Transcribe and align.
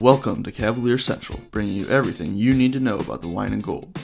Welcome 0.00 0.42
to 0.42 0.50
Cavalier 0.50 0.98
Central, 0.98 1.40
bringing 1.52 1.76
you 1.76 1.88
everything 1.88 2.36
you 2.36 2.52
need 2.52 2.72
to 2.72 2.80
know 2.80 2.98
about 2.98 3.22
the 3.22 3.28
wine 3.28 3.52
and 3.52 3.62
gold. 3.62 3.96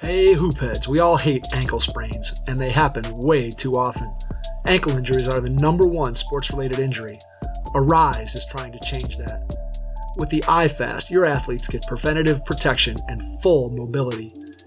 Hey, 0.00 0.34
hoopheads, 0.36 0.86
we 0.86 1.00
all 1.00 1.16
hate 1.16 1.44
ankle 1.52 1.80
sprains, 1.80 2.32
and 2.46 2.60
they 2.60 2.70
happen 2.70 3.04
way 3.08 3.50
too 3.50 3.72
often. 3.72 4.16
Ankle 4.64 4.96
injuries 4.96 5.28
are 5.28 5.40
the 5.40 5.50
number 5.50 5.88
one 5.88 6.14
sports 6.14 6.52
related 6.52 6.78
injury. 6.78 7.16
Aryse 7.74 8.36
is 8.36 8.46
trying 8.46 8.70
to 8.70 8.78
change 8.78 9.18
that. 9.18 9.42
With 10.18 10.30
the 10.30 10.42
iFast, 10.42 11.10
your 11.10 11.26
athletes 11.26 11.66
get 11.66 11.86
preventative 11.88 12.44
protection 12.44 12.96
and 13.08 13.20
full 13.42 13.70
mobility. 13.70 14.32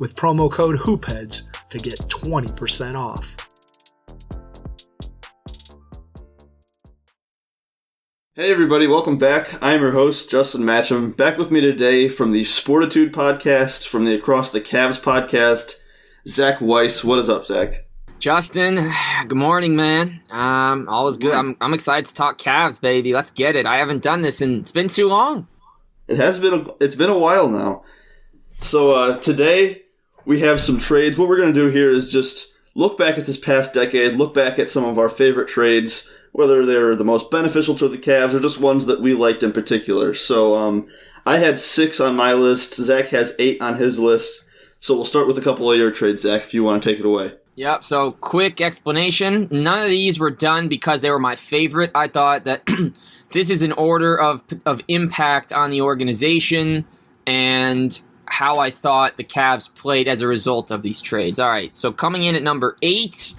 with 0.00 0.16
promo 0.16 0.50
code 0.50 0.78
HOOPHEADS 0.78 1.48
to 1.68 1.78
get 1.78 1.98
20% 2.00 2.94
off. 2.94 3.36
Hey 8.34 8.50
everybody, 8.50 8.86
welcome 8.86 9.18
back. 9.18 9.62
I'm 9.62 9.82
your 9.82 9.90
host, 9.92 10.30
Justin 10.30 10.62
Matcham. 10.62 11.14
Back 11.14 11.36
with 11.36 11.50
me 11.50 11.60
today 11.60 12.08
from 12.08 12.32
the 12.32 12.40
Sportitude 12.40 13.10
podcast, 13.10 13.86
from 13.86 14.06
the 14.06 14.14
Across 14.14 14.50
the 14.50 14.62
Cavs 14.62 14.98
podcast, 14.98 15.82
Zach 16.26 16.60
Weiss. 16.62 17.04
What 17.04 17.18
is 17.18 17.28
up, 17.28 17.44
Zach? 17.44 17.86
Justin, 18.18 18.90
good 19.28 19.36
morning, 19.36 19.76
man. 19.76 20.20
Um, 20.30 20.88
all 20.88 21.08
is 21.08 21.18
good. 21.18 21.34
I'm, 21.34 21.56
I'm 21.60 21.74
excited 21.74 22.06
to 22.06 22.14
talk 22.14 22.38
Cavs, 22.38 22.80
baby. 22.80 23.12
Let's 23.12 23.30
get 23.30 23.56
it. 23.56 23.66
I 23.66 23.76
haven't 23.76 24.02
done 24.02 24.22
this 24.22 24.40
and 24.40 24.62
it's 24.62 24.72
been 24.72 24.88
too 24.88 25.08
long. 25.08 25.46
It 26.08 26.16
has 26.16 26.40
been 26.40 26.54
a, 26.54 26.66
it's 26.80 26.94
been 26.94 27.10
a 27.10 27.18
while 27.18 27.48
now. 27.48 27.84
So 28.62 28.92
uh, 28.92 29.18
today 29.18 29.82
we 30.24 30.40
have 30.40 30.60
some 30.60 30.78
trades. 30.78 31.18
What 31.18 31.28
we're 31.28 31.36
going 31.36 31.52
to 31.52 31.60
do 31.60 31.68
here 31.68 31.90
is 31.90 32.10
just 32.10 32.54
look 32.74 32.98
back 32.98 33.18
at 33.18 33.26
this 33.26 33.38
past 33.38 33.74
decade, 33.74 34.16
look 34.16 34.34
back 34.34 34.58
at 34.58 34.68
some 34.68 34.84
of 34.84 34.98
our 34.98 35.08
favorite 35.08 35.48
trades, 35.48 36.10
whether 36.32 36.64
they're 36.64 36.96
the 36.96 37.04
most 37.04 37.30
beneficial 37.30 37.74
to 37.76 37.88
the 37.88 37.98
Cavs 37.98 38.34
or 38.34 38.40
just 38.40 38.60
ones 38.60 38.86
that 38.86 39.00
we 39.00 39.14
liked 39.14 39.42
in 39.42 39.52
particular. 39.52 40.14
So 40.14 40.54
um, 40.54 40.88
I 41.26 41.38
had 41.38 41.58
six 41.58 42.00
on 42.00 42.16
my 42.16 42.32
list. 42.32 42.74
Zach 42.74 43.06
has 43.08 43.34
eight 43.38 43.60
on 43.60 43.76
his 43.76 43.98
list. 43.98 44.48
So 44.78 44.94
we'll 44.94 45.04
start 45.04 45.26
with 45.26 45.36
a 45.36 45.42
couple 45.42 45.70
of 45.70 45.78
your 45.78 45.90
trades, 45.90 46.22
Zach, 46.22 46.42
if 46.42 46.54
you 46.54 46.62
want 46.62 46.82
to 46.82 46.88
take 46.88 46.98
it 46.98 47.04
away. 47.04 47.34
Yep. 47.56 47.84
So, 47.84 48.12
quick 48.12 48.62
explanation. 48.62 49.46
None 49.50 49.82
of 49.82 49.90
these 49.90 50.18
were 50.18 50.30
done 50.30 50.68
because 50.68 51.02
they 51.02 51.10
were 51.10 51.18
my 51.18 51.36
favorite. 51.36 51.90
I 51.94 52.08
thought 52.08 52.44
that 52.44 52.62
this 53.32 53.50
is 53.50 53.62
an 53.62 53.72
order 53.72 54.18
of 54.18 54.42
of 54.64 54.80
impact 54.88 55.52
on 55.52 55.70
the 55.70 55.82
organization 55.82 56.86
and 57.26 58.00
how 58.30 58.58
I 58.58 58.70
thought 58.70 59.16
the 59.16 59.24
Cavs 59.24 59.72
played 59.74 60.08
as 60.08 60.22
a 60.22 60.26
result 60.26 60.70
of 60.70 60.82
these 60.82 61.02
trades. 61.02 61.38
All 61.38 61.50
right. 61.50 61.74
So, 61.74 61.92
coming 61.92 62.24
in 62.24 62.34
at 62.34 62.42
number 62.42 62.76
eight, 62.80 63.34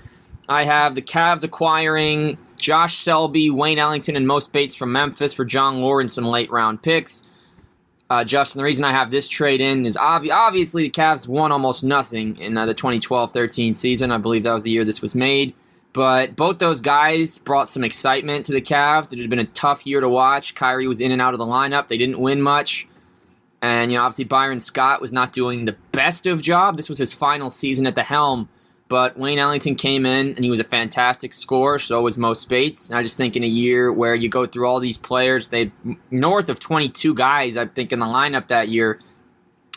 I 0.48 0.66
have 0.66 0.96
the 0.96 1.02
Cavs 1.02 1.44
acquiring 1.44 2.38
Josh 2.58 2.98
Selby, 2.98 3.50
Wayne 3.50 3.80
Ellington, 3.80 4.16
and 4.16 4.28
Mo 4.28 4.40
Speights 4.40 4.76
from 4.76 4.92
Memphis 4.92 5.34
for 5.34 5.46
John 5.46 5.78
Lawrence 5.78 6.18
and 6.18 6.26
some 6.26 6.32
late 6.32 6.52
round 6.52 6.84
picks. 6.84 7.24
Uh, 8.10 8.26
Justin, 8.26 8.60
the 8.60 8.66
reason 8.66 8.84
I 8.84 8.92
have 8.92 9.10
this 9.10 9.30
trade 9.30 9.62
in 9.62 9.86
is 9.86 9.96
obvi- 9.96 10.34
obviously 10.34 10.84
the 10.84 10.90
Cavs 10.90 11.30
won 11.30 11.54
almost 11.54 11.82
nothing 11.82 12.38
in 12.40 12.58
uh, 12.58 12.66
the 12.66 12.76
2012-13 12.76 13.74
season. 13.74 14.12
I 14.12 14.18
believe 14.18 14.44
that 14.44 14.52
was 14.52 14.66
the 14.66 14.72
year 14.72 14.84
this 14.84 15.02
was 15.02 15.16
made. 15.16 15.54
But 15.94 16.36
both 16.36 16.60
those 16.60 16.82
guys 16.82 17.38
brought 17.38 17.70
some 17.70 17.86
excitement 17.86 18.46
to 18.48 18.52
the 18.52 18.62
Cavs. 18.62 19.14
It 19.14 19.20
had 19.20 19.30
been 19.30 19.40
a 19.40 19.46
tough 19.46 19.86
year 19.88 20.02
to 20.02 20.10
watch. 20.10 20.56
Kyrie 20.56 20.88
was 20.88 21.00
in 21.00 21.14
and 21.14 21.22
out 21.22 21.34
of 21.34 21.38
the 21.38 21.46
lineup. 21.46 21.88
They 21.88 21.98
didn't 21.98 22.20
win 22.20 22.42
much. 22.42 22.88
And, 23.62 23.92
you 23.92 23.98
know, 23.98 24.04
obviously 24.04 24.26
Byron 24.26 24.60
Scott 24.60 25.02
was 25.02 25.12
not 25.12 25.34
doing 25.34 25.66
the 25.66 25.76
best 25.92 26.26
of 26.26 26.42
job. 26.42 26.78
This 26.78 26.90
was 26.90 26.98
his 26.98 27.14
final 27.14 27.50
season 27.50 27.86
at 27.86 27.96
the 27.96 28.04
helm. 28.04 28.50
But 28.88 29.18
Wayne 29.18 29.40
Ellington 29.40 29.76
came 29.76 30.06
in 30.06 30.36
and 30.36 30.44
he 30.44 30.50
was 30.50 30.60
a 30.60 30.66
fantastic 30.66 31.34
scorer. 31.34 31.80
So 31.80 32.02
was 32.02 32.18
Mo 32.18 32.34
Speights. 32.34 32.90
And 32.90 33.00
I 33.00 33.04
just 33.04 33.16
think 33.16 33.38
in 33.38 33.44
a 33.44 33.48
year 33.48 33.94
where 33.94 34.16
you 34.16 34.28
go 34.28 34.46
through 34.46 34.68
all 34.68 34.80
these 34.80 34.98
players, 34.98 35.48
they 35.48 35.72
north 36.10 36.50
of 36.50 36.60
22 36.60 37.14
guys, 37.14 37.56
I 37.56 37.68
think, 37.68 37.94
in 37.94 38.00
the 38.00 38.06
lineup 38.06 38.50
that 38.50 38.68
year. 38.68 39.00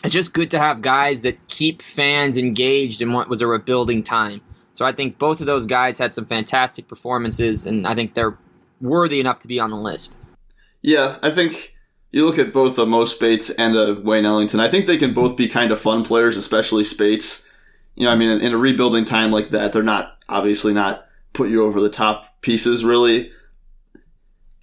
It's 0.03 0.13
just 0.13 0.33
good 0.33 0.51
to 0.51 0.59
have 0.59 0.81
guys 0.81 1.21
that 1.21 1.47
keep 1.47 1.81
fans 1.81 2.37
engaged 2.37 3.01
in 3.01 3.13
what 3.13 3.29
was 3.29 3.41
a 3.41 3.47
rebuilding 3.47 4.03
time. 4.03 4.41
So 4.73 4.85
I 4.85 4.91
think 4.91 5.17
both 5.17 5.39
of 5.39 5.47
those 5.47 5.65
guys 5.65 5.97
had 5.97 6.13
some 6.13 6.25
fantastic 6.25 6.89
performances, 6.89 7.65
and 7.65 7.87
I 7.87 7.95
think 7.95 8.13
they're 8.13 8.37
worthy 8.81 9.21
enough 9.21 9.39
to 9.39 9.47
be 9.47 9.59
on 9.59 9.71
the 9.71 9.77
list. 9.77 10.19
Yeah, 10.81 11.17
I 11.23 11.31
think 11.31 11.74
you 12.15 12.25
look 12.25 12.39
at 12.39 12.53
both 12.53 12.79
uh, 12.79 12.85
Mo 12.85 13.05
Speights 13.05 13.49
and 13.51 13.75
uh, 13.75 13.95
Wayne 14.01 14.25
Ellington. 14.25 14.59
I 14.59 14.69
think 14.69 14.85
they 14.85 14.97
can 14.97 15.13
both 15.13 15.35
be 15.35 15.47
kind 15.47 15.71
of 15.71 15.81
fun 15.81 16.03
players, 16.03 16.37
especially 16.37 16.83
Speights 16.83 17.45
you 17.95 18.05
know, 18.05 18.11
I 18.11 18.15
mean, 18.15 18.29
in, 18.29 18.41
in 18.41 18.53
a 18.53 18.57
rebuilding 18.57 19.05
time 19.05 19.31
like 19.31 19.49
that, 19.51 19.73
they're 19.73 19.83
not 19.83 20.17
obviously 20.27 20.73
not 20.73 21.05
put 21.33 21.49
you 21.49 21.63
over 21.63 21.81
the 21.81 21.89
top 21.89 22.41
pieces. 22.41 22.83
Really, 22.83 23.31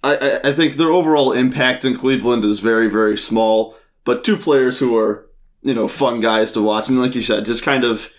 I, 0.03 0.15
I, 0.15 0.49
I 0.49 0.53
think 0.53 0.75
their 0.75 0.91
overall 0.91 1.31
impact 1.31 1.83
in 1.83 1.95
Cleveland 1.95 2.45
is 2.45 2.59
very 2.59 2.87
very 2.89 3.17
small. 3.17 3.75
But 4.05 4.23
two 4.23 4.37
players 4.37 4.79
who 4.79 4.95
are 4.97 5.27
you 5.63 5.73
know 5.73 5.87
fun 5.87 6.21
guys 6.21 6.51
to 6.53 6.61
watch, 6.61 6.89
and 6.89 7.01
like 7.01 7.15
you 7.15 7.21
said, 7.21 7.45
just 7.45 7.63
kind 7.63 7.83
of 7.83 8.11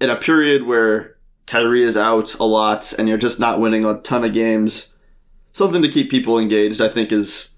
in 0.00 0.10
a 0.10 0.16
period 0.16 0.64
where 0.64 1.16
Kyrie 1.46 1.84
is 1.84 1.96
out 1.96 2.34
a 2.34 2.44
lot 2.44 2.92
and 2.98 3.08
you're 3.08 3.18
just 3.18 3.38
not 3.38 3.60
winning 3.60 3.84
a 3.84 4.00
ton 4.02 4.24
of 4.24 4.32
games, 4.32 4.96
something 5.52 5.82
to 5.82 5.88
keep 5.88 6.10
people 6.10 6.38
engaged. 6.38 6.80
I 6.80 6.88
think 6.88 7.12
is 7.12 7.55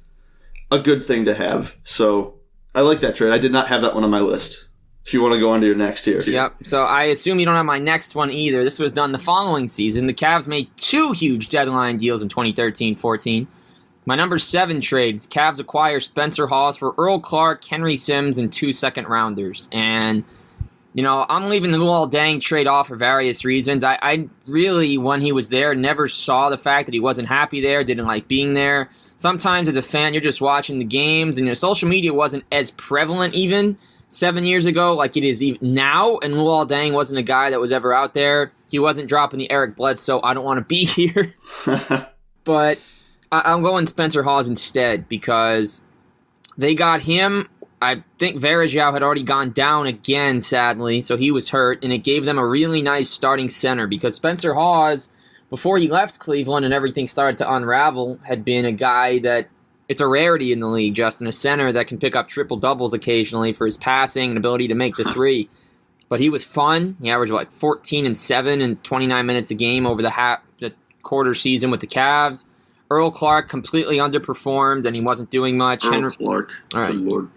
a 0.70 0.78
good 0.78 1.04
thing 1.04 1.24
to 1.26 1.34
have. 1.34 1.74
So 1.84 2.34
I 2.74 2.82
like 2.82 3.00
that 3.00 3.16
trade. 3.16 3.32
I 3.32 3.38
did 3.38 3.52
not 3.52 3.68
have 3.68 3.82
that 3.82 3.94
one 3.94 4.04
on 4.04 4.10
my 4.10 4.20
list 4.20 4.68
if 5.08 5.14
you 5.14 5.22
want 5.22 5.32
to 5.32 5.40
go 5.40 5.52
on 5.52 5.60
to 5.62 5.66
your 5.66 5.74
next 5.74 6.04
here. 6.04 6.20
Yep. 6.20 6.56
So 6.64 6.84
I 6.84 7.04
assume 7.04 7.40
you 7.40 7.46
don't 7.46 7.54
have 7.54 7.64
my 7.64 7.78
next 7.78 8.14
one 8.14 8.30
either. 8.30 8.62
This 8.62 8.78
was 8.78 8.92
done 8.92 9.12
the 9.12 9.18
following 9.18 9.66
season. 9.66 10.06
The 10.06 10.12
Cavs 10.12 10.46
made 10.46 10.68
two 10.76 11.12
huge 11.12 11.48
deadline 11.48 11.96
deals 11.96 12.20
in 12.20 12.28
2013 12.28 12.94
14. 12.94 13.48
My 14.04 14.14
number 14.14 14.38
seven 14.38 14.80
trade 14.82 15.20
Cavs 15.22 15.60
acquire 15.60 16.00
Spencer 16.00 16.46
Hawes 16.46 16.76
for 16.76 16.94
Earl 16.98 17.20
Clark, 17.20 17.64
Henry 17.64 17.96
Sims, 17.96 18.36
and 18.36 18.52
two 18.52 18.72
second 18.72 19.06
rounders. 19.06 19.68
And, 19.72 20.24
you 20.92 21.02
know, 21.02 21.24
I'm 21.28 21.48
leaving 21.48 21.70
the 21.70 21.78
Luol 21.78 22.10
Deng 22.10 22.40
trade 22.40 22.66
off 22.66 22.88
for 22.88 22.96
various 22.96 23.44
reasons. 23.46 23.84
I, 23.84 23.98
I 24.00 24.28
really, 24.46 24.98
when 24.98 25.22
he 25.22 25.32
was 25.32 25.48
there, 25.48 25.74
never 25.74 26.06
saw 26.06 26.50
the 26.50 26.58
fact 26.58 26.86
that 26.86 26.94
he 26.94 27.00
wasn't 27.00 27.28
happy 27.28 27.62
there, 27.62 27.82
didn't 27.82 28.06
like 28.06 28.28
being 28.28 28.52
there. 28.52 28.90
Sometimes 29.18 29.68
as 29.68 29.76
a 29.76 29.82
fan, 29.82 30.14
you're 30.14 30.22
just 30.22 30.40
watching 30.40 30.78
the 30.78 30.84
games, 30.84 31.36
and 31.36 31.46
you 31.46 31.50
know, 31.50 31.54
social 31.54 31.88
media 31.88 32.14
wasn't 32.14 32.44
as 32.50 32.70
prevalent 32.70 33.34
even 33.34 33.76
seven 34.08 34.44
years 34.44 34.64
ago 34.64 34.94
like 34.94 35.16
it 35.16 35.24
is 35.24 35.42
even 35.42 35.74
now. 35.74 36.16
And 36.18 36.34
Luol 36.34 36.66
Deng 36.66 36.92
wasn't 36.92 37.18
a 37.18 37.22
guy 37.22 37.50
that 37.50 37.60
was 37.60 37.72
ever 37.72 37.92
out 37.92 38.14
there. 38.14 38.52
He 38.68 38.78
wasn't 38.78 39.08
dropping 39.08 39.38
the 39.38 39.50
Eric 39.50 39.76
Bledsoe. 39.76 40.20
I 40.22 40.34
don't 40.34 40.44
want 40.44 40.58
to 40.58 40.64
be 40.64 40.84
here. 40.86 41.34
but 42.44 42.78
I- 43.30 43.52
am 43.52 43.60
going 43.60 43.86
Spencer 43.86 44.22
Hawes 44.22 44.48
instead 44.48 45.08
because 45.08 45.82
they 46.56 46.74
got 46.74 47.02
him. 47.02 47.48
I 47.80 48.02
think 48.18 48.40
Varejao 48.40 48.92
had 48.92 49.02
already 49.02 49.22
gone 49.22 49.50
down 49.50 49.86
again, 49.86 50.40
sadly, 50.40 51.00
so 51.00 51.16
he 51.16 51.30
was 51.30 51.50
hurt, 51.50 51.82
and 51.84 51.92
it 51.92 51.98
gave 51.98 52.24
them 52.24 52.38
a 52.38 52.46
really 52.46 52.82
nice 52.82 53.08
starting 53.08 53.48
center 53.48 53.86
because 53.86 54.16
Spencer 54.16 54.54
Hawes, 54.54 55.12
before 55.50 55.78
he 55.78 55.88
left 55.88 56.18
Cleveland 56.18 56.64
and 56.64 56.74
everything 56.74 57.08
started 57.08 57.38
to 57.38 57.52
unravel, 57.52 58.18
had 58.24 58.44
been 58.44 58.64
a 58.64 58.72
guy 58.72 59.18
that 59.20 59.48
it's 59.88 60.00
a 60.00 60.06
rarity 60.06 60.52
in 60.52 60.60
the 60.60 60.66
league, 60.66 60.94
Justin, 60.94 61.26
a 61.26 61.32
center 61.32 61.72
that 61.72 61.86
can 61.86 61.98
pick 61.98 62.14
up 62.14 62.28
triple 62.28 62.58
doubles 62.58 62.92
occasionally 62.92 63.52
for 63.54 63.64
his 63.64 63.78
passing 63.78 64.30
and 64.30 64.38
ability 64.38 64.68
to 64.68 64.74
make 64.74 64.96
the 64.96 65.04
three. 65.04 65.48
But 66.10 66.20
he 66.20 66.28
was 66.28 66.44
fun. 66.44 66.96
He 67.00 67.10
averaged 67.10 67.32
like 67.32 67.50
14 67.50 68.04
and 68.04 68.16
7 68.16 68.60
and 68.60 68.82
29 68.84 69.26
minutes 69.26 69.50
a 69.50 69.54
game 69.54 69.86
over 69.86 70.02
the, 70.02 70.10
half, 70.10 70.40
the 70.60 70.74
quarter 71.02 71.34
season 71.34 71.70
with 71.70 71.80
the 71.80 71.86
Cavs. 71.86 72.46
Earl 72.90 73.10
Clark 73.10 73.48
completely 73.48 73.96
underperformed 73.96 74.86
and 74.86 74.94
he 74.94 75.02
wasn't 75.02 75.30
doing 75.30 75.56
much. 75.56 75.84
Earl 75.84 75.92
Henry, 75.92 76.16
Clark. 76.16 76.50
All 76.74 76.80
right. 76.80 76.92
Good 76.92 77.04
Lord. 77.04 77.30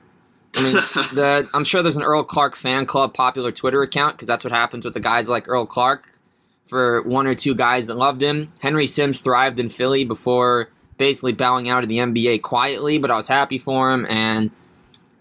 I 0.56 0.63
mean, 0.63 0.74
the, 1.13 1.50
I'm 1.54 1.63
sure 1.63 1.81
there's 1.81 1.98
an 1.98 2.04
Earl 2.04 2.24
Clark 2.24 2.56
fan 2.56 2.86
club 2.86 3.13
popular 3.13 3.52
Twitter 3.52 3.81
account 3.81 4.18
because 4.18 4.28
that's 4.28 4.44
what 4.44 4.52
happens 4.52 4.84
with 4.84 4.94
the 4.94 5.00
guys 5.00 5.30
like 5.30 5.48
Earl 5.48 5.66
Clark. 5.66 6.19
For 6.71 7.01
one 7.01 7.27
or 7.27 7.35
two 7.35 7.53
guys 7.53 7.88
that 7.88 7.97
loved 7.97 8.23
him, 8.23 8.53
Henry 8.62 8.88
Sims 8.88 9.19
thrived 9.19 9.59
in 9.59 9.68
Philly 9.68 10.06
before 10.06 10.69
basically 10.95 11.33
bowing 11.33 11.68
out 11.68 11.83
of 11.83 11.89
the 11.89 11.97
NBA 11.97 12.44
quietly, 12.44 12.97
but 12.97 13.12
I 13.12 13.18
was 13.18 13.27
happy 13.27 13.57
for 13.57 13.91
him. 13.91 14.06
And 14.09 14.51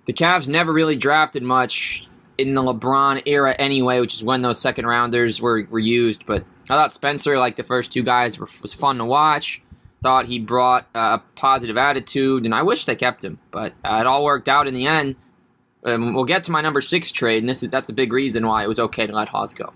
the 0.07 0.13
Cavs 0.13 0.47
never 0.47 0.73
really 0.73 0.95
drafted 0.95 1.43
much 1.43 2.07
in 2.39 2.55
the 2.55 2.63
LeBron 2.63 3.25
era 3.27 3.53
anyway, 3.59 3.99
which 3.99 4.15
is 4.15 4.23
when 4.23 4.43
those 4.43 4.61
second 4.61 4.87
rounders 4.87 5.43
were, 5.43 5.67
were 5.69 5.81
used. 5.81 6.25
But 6.25 6.45
I 6.69 6.75
thought 6.75 6.95
Spencer, 6.95 7.37
like 7.37 7.57
the 7.57 7.65
first 7.65 7.93
two 7.93 8.05
guys, 8.05 8.39
were, 8.39 8.47
was 8.63 8.73
fun 8.73 8.99
to 8.99 9.05
watch. 9.05 9.61
Thought 10.05 10.27
he 10.27 10.39
brought 10.39 10.87
a 10.95 11.19
positive 11.35 11.77
attitude, 11.77 12.45
and 12.45 12.55
I 12.55 12.63
wish 12.63 12.85
they 12.85 12.95
kept 12.95 13.25
him. 13.25 13.41
But 13.51 13.73
it 13.85 14.07
all 14.07 14.25
worked 14.25 14.49
out 14.49 14.69
in 14.69 14.75
the 14.75 14.87
end. 14.87 15.17
Um, 15.85 16.15
we'll 16.15 16.27
get 16.27 16.45
to 16.45 16.53
my 16.53 16.61
number 16.61 16.81
six 16.81 17.11
trade, 17.11 17.43
and 17.43 17.49
this 17.49 17.65
is 17.65 17.71
that's 17.71 17.91
a 17.91 17.93
big 17.93 18.13
reason 18.13 18.47
why 18.47 18.63
it 18.63 18.69
was 18.69 18.79
okay 18.79 19.09
to 19.09 19.13
let 19.13 19.29
Hawes 19.29 19.53
go. 19.53 19.73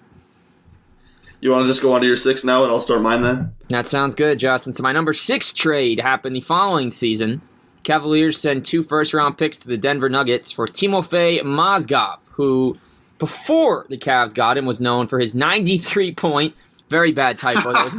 You 1.45 1.51
want 1.51 1.65
to 1.65 1.71
just 1.71 1.83
go 1.83 1.93
on 1.93 2.01
to 2.01 2.07
your 2.07 2.17
six 2.17 2.43
now, 2.43 2.63
and 2.63 2.73
I'll 2.73 2.81
start 2.81 3.03
mine 3.03 3.21
then. 3.21 3.55
That 3.69 3.87
sounds 3.87 4.15
good, 4.15 4.39
Justin. 4.39 4.73
So 4.73 4.83
my 4.83 4.93
number 4.93 5.13
six 5.13 5.53
trade 5.53 6.01
happened 6.01 6.35
the 6.35 6.41
following 6.41 6.91
season. 6.91 7.43
Cavaliers 7.83 8.41
send 8.41 8.65
two 8.65 8.83
first 8.83 9.13
round 9.13 9.37
picks 9.37 9.59
to 9.59 9.69
the 9.69 9.77
Denver 9.77 10.09
Nuggets 10.09 10.51
for 10.51 10.67
Timofey 10.67 11.43
Mozgov, 11.43 12.31
who 12.31 12.79
before 13.19 13.85
the 13.91 13.99
Cavs 13.99 14.33
got 14.33 14.57
him 14.57 14.65
was 14.65 14.81
known 14.81 15.07
for 15.07 15.19
his 15.19 15.35
93 15.35 16.15
point, 16.15 16.55
very 16.89 17.13
bad 17.13 17.39
typo 17.39 17.75
that 17.75 17.85
was 17.85 17.95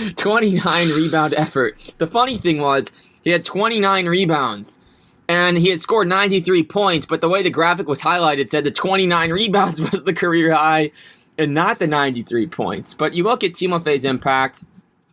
made, 0.00 0.16
29 0.16 0.88
rebound 0.88 1.34
effort. 1.34 1.94
The 1.98 2.08
funny 2.08 2.36
thing 2.36 2.58
was 2.58 2.90
he 3.22 3.30
had 3.30 3.44
29 3.44 4.06
rebounds 4.06 4.80
and 5.28 5.56
he 5.56 5.68
had 5.68 5.80
scored 5.80 6.08
93 6.08 6.64
points, 6.64 7.06
but 7.06 7.20
the 7.20 7.28
way 7.28 7.44
the 7.44 7.50
graphic 7.50 7.86
was 7.86 8.02
highlighted 8.02 8.50
said 8.50 8.64
the 8.64 8.72
29 8.72 9.30
rebounds 9.30 9.80
was 9.80 10.02
the 10.02 10.12
career 10.12 10.52
high 10.52 10.90
and 11.38 11.54
not 11.54 11.78
the 11.78 11.86
93 11.86 12.46
points. 12.48 12.94
But 12.94 13.14
you 13.14 13.24
look 13.24 13.44
at 13.44 13.52
Timofey's 13.52 14.04
impact, 14.04 14.64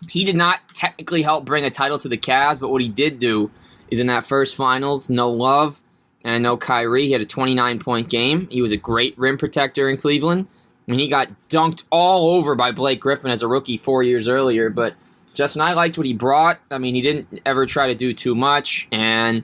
he 0.10 0.24
did 0.24 0.36
not 0.36 0.60
technically 0.74 1.22
help 1.22 1.46
bring 1.46 1.66
a 1.66 1.70
title 1.70 1.98
to 2.00 2.10
the 2.10 2.18
Cavs, 2.18 2.60
but 2.60 2.70
what 2.70 2.82
he 2.82 2.90
did 2.90 3.20
do 3.20 3.52
is 3.90 4.00
in 4.00 4.08
that 4.08 4.26
first 4.26 4.56
finals, 4.56 5.10
no 5.10 5.30
love 5.30 5.82
and 6.24 6.44
no 6.44 6.58
Kyrie. 6.58 7.06
He 7.06 7.12
had 7.12 7.22
a 7.22 7.26
29 7.26 7.80
point 7.80 8.10
game. 8.10 8.48
He 8.52 8.62
was 8.62 8.72
a 8.72 8.78
great 8.78 9.18
rim 9.18 9.38
protector 9.38 9.90
in 9.90 9.98
Cleveland. 9.98 10.48
I 10.88 10.92
mean, 10.92 11.00
he 11.00 11.08
got 11.08 11.30
dunked 11.50 11.84
all 11.92 12.32
over 12.36 12.56
by 12.56 12.72
Blake 12.72 13.00
Griffin 13.00 13.32
as 13.32 13.44
a 13.44 13.48
rookie 13.48 13.78
four 13.78 14.02
years 14.02 14.28
earlier, 14.28 14.70
but 14.70 14.96
Justin, 15.36 15.62
I 15.62 15.74
liked 15.74 15.98
what 15.98 16.08
he 16.08 16.14
brought. 16.14 16.60
I 16.72 16.80
mean, 16.80 16.96
he 16.96 17.02
didn't 17.02 17.42
ever 17.46 17.66
try 17.66 17.88
to 17.88 17.96
do 17.96 18.14
too 18.14 18.34
much, 18.34 18.88
and 18.92 19.44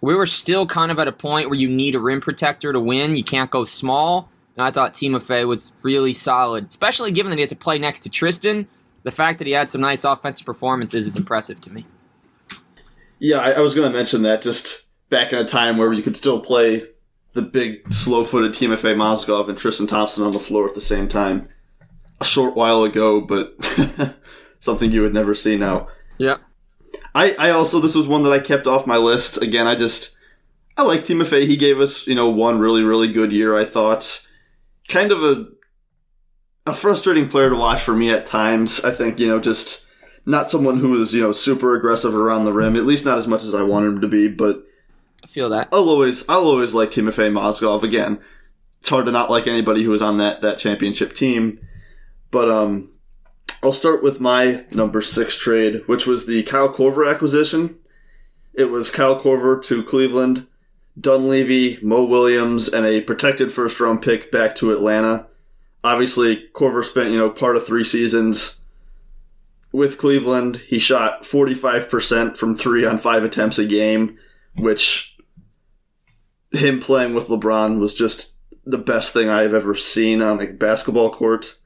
we 0.00 0.14
were 0.14 0.26
still 0.26 0.64
kind 0.64 0.92
of 0.92 0.98
at 0.98 1.08
a 1.08 1.12
point 1.12 1.50
where 1.50 1.58
you 1.58 1.68
need 1.68 1.96
a 1.96 1.98
rim 1.98 2.20
protector 2.20 2.72
to 2.72 2.78
win. 2.78 3.16
You 3.16 3.24
can't 3.24 3.50
go 3.50 3.64
small. 3.64 4.30
And 4.56 4.66
I 4.66 4.70
thought 4.70 4.94
Timofey 4.94 5.46
was 5.46 5.72
really 5.82 6.12
solid, 6.12 6.68
especially 6.68 7.12
given 7.12 7.30
that 7.30 7.36
he 7.36 7.42
had 7.42 7.50
to 7.50 7.56
play 7.56 7.78
next 7.78 8.00
to 8.00 8.08
Tristan. 8.08 8.66
The 9.02 9.10
fact 9.10 9.38
that 9.38 9.46
he 9.46 9.52
had 9.52 9.70
some 9.70 9.80
nice 9.80 10.04
offensive 10.04 10.46
performances 10.46 11.06
is 11.06 11.16
impressive 11.16 11.60
to 11.62 11.72
me. 11.72 11.86
Yeah, 13.18 13.38
I, 13.38 13.52
I 13.52 13.60
was 13.60 13.74
going 13.74 13.90
to 13.90 13.96
mention 13.96 14.22
that 14.22 14.42
just 14.42 14.86
back 15.10 15.32
in 15.32 15.38
a 15.38 15.44
time 15.44 15.76
where 15.76 15.92
you 15.92 16.02
could 16.02 16.16
still 16.16 16.40
play 16.40 16.82
the 17.34 17.42
big, 17.42 17.92
slow-footed 17.92 18.52
Timofey 18.52 18.94
Mozgov 18.94 19.48
and 19.48 19.58
Tristan 19.58 19.86
Thompson 19.86 20.24
on 20.24 20.32
the 20.32 20.38
floor 20.38 20.66
at 20.66 20.74
the 20.74 20.80
same 20.80 21.08
time. 21.08 21.48
A 22.20 22.24
short 22.24 22.56
while 22.56 22.82
ago, 22.82 23.20
but 23.20 23.54
something 24.58 24.90
you 24.90 25.02
would 25.02 25.12
never 25.12 25.34
see 25.34 25.56
now. 25.56 25.88
Yeah. 26.16 26.38
I, 27.14 27.34
I 27.38 27.50
also 27.50 27.78
this 27.78 27.94
was 27.94 28.08
one 28.08 28.22
that 28.22 28.32
I 28.32 28.38
kept 28.38 28.66
off 28.66 28.86
my 28.86 28.96
list. 28.96 29.42
Again, 29.42 29.66
I 29.66 29.74
just 29.74 30.16
I 30.78 30.82
like 30.82 31.04
Timofey. 31.04 31.46
He 31.46 31.56
gave 31.56 31.78
us, 31.78 32.06
you 32.06 32.14
know, 32.14 32.30
one 32.30 32.58
really, 32.58 32.82
really 32.82 33.12
good 33.12 33.32
year, 33.32 33.56
I 33.56 33.66
thought. 33.66 34.26
Kind 34.88 35.12
of 35.12 35.22
a 35.22 35.46
a 36.66 36.74
frustrating 36.74 37.28
player 37.28 37.50
to 37.50 37.56
watch 37.56 37.80
for 37.80 37.94
me 37.94 38.10
at 38.10 38.26
times. 38.26 38.84
I 38.84 38.90
think, 38.90 39.20
you 39.20 39.28
know, 39.28 39.38
just 39.38 39.88
not 40.24 40.50
someone 40.50 40.78
who 40.78 41.00
is, 41.00 41.14
you 41.14 41.22
know, 41.22 41.32
super 41.32 41.76
aggressive 41.76 42.14
around 42.14 42.44
the 42.44 42.52
rim, 42.52 42.76
at 42.76 42.86
least 42.86 43.04
not 43.04 43.18
as 43.18 43.28
much 43.28 43.44
as 43.44 43.54
I 43.54 43.62
want 43.62 43.86
him 43.86 44.00
to 44.00 44.08
be, 44.08 44.28
but 44.28 44.64
I 45.22 45.28
feel 45.28 45.48
that. 45.50 45.68
I'll 45.72 45.88
always 45.88 46.28
I'll 46.28 46.44
always 46.44 46.74
like 46.74 46.90
Timofey 46.90 47.30
Mozgov 47.32 47.82
again. 47.82 48.20
It's 48.80 48.88
hard 48.88 49.06
to 49.06 49.12
not 49.12 49.30
like 49.30 49.46
anybody 49.46 49.84
who 49.84 49.90
was 49.90 50.02
on 50.02 50.18
that 50.18 50.40
that 50.40 50.58
championship 50.58 51.14
team. 51.14 51.60
But 52.30 52.50
um 52.50 52.90
I'll 53.62 53.72
start 53.72 54.02
with 54.02 54.20
my 54.20 54.64
number 54.70 55.00
six 55.02 55.38
trade, 55.38 55.82
which 55.86 56.06
was 56.06 56.26
the 56.26 56.42
Kyle 56.42 56.72
Korver 56.72 57.10
acquisition. 57.10 57.78
It 58.54 58.66
was 58.66 58.90
Kyle 58.90 59.18
Korver 59.18 59.62
to 59.64 59.82
Cleveland, 59.82 60.46
Dunleavy, 60.98 61.78
Mo 61.82 62.04
Williams, 62.04 62.68
and 62.68 62.86
a 62.86 63.00
protected 63.00 63.52
first 63.52 63.78
round 63.80 64.02
pick 64.02 64.32
back 64.32 64.54
to 64.56 64.72
Atlanta. 64.72 65.26
Obviously, 65.84 66.48
Korver 66.52 66.84
spent, 66.84 67.10
you 67.10 67.18
know, 67.18 67.30
part 67.30 67.56
of 67.56 67.66
three 67.66 67.84
seasons 67.84 68.62
with 69.72 69.98
Cleveland. 69.98 70.56
He 70.56 70.78
shot 70.78 71.24
45% 71.24 72.36
from 72.36 72.54
three 72.54 72.84
on 72.84 72.98
five 72.98 73.24
attempts 73.24 73.58
a 73.58 73.66
game, 73.66 74.18
which 74.56 75.16
him 76.50 76.80
playing 76.80 77.14
with 77.14 77.28
LeBron 77.28 77.78
was 77.78 77.94
just 77.94 78.36
the 78.64 78.78
best 78.78 79.12
thing 79.12 79.28
I've 79.28 79.54
ever 79.54 79.74
seen 79.74 80.22
on 80.22 80.40
a 80.40 80.52
basketball 80.52 81.10
court. 81.10 81.56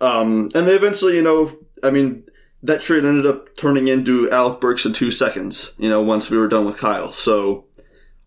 Um, 0.00 0.48
and 0.54 0.66
they 0.66 0.74
eventually, 0.74 1.16
you 1.16 1.22
know, 1.22 1.56
I 1.82 1.90
mean, 1.90 2.24
that 2.62 2.82
trade 2.82 3.04
ended 3.04 3.26
up 3.26 3.56
turning 3.56 3.88
into 3.88 4.30
Alec 4.30 4.60
Burks 4.60 4.84
in 4.84 4.92
two 4.92 5.10
seconds, 5.10 5.74
you 5.78 5.88
know, 5.88 6.02
once 6.02 6.30
we 6.30 6.36
were 6.36 6.48
done 6.48 6.66
with 6.66 6.78
Kyle. 6.78 7.12
So 7.12 7.66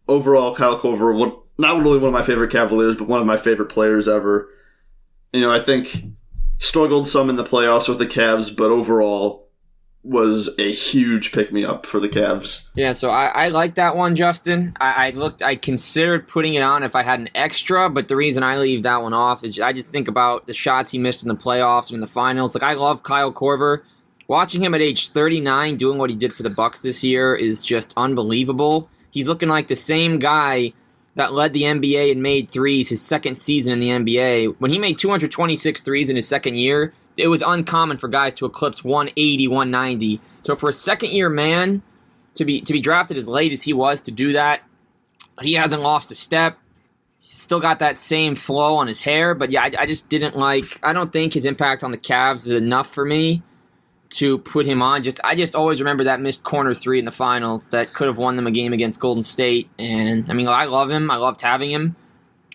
overall, 0.08 0.56
Kyle 0.56 0.80
Korver, 0.80 1.18
what, 1.18 1.40
not 1.58 1.82
really 1.82 1.98
one 1.98 2.08
of 2.08 2.14
my 2.14 2.24
favorite 2.24 2.52
Cavaliers, 2.52 2.96
but 2.96 3.08
one 3.08 3.20
of 3.20 3.28
my 3.28 3.38
favorite 3.38 3.70
players 3.70 4.08
ever. 4.08 4.50
You 5.34 5.42
know, 5.42 5.52
I 5.52 5.60
think 5.60 6.04
struggled 6.60 7.08
some 7.08 7.30
in 7.30 7.36
the 7.36 7.44
playoffs 7.44 7.88
with 7.88 8.00
the 8.00 8.06
Cavs, 8.06 8.56
but 8.56 8.72
overall 8.72 9.48
was 10.04 10.58
a 10.58 10.72
huge 10.72 11.34
pick 11.34 11.52
me 11.52 11.66
up 11.66 11.86
for 11.86 12.00
the 12.00 12.08
Cavs. 12.08 12.68
Yeah, 12.76 12.94
so 12.94 13.10
I, 13.10 13.26
I 13.28 13.48
like 13.50 13.76
that 13.76 13.98
one, 13.98 14.16
Justin. 14.16 14.74
I, 14.80 15.08
I, 15.08 15.10
looked, 15.12 15.42
I 15.42 15.56
considered 15.56 16.28
putting 16.28 16.54
it 16.54 16.62
on 16.62 16.84
if 16.84 16.96
I 16.96 17.04
had 17.04 17.20
an 17.20 17.30
extra, 17.36 17.90
but 17.90 18.08
the 18.08 18.16
reason 18.16 18.42
I 18.42 18.58
leave 18.58 18.84
that 18.84 19.02
one 19.02 19.14
off 19.14 19.44
is 19.44 19.60
I 19.60 19.74
just 19.74 19.90
think 19.90 20.08
about 20.08 20.48
the 20.48 20.54
shots 20.54 20.92
he 20.92 20.98
missed 20.98 21.24
in 21.24 21.28
the 21.28 21.36
playoffs 21.36 21.90
and 21.90 21.96
in 21.96 22.02
the 22.02 22.08
finals. 22.08 22.56
Like 22.56 22.64
I 22.64 22.74
love 22.74 23.04
Kyle 23.04 23.34
Korver. 23.34 23.82
Watching 24.30 24.62
him 24.64 24.74
at 24.74 24.82
age 24.82 25.10
39 25.10 25.78
doing 25.78 25.98
what 25.98 26.10
he 26.10 26.16
did 26.16 26.34
for 26.34 26.44
the 26.44 26.50
Bucks 26.50 26.82
this 26.82 27.04
year 27.04 27.36
is 27.36 27.64
just 27.64 27.94
unbelievable. 27.96 28.90
He's 29.18 29.28
looking 29.28 29.50
like 29.50 29.68
the 29.68 29.76
same 29.76 30.20
guy 30.20 30.74
that 31.16 31.34
led 31.34 31.52
the 31.52 31.64
NBA 31.64 32.12
and 32.12 32.22
made 32.22 32.52
threes 32.52 32.88
his 32.88 33.02
second 33.02 33.40
season 33.40 33.74
in 33.74 33.80
the 33.80 33.90
NBA. 33.90 34.58
When 34.60 34.70
he 34.70 34.78
made 34.78 35.00
226 35.00 35.82
threes 35.82 36.12
in 36.12 36.16
his 36.16 36.28
second 36.28 36.54
year, 36.54 36.94
it 37.18 37.28
was 37.28 37.42
uncommon 37.42 37.98
for 37.98 38.10
guys 38.10 38.36
to 38.36 38.46
eclipse 38.46 38.84
180, 38.84 39.48
190. 39.48 40.22
So 40.44 40.56
for 40.56 40.70
a 40.70 40.72
second 40.72 41.14
year 41.14 41.32
man 41.32 41.82
to 42.36 42.46
be 42.46 42.62
to 42.62 42.72
be 42.72 42.80
drafted 42.80 43.18
as 43.18 43.28
late 43.28 43.52
as 43.52 43.64
he 43.64 43.74
was 43.74 44.02
to 44.02 44.12
do 44.12 44.34
that, 44.34 44.62
he 45.42 45.54
hasn't 45.54 45.82
lost 45.82 46.12
a 46.12 46.16
step. 46.16 46.60
He's 47.18 47.32
still 47.32 47.60
got 47.60 47.80
that 47.80 47.98
same 47.98 48.36
flow 48.36 48.76
on 48.76 48.86
his 48.86 49.02
hair, 49.02 49.34
but 49.34 49.50
yeah, 49.50 49.64
I, 49.64 49.72
I 49.80 49.86
just 49.88 50.10
didn't 50.10 50.38
like. 50.38 50.80
I 50.84 50.94
don't 50.94 51.12
think 51.12 51.34
his 51.34 51.48
impact 51.48 51.84
on 51.84 51.90
the 51.90 51.98
Cavs 51.98 52.46
is 52.46 52.52
enough 52.52 52.94
for 52.94 53.04
me 53.04 53.42
to 54.10 54.38
put 54.40 54.66
him 54.66 54.82
on. 54.82 55.04
Just 55.04 55.20
I 55.24 55.36
just 55.36 55.56
always 55.56 55.82
remember 55.82 56.06
that 56.06 56.22
missed 56.22 56.44
corner 56.44 56.74
three 56.74 57.00
in 57.00 57.06
the 57.06 57.12
finals 57.12 57.68
that 57.70 57.94
could 57.94 58.08
have 58.08 58.18
won 58.18 58.36
them 58.36 58.48
a 58.48 58.52
game 58.52 58.74
against 58.74 59.00
Golden 59.00 59.24
State. 59.24 59.70
And 59.78 60.30
I 60.30 60.34
mean, 60.34 60.48
I 60.48 60.66
love 60.66 60.90
him. 60.90 61.12
I 61.12 61.16
loved 61.16 61.42
having 61.42 61.72
him. 61.72 61.96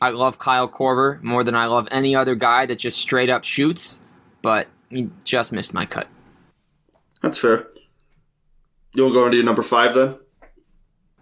I 0.01 0.11
love 0.11 0.39
Kyle 0.39 0.69
Korver 0.69 1.23
more 1.23 1.45
than 1.45 1.55
I 1.55 1.67
love 1.67 1.87
any 1.91 2.17
other 2.17 2.35
guy 2.35 2.67
that 2.67 2.79
just 2.79 2.99
straight 2.99 3.31
up 3.31 3.45
shoots 3.45 4.01
but 4.43 4.69
he 4.91 5.09
just 5.25 5.53
missed 5.53 5.73
my 5.73 5.87
cut. 5.87 6.09
That's 7.23 7.39
fair. 7.39 7.69
You'll 8.95 9.13
go 9.13 9.25
into 9.25 9.37
your 9.37 9.47
number 9.47 9.63
five 9.63 9.95
then? 9.95 10.17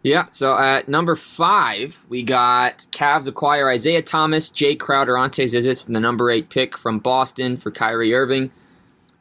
Yeah, 0.03 0.29
so 0.31 0.57
at 0.57 0.89
number 0.89 1.15
five, 1.15 2.07
we 2.09 2.23
got 2.23 2.87
Cavs 2.91 3.29
acquire 3.29 3.69
Isaiah 3.69 4.01
Thomas, 4.01 4.51
Jae 4.51 4.79
Crowder, 4.79 5.19
Ante 5.19 5.45
Zizic, 5.45 5.87
and 5.87 5.95
the 5.95 6.01
number 6.01 6.31
eight 6.31 6.49
pick 6.49 6.77
from 6.77 6.99
Boston 6.99 7.59
for 7.59 7.71
Kyrie 7.71 8.15
Irving. 8.15 8.51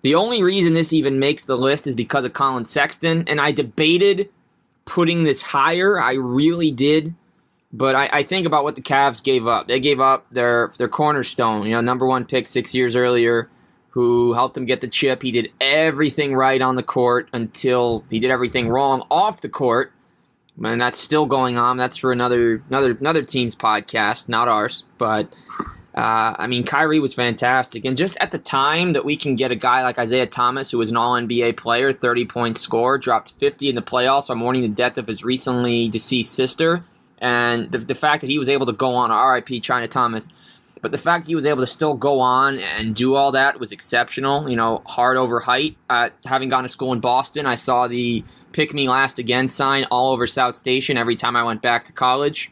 The 0.02 0.16
only 0.16 0.44
reason 0.44 0.74
this 0.74 0.94
even 0.94 1.20
makes 1.20 1.46
the 1.46 1.58
list 1.58 1.88
is 1.88 1.96
because 1.96 2.26
of 2.26 2.34
Collin 2.34 2.64
Sexton, 2.64 3.26
and 3.28 3.42
I 3.42 3.52
debated 3.52 4.30
putting 4.86 5.24
this 5.24 5.42
higher. 5.42 6.00
I 6.00 6.14
really 6.14 6.72
did. 6.72 7.14
But 7.72 7.96
I, 7.96 8.10
I, 8.12 8.24
think 8.24 8.48
about 8.48 8.64
what 8.64 8.74
the 8.74 8.82
Cavs 8.82 9.24
gave 9.24 9.46
up. 9.46 9.68
They 9.68 9.80
gave 9.80 10.00
up 10.00 10.28
their 10.32 10.74
their 10.80 10.88
cornerstone, 10.88 11.68
you 11.68 11.74
know, 11.74 11.82
number 11.82 12.08
one 12.08 12.26
pick 12.26 12.48
six 12.48 12.74
years 12.74 12.96
earlier 12.96 13.48
who 13.92 14.34
helped 14.34 14.58
him 14.58 14.66
get 14.66 14.82
the 14.82 14.88
chip. 14.88 15.22
He 15.22 15.32
did 15.32 15.52
everything 15.62 16.34
right 16.34 16.62
on 16.62 16.76
the 16.76 16.84
court 16.84 17.30
until 17.32 18.06
he 18.10 18.20
did 18.20 18.32
everything 18.32 18.70
wrong 18.70 19.06
off 19.12 19.42
the 19.42 19.50
court. 19.50 19.92
And 20.64 20.82
that's 20.82 21.00
still 21.00 21.26
going 21.26 21.58
on. 21.58 21.78
That's 21.78 21.98
for 21.98 22.12
another 22.12 22.64
another 22.70 22.92
another 22.92 23.24
team's 23.24 23.56
podcast, 23.56 24.28
not 24.28 24.48
ours. 24.48 24.84
But 24.98 25.32
uh, 25.96 26.36
I 26.38 26.48
mean, 26.48 26.64
Kyrie 26.64 27.00
was 27.00 27.14
fantastic, 27.14 27.84
and 27.86 27.98
just 27.98 28.18
at 28.20 28.32
the 28.32 28.38
time 28.38 28.94
that 28.94 29.06
we 29.06 29.18
can 29.18 29.36
get 29.36 29.52
a 29.52 29.56
guy 29.56 29.84
like 29.84 29.98
Isaiah 29.98 30.28
Thomas, 30.28 30.72
who 30.72 30.78
was 30.78 30.92
an 30.92 30.98
All 30.98 31.14
NBA 31.14 31.58
player, 31.58 31.92
thirty 31.92 32.26
point 32.26 32.58
score, 32.58 32.98
dropped 32.98 33.34
fifty 33.34 33.70
in 33.70 33.76
the 33.76 33.82
playoffs 33.82 34.30
on 34.30 34.38
mourning 34.38 34.62
the 34.62 34.68
death 34.68 34.98
of 34.98 35.08
his 35.08 35.24
recently 35.24 35.90
deceased 35.90 36.34
sister, 36.34 36.84
and 37.18 37.72
the, 37.72 37.80
the 37.80 37.96
fact 37.96 38.22
that 38.22 38.30
he 38.30 38.38
was 38.38 38.50
able 38.50 38.66
to 38.68 38.74
go 38.74 38.94
on 38.94 39.12
R.I.P. 39.12 39.62
Chyna 39.62 39.90
Thomas 39.90 40.30
but 40.82 40.92
the 40.92 40.98
fact 40.98 41.28
he 41.28 41.36
was 41.36 41.46
able 41.46 41.62
to 41.62 41.68
still 41.68 41.94
go 41.94 42.20
on 42.20 42.60
and 42.60 42.96
do 42.96 43.16
all 43.16 43.32
that 43.34 43.60
was 43.60 43.72
exceptional. 43.72 44.50
You 44.50 44.56
know, 44.56 44.82
hard 44.86 45.18
over 45.18 45.40
height. 45.40 45.78
Uh, 45.90 46.10
having 46.26 46.50
gone 46.50 46.64
to 46.64 46.70
school 46.70 46.94
in 46.94 47.00
Boston, 47.00 47.46
I 47.46 47.56
saw 47.56 47.88
the 47.88 48.24
"Pick 48.52 48.74
Me 48.74 48.88
Last 48.88 49.20
Again" 49.20 49.48
sign 49.48 49.86
all 49.92 50.14
over 50.14 50.26
South 50.28 50.56
Station 50.56 50.98
every 50.98 51.16
time 51.16 51.36
I 51.36 51.44
went 51.44 51.62
back 51.62 51.86
to 51.86 51.92
college. 51.92 52.52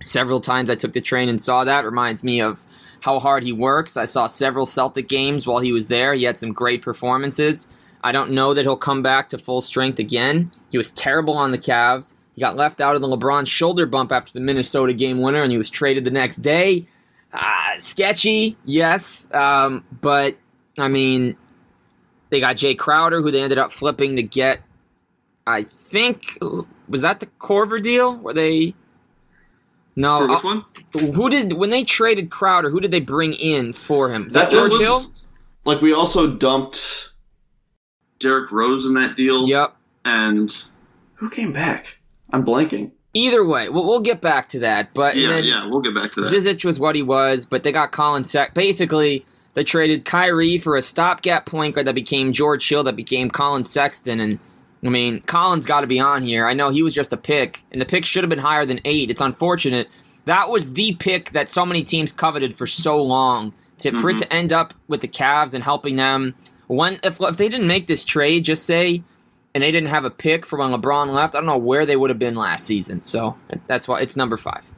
Several 0.00 0.40
times 0.40 0.70
I 0.70 0.74
took 0.74 0.92
the 0.92 1.00
train 1.00 1.28
and 1.28 1.42
saw 1.42 1.64
that. 1.64 1.84
Reminds 1.84 2.22
me 2.22 2.40
of 2.40 2.66
how 3.00 3.18
hard 3.18 3.42
he 3.42 3.52
works. 3.52 3.96
I 3.96 4.04
saw 4.04 4.26
several 4.26 4.66
Celtic 4.66 5.08
games 5.08 5.46
while 5.46 5.60
he 5.60 5.72
was 5.72 5.88
there. 5.88 6.14
He 6.14 6.24
had 6.24 6.38
some 6.38 6.52
great 6.52 6.82
performances. 6.82 7.68
I 8.02 8.12
don't 8.12 8.30
know 8.30 8.54
that 8.54 8.62
he'll 8.62 8.76
come 8.76 9.02
back 9.02 9.28
to 9.30 9.38
full 9.38 9.60
strength 9.60 9.98
again. 9.98 10.52
He 10.70 10.78
was 10.78 10.90
terrible 10.92 11.36
on 11.36 11.50
the 11.50 11.58
Cavs. 11.58 12.12
He 12.34 12.40
got 12.40 12.56
left 12.56 12.80
out 12.80 12.94
of 12.94 13.02
the 13.02 13.08
LeBron 13.08 13.46
shoulder 13.46 13.86
bump 13.86 14.12
after 14.12 14.32
the 14.32 14.40
Minnesota 14.40 14.92
game 14.94 15.20
winner, 15.20 15.42
and 15.42 15.50
he 15.50 15.58
was 15.58 15.70
traded 15.70 16.04
the 16.04 16.10
next 16.10 16.36
day. 16.36 16.86
Uh, 17.32 17.78
sketchy, 17.78 18.56
yes, 18.64 19.28
um, 19.34 19.84
but 20.00 20.36
I 20.78 20.88
mean, 20.88 21.36
they 22.30 22.40
got 22.40 22.56
Jae 22.56 22.78
Crowder, 22.78 23.20
who 23.20 23.30
they 23.30 23.42
ended 23.42 23.58
up 23.58 23.72
flipping 23.72 24.16
to 24.16 24.22
get. 24.22 24.60
I 25.46 25.64
think 25.64 26.38
was 26.88 27.02
that 27.02 27.20
the 27.20 27.26
Korver 27.26 27.82
deal 27.82 28.16
where 28.16 28.34
they. 28.34 28.74
No, 29.98 30.18
For 30.18 30.28
which 30.28 30.38
uh, 30.38 31.02
one? 31.02 31.12
who 31.14 31.28
did 31.28 31.54
when 31.54 31.70
they 31.70 31.82
traded 31.82 32.30
Crowder? 32.30 32.70
Who 32.70 32.78
did 32.80 32.92
they 32.92 33.00
bring 33.00 33.32
in 33.34 33.72
for 33.72 34.10
him? 34.12 34.24
Was 34.24 34.32
that, 34.34 34.44
That 34.44 34.52
George 34.52 34.70
was- 34.72 34.80
Hill? 34.80 35.12
Like 35.64 35.80
we 35.82 35.92
also 35.92 36.30
dumped 36.32 37.12
Derrick 38.20 38.50
Rose 38.52 38.86
in 38.86 38.94
that 38.94 39.16
deal. 39.16 39.46
Yep. 39.48 39.76
And 40.04 40.56
who 41.14 41.28
came 41.28 41.52
back? 41.52 41.98
I'm 42.30 42.44
blanking. 42.44 42.92
Either 43.14 43.44
way, 43.44 43.68
we'll, 43.68 43.84
we'll 43.84 44.00
get 44.00 44.20
back 44.20 44.48
to 44.50 44.60
that. 44.60 44.94
But 44.94 45.16
Yeah, 45.16 45.28
then 45.28 45.44
yeah, 45.44 45.66
we'll 45.66 45.80
get 45.80 45.94
back 45.94 46.12
to 46.12 46.20
that. 46.20 46.32
Zizic 46.32 46.64
was 46.64 46.78
what 46.78 46.94
he 46.94 47.02
was, 47.02 47.44
but 47.46 47.64
they 47.64 47.72
got 47.72 47.90
Collin 47.90 48.24
Sec. 48.24 48.54
Basically, 48.54 49.26
they 49.54 49.64
traded 49.64 50.04
Kyrie 50.04 50.58
for 50.58 50.76
a 50.76 50.82
stopgap 50.82 51.44
point 51.46 51.74
guard 51.74 51.86
that 51.86 51.94
became 51.94 52.32
George 52.32 52.66
Hill, 52.68 52.84
that 52.84 52.96
became 52.96 53.30
Collin 53.30 53.64
Sexton, 53.64 54.20
and 54.20 54.38
I 54.84 54.88
mean, 54.88 55.20
Collin's 55.22 55.66
got 55.66 55.80
to 55.80 55.86
be 55.86 55.98
on 55.98 56.22
here. 56.22 56.46
I 56.46 56.54
know 56.54 56.70
he 56.70 56.82
was 56.82 56.94
just 56.94 57.12
a 57.12 57.16
pick, 57.16 57.62
and 57.72 57.80
the 57.80 57.86
pick 57.86 58.04
should 58.04 58.22
have 58.22 58.30
been 58.30 58.38
higher 58.38 58.64
than 58.64 58.80
eight. 58.84 59.10
It's 59.10 59.20
unfortunate. 59.20 59.88
That 60.26 60.50
was 60.50 60.72
the 60.74 60.94
pick 60.94 61.30
that 61.30 61.50
so 61.50 61.66
many 61.66 61.82
teams 61.82 62.12
coveted 62.12 62.54
for 62.54 62.66
so 62.66 63.02
long. 63.02 63.52
To, 63.78 63.96
For 63.98 64.10
it 64.10 64.16
Mhm. 64.16 64.18
to 64.20 64.32
end 64.32 64.52
up 64.52 64.74
with 64.88 65.00
the 65.02 65.08
Cavs 65.08 65.54
and 65.54 65.62
helping 65.62 65.94
them, 65.96 66.34
when 66.66 66.98
if, 67.04 67.20
if 67.20 67.36
they 67.36 67.48
didn't 67.48 67.68
make 67.68 67.86
this 67.86 68.04
trade, 68.04 68.44
just 68.44 68.66
say, 68.66 69.02
and 69.54 69.62
they 69.62 69.70
didn't 69.70 69.88
have 69.88 70.04
a 70.04 70.10
pick 70.10 70.44
for 70.44 70.58
when 70.58 70.70
LeBron 70.72 71.14
left, 71.14 71.34
I 71.36 71.38
don't 71.38 71.46
know 71.46 71.56
where 71.56 71.86
they 71.86 71.96
would 71.96 72.10
have 72.10 72.18
been 72.18 72.34
last 72.34 72.66
season. 72.66 73.02
So 73.02 73.36
that's 73.68 73.86
why 73.86 74.00
it's 74.00 74.16
number 74.16 74.36
five. 74.36 74.72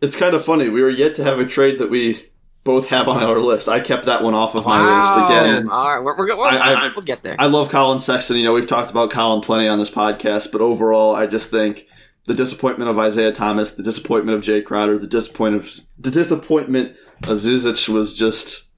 It's 0.00 0.16
kind 0.16 0.34
of 0.34 0.44
funny. 0.44 0.68
We 0.70 0.82
were 0.82 0.90
yet 0.90 1.14
to 1.16 1.24
have 1.24 1.38
a 1.38 1.44
trade 1.46 1.78
that 1.78 1.90
we 1.90 2.16
both 2.64 2.88
have 2.88 3.08
on 3.08 3.22
our 3.22 3.38
list. 3.38 3.68
I 3.68 3.80
kept 3.80 4.04
that 4.06 4.22
one 4.22 4.34
off 4.34 4.54
of 4.54 4.66
my 4.66 4.80
list 5.00 5.14
again. 5.14 5.68
All 5.70 5.94
right, 5.94 6.02
we're, 6.04 6.16
we're, 6.16 6.36
we're, 6.36 6.44
I- 6.46 6.72
I- 6.86 6.90
we'll 6.94 7.04
get 7.04 7.22
there. 7.22 7.36
I 7.38 7.46
love 7.46 7.70
Collin 7.70 8.00
Sexton. 8.00 8.36
You 8.36 8.44
know, 8.44 8.52
we've 8.52 8.66
talked 8.66 8.90
about 8.90 9.10
Collin 9.10 9.40
plenty 9.40 9.66
on 9.68 9.78
this 9.78 9.90
podcast, 9.90 10.52
but 10.52 10.60
overall, 10.60 11.14
I 11.14 11.26
just 11.26 11.50
think 11.50 11.86
the 12.26 12.34
disappointment 12.34 12.90
of 12.90 12.98
Isaiah 12.98 13.32
Thomas, 13.32 13.74
the 13.74 13.82
disappointment 13.82 14.36
of 14.38 14.44
Jae 14.44 14.64
Crowder, 14.64 14.98
the 14.98 15.06
disappointment 15.06 15.64
of 15.64 15.80
the 15.98 16.10
disappointment 16.10 16.96
of 17.24 17.38
Zizic 17.38 17.88
was 17.88 18.14
just 18.16 18.70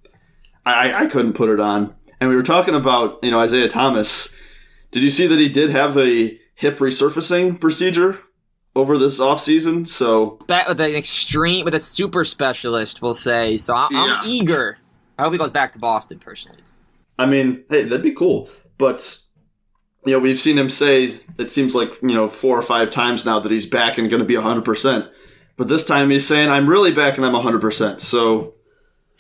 I, 0.64 0.90
I- 0.90 1.00
I 1.02 1.06
couldn't 1.06 1.32
put 1.34 1.48
it 1.50 1.60
on. 1.60 1.94
And 2.20 2.30
we 2.30 2.36
were 2.36 2.42
talking 2.44 2.74
about 2.76 3.18
you 3.24 3.30
know 3.32 3.40
Isaiah 3.40 3.68
Thomas. 3.68 4.36
Did 4.92 5.02
you 5.02 5.10
see 5.10 5.26
that 5.26 5.38
he 5.40 5.48
did 5.48 5.70
have 5.70 5.96
a 5.98 6.38
hip 6.54 6.78
resurfacing 6.78 7.60
procedure 7.60 8.20
over 8.74 8.98
this 8.98 9.18
offseason? 9.20 9.86
So 9.86 10.38
Back 10.46 10.68
with 10.68 10.80
an 10.80 10.94
extreme, 10.94 11.64
with 11.64 11.74
a 11.74 11.80
super 11.80 12.24
specialist, 12.24 13.02
we'll 13.02 13.14
say. 13.14 13.56
So 13.56 13.74
I, 13.74 13.88
Yeah. 13.90 13.98
I'm 14.20 14.28
eager. 14.28 14.78
I 15.18 15.22
hope 15.24 15.32
he 15.32 15.38
goes 15.38 15.50
back 15.50 15.72
to 15.74 15.78
Boston 15.78 16.18
personally. 16.18 16.60
I 17.18 17.26
mean, 17.26 17.64
hey, 17.68 17.82
that'd 17.84 18.02
be 18.02 18.12
cool. 18.12 18.48
But 18.78 19.18
you 20.04 20.12
know, 20.12 20.18
we've 20.18 20.40
seen 20.40 20.58
him 20.58 20.70
say 20.70 21.18
it 21.38 21.50
seems 21.50 21.74
like 21.74 22.00
you 22.02 22.14
know 22.14 22.28
four 22.28 22.58
or 22.58 22.62
five 22.62 22.90
times 22.90 23.24
now 23.24 23.38
that 23.38 23.52
he's 23.52 23.66
back 23.66 23.98
and 23.98 24.10
going 24.10 24.22
to 24.22 24.26
be 24.26 24.34
hundred 24.34 24.64
percent. 24.64 25.08
But 25.56 25.68
this 25.68 25.84
time 25.84 26.10
he's 26.10 26.26
saying 26.26 26.48
I'm 26.48 26.68
really 26.68 26.92
back 26.92 27.16
and 27.16 27.26
I'm 27.26 27.34
hundred 27.34 27.60
percent. 27.60 28.00
So 28.00 28.54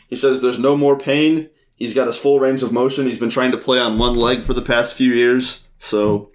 he 0.08 0.16
says 0.16 0.40
there's 0.40 0.58
no 0.58 0.76
more 0.76 0.98
pain. 0.98 1.50
He's 1.76 1.94
got 1.94 2.06
his 2.06 2.16
full 2.16 2.40
range 2.40 2.62
of 2.62 2.72
motion. 2.72 3.06
He's 3.06 3.18
been 3.18 3.30
trying 3.30 3.52
to 3.52 3.58
play 3.58 3.78
on 3.78 3.98
one 3.98 4.14
leg 4.16 4.42
for 4.42 4.54
the 4.54 4.62
past 4.62 4.94
few 4.94 5.12
years. 5.12 5.64
So 5.78 6.30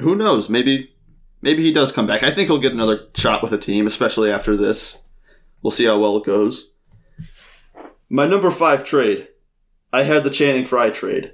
who 0.00 0.14
knows? 0.14 0.48
Maybe 0.48 0.94
maybe 1.42 1.62
he 1.62 1.72
does 1.72 1.92
come 1.92 2.06
back. 2.06 2.22
I 2.22 2.30
think 2.30 2.48
he'll 2.48 2.58
get 2.58 2.72
another 2.72 3.06
shot 3.14 3.42
with 3.42 3.52
a 3.52 3.58
team, 3.58 3.86
especially 3.86 4.30
after 4.30 4.56
this. 4.56 5.02
We'll 5.62 5.70
see 5.70 5.86
how 5.86 5.98
well 5.98 6.16
it 6.16 6.24
goes. 6.24 6.72
My 8.08 8.26
number 8.26 8.50
five 8.50 8.84
trade. 8.84 9.28
I 9.92 10.02
had 10.02 10.22
the 10.22 10.30
Channing 10.30 10.66
Frye 10.66 10.90
trade. 10.90 11.32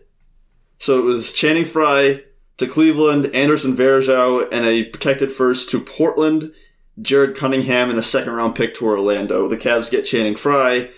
So 0.79 0.99
it 0.99 1.05
was 1.05 1.33
Channing 1.33 1.65
Frye 1.65 2.23
to 2.59 2.67
Cleveland, 2.67 3.27
Anderson 3.35 3.77
Varejao, 3.77 4.49
and 4.53 4.65
a 4.65 4.85
protected 4.85 5.33
first 5.33 5.71
to 5.71 5.81
Portland, 5.81 6.53
Jared 7.01 7.37
Cunningham, 7.37 7.91
and 7.91 7.99
a 7.99 8.03
second 8.03 8.33
round 8.33 8.55
pick 8.55 8.75
to 8.75 8.87
Orlando. 8.87 9.49
The 9.49 9.57
Cavs 9.57 9.91
get 9.91 10.05
Channing 10.05 10.37
Frye, 10.37 10.91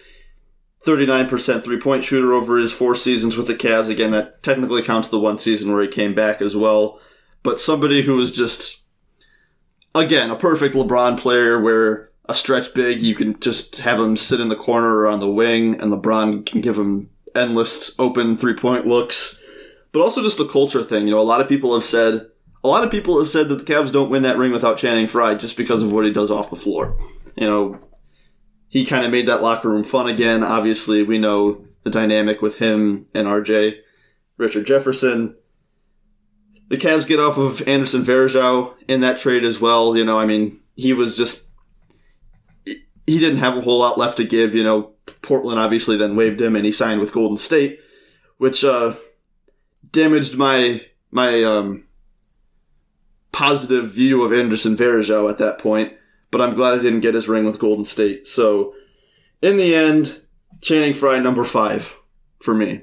39% 0.85 1.65
three 1.65 1.81
point 1.81 2.05
shooter 2.05 2.33
over 2.33 2.59
his 2.59 2.73
four 2.73 2.95
seasons 2.95 3.37
with 3.37 3.47
the 3.47 3.55
Cavs. 3.55 3.91
Again, 3.91 4.13
that 4.13 4.43
technically 4.43 4.83
counts 4.83 5.09
the 5.09 5.19
one 5.19 5.39
season 5.39 5.73
where 5.73 5.83
he 5.83 5.89
came 5.89 6.15
back 6.15 6.41
as 6.41 6.57
well. 6.57 7.01
But 7.43 7.61
somebody 7.61 8.03
who 8.03 8.17
was 8.17 8.33
just, 8.33 8.83
again, 9.99 10.31
a 10.31 10.37
perfect 10.37 10.75
LeBron 10.75 11.19
player 11.19 11.61
where 11.61 12.11
a 12.29 12.35
stretch 12.35 12.75
big, 12.75 13.03
you 13.03 13.15
can 13.15 13.38
just 13.41 13.79
have 13.79 14.00
him 14.00 14.17
sit 14.17 14.41
in 14.41 14.49
the 14.49 14.57
corner 14.57 14.97
or 14.97 15.07
on 15.07 15.21
the 15.21 15.31
wing, 15.31 15.81
and 15.81 15.93
LeBron 15.93 16.45
can 16.45 16.61
give 16.61 16.79
him 16.79 17.11
endless 17.35 17.97
open 17.99 18.37
three 18.37 18.55
point 18.55 18.87
looks. 18.87 19.43
But 19.93 20.00
also 20.00 20.23
just 20.23 20.41
a 20.41 20.49
culture 20.49 20.83
thing. 20.83 21.07
You 21.07 21.12
know, 21.12 21.21
a 21.21 21.23
lot 21.23 21.41
of 21.41 21.49
people 21.49 21.75
have 21.75 21.85
said 21.85 22.29
a 22.65 22.69
lot 22.69 22.83
of 22.83 22.91
people 22.91 23.19
have 23.19 23.29
said 23.29 23.49
that 23.49 23.65
the 23.65 23.73
Cavs 23.73 23.93
don't 23.93 24.11
win 24.11 24.25
that 24.25 24.38
ring 24.38 24.50
without 24.50 24.76
Channing 24.76 25.07
Frye 25.07 25.37
just 25.37 25.57
because 25.57 25.85
of 25.85 25.93
what 25.93 26.05
he 26.05 26.11
does 26.11 26.33
off 26.33 26.50
the 26.50 26.57
floor. 26.57 26.99
You 27.37 27.47
know, 27.47 27.79
he 28.69 28.85
kind 28.85 29.05
of 29.05 29.12
made 29.12 29.29
that 29.29 29.41
locker 29.41 29.71
room 29.71 29.85
fun 29.85 30.09
again. 30.09 30.43
Obviously, 30.43 31.05
we 31.05 31.19
know 31.19 31.65
the 31.85 31.91
dynamic 31.91 32.43
with 32.43 32.59
him 32.59 33.07
and 33.15 33.29
RJ, 33.29 33.79
Richard 34.37 34.67
Jefferson. 34.67 35.37
The 36.68 36.76
Cavs 36.76 37.06
get 37.06 37.20
off 37.20 37.38
of 37.38 37.66
Anderson 37.68 38.02
Varejao 38.02 38.75
in 38.88 39.00
that 39.00 39.18
trade 39.18 39.44
as 39.44 39.61
well. 39.61 39.96
You 39.96 40.04
know, 40.04 40.18
I 40.18 40.26
mean, 40.26 40.61
he 40.75 40.92
was 40.92 41.16
just 41.16 41.50
he 42.64 43.18
didn't 43.18 43.38
have 43.38 43.56
a 43.56 43.61
whole 43.61 43.78
lot 43.78 43.99
left 43.99 44.16
to 44.16 44.25
give. 44.25 44.54
You 44.54 44.64
know, 44.64 44.92
Portland 45.23 45.58
obviously 45.58 45.96
then 45.96 46.16
waived 46.16 46.40
him 46.40 46.56
and 46.56 46.64
he 46.64 46.73
signed 46.73 47.00
with 47.00 47.12
Golden 47.12 47.38
State, 47.38 47.80
which 48.38 48.64
uh, 48.64 48.94
damaged 49.90 50.37
my 50.37 50.82
my 51.11 51.42
um, 51.42 51.87
positive 53.32 53.90
view 53.90 54.23
of 54.25 54.32
Anderson 54.32 54.76
Varejao 54.76 55.30
at 55.30 55.38
that 55.38 55.58
point. 55.58 55.92
But 56.30 56.40
I'm 56.40 56.54
glad 56.54 56.78
I 56.78 56.82
didn't 56.82 57.00
get 57.00 57.14
his 57.14 57.28
ring 57.28 57.44
with 57.44 57.61
Golden 57.61 57.85
State. 57.85 58.26
So, 58.26 58.75
in 59.40 59.56
the 59.56 59.75
end, 59.75 60.20
Channing 60.61 60.92
Frye 60.92 61.20
number 61.20 61.44
five 61.44 61.96
for 62.40 62.52
me. 62.52 62.82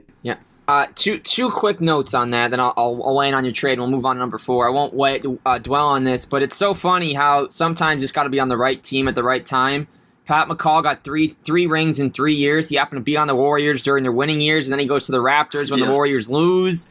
Uh, 0.66 0.88
two 0.96 1.18
two 1.20 1.52
quick 1.52 1.82
notes 1.82 2.14
on 2.14 2.32
that, 2.32 2.52
then 2.52 2.60
I'll, 2.60 2.74
I'll, 2.78 3.02
I'll 3.04 3.16
weigh 3.16 3.28
in 3.28 3.34
on 3.34 3.44
your 3.44 3.52
trade. 3.54 3.74
and 3.74 3.82
We'll 3.82 3.92
move 3.92 4.06
on 4.06 4.16
to 4.16 4.20
number 4.20 4.38
four. 4.38 4.66
I 4.66 4.70
won't 4.70 4.94
wait, 4.94 5.26
uh, 5.46 5.60
dwell 5.60 5.88
on 5.90 6.06
this, 6.06 6.26
but 6.26 6.42
it's 6.42 6.56
so 6.56 6.74
funny 6.74 7.14
how 7.14 7.50
sometimes 7.50 8.02
it's 8.02 8.14
got 8.14 8.24
to 8.24 8.30
be 8.30 8.40
on 8.40 8.48
the 8.48 8.56
right 8.58 8.82
team 8.82 9.08
at 9.10 9.16
the 9.16 9.24
right 9.24 9.46
time. 9.46 9.88
Pat 10.26 10.48
McCaw 10.48 10.82
got 10.82 11.04
three 11.04 11.36
three 11.44 11.68
rings 11.68 12.00
in 12.00 12.12
three 12.12 12.34
years. 12.36 12.70
He 12.70 12.78
happened 12.78 13.00
to 13.02 13.04
be 13.04 13.18
on 13.18 13.28
the 13.28 13.36
Warriors 13.36 13.84
during 13.84 14.04
their 14.04 14.14
winning 14.14 14.40
years, 14.40 14.66
and 14.66 14.72
then 14.72 14.80
he 14.80 14.86
goes 14.86 15.06
to 15.08 15.12
the 15.12 15.18
Raptors 15.22 15.70
when 15.70 15.82
Yeah. 15.82 15.88
the 15.88 15.92
Warriors 15.92 16.32
lose. 16.32 16.88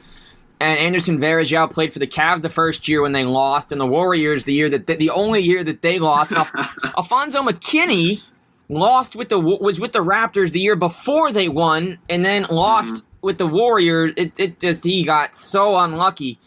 And 0.60 0.78
Anderson 0.78 1.18
Varejao 1.18 1.72
played 1.72 1.92
for 1.94 1.98
the 1.98 2.06
Cavs 2.06 2.42
the 2.42 2.50
first 2.50 2.86
year 2.86 3.00
when 3.02 3.12
they 3.12 3.24
lost, 3.24 3.72
and 3.72 3.80
the 3.80 3.86
Warriors 3.86 4.44
the 4.44 4.52
year 4.52 4.68
that 4.68 4.86
they, 4.86 4.96
the 4.96 5.10
only 5.10 5.40
year 5.40 5.64
that 5.64 5.80
they 5.80 5.98
lost. 5.98 6.32
Al- 6.32 6.46
Alfonzo 6.98 7.42
McKinnie 7.42 8.20
lost 8.68 9.16
with 9.16 9.30
the 9.30 9.40
was 9.40 9.80
with 9.80 9.92
the 9.92 10.04
Raptors 10.04 10.50
the 10.52 10.60
year 10.60 10.76
before 10.76 11.32
they 11.32 11.48
won, 11.48 11.98
and 12.10 12.22
then 12.22 12.46
lost 12.50 13.06
with 13.22 13.38
the 13.38 13.46
Warriors. 13.46 14.12
It, 14.16 14.32
it 14.38 14.60
just 14.60 14.84
he 14.84 15.04
got 15.04 15.34
so 15.34 15.76
unlucky. 15.76 16.38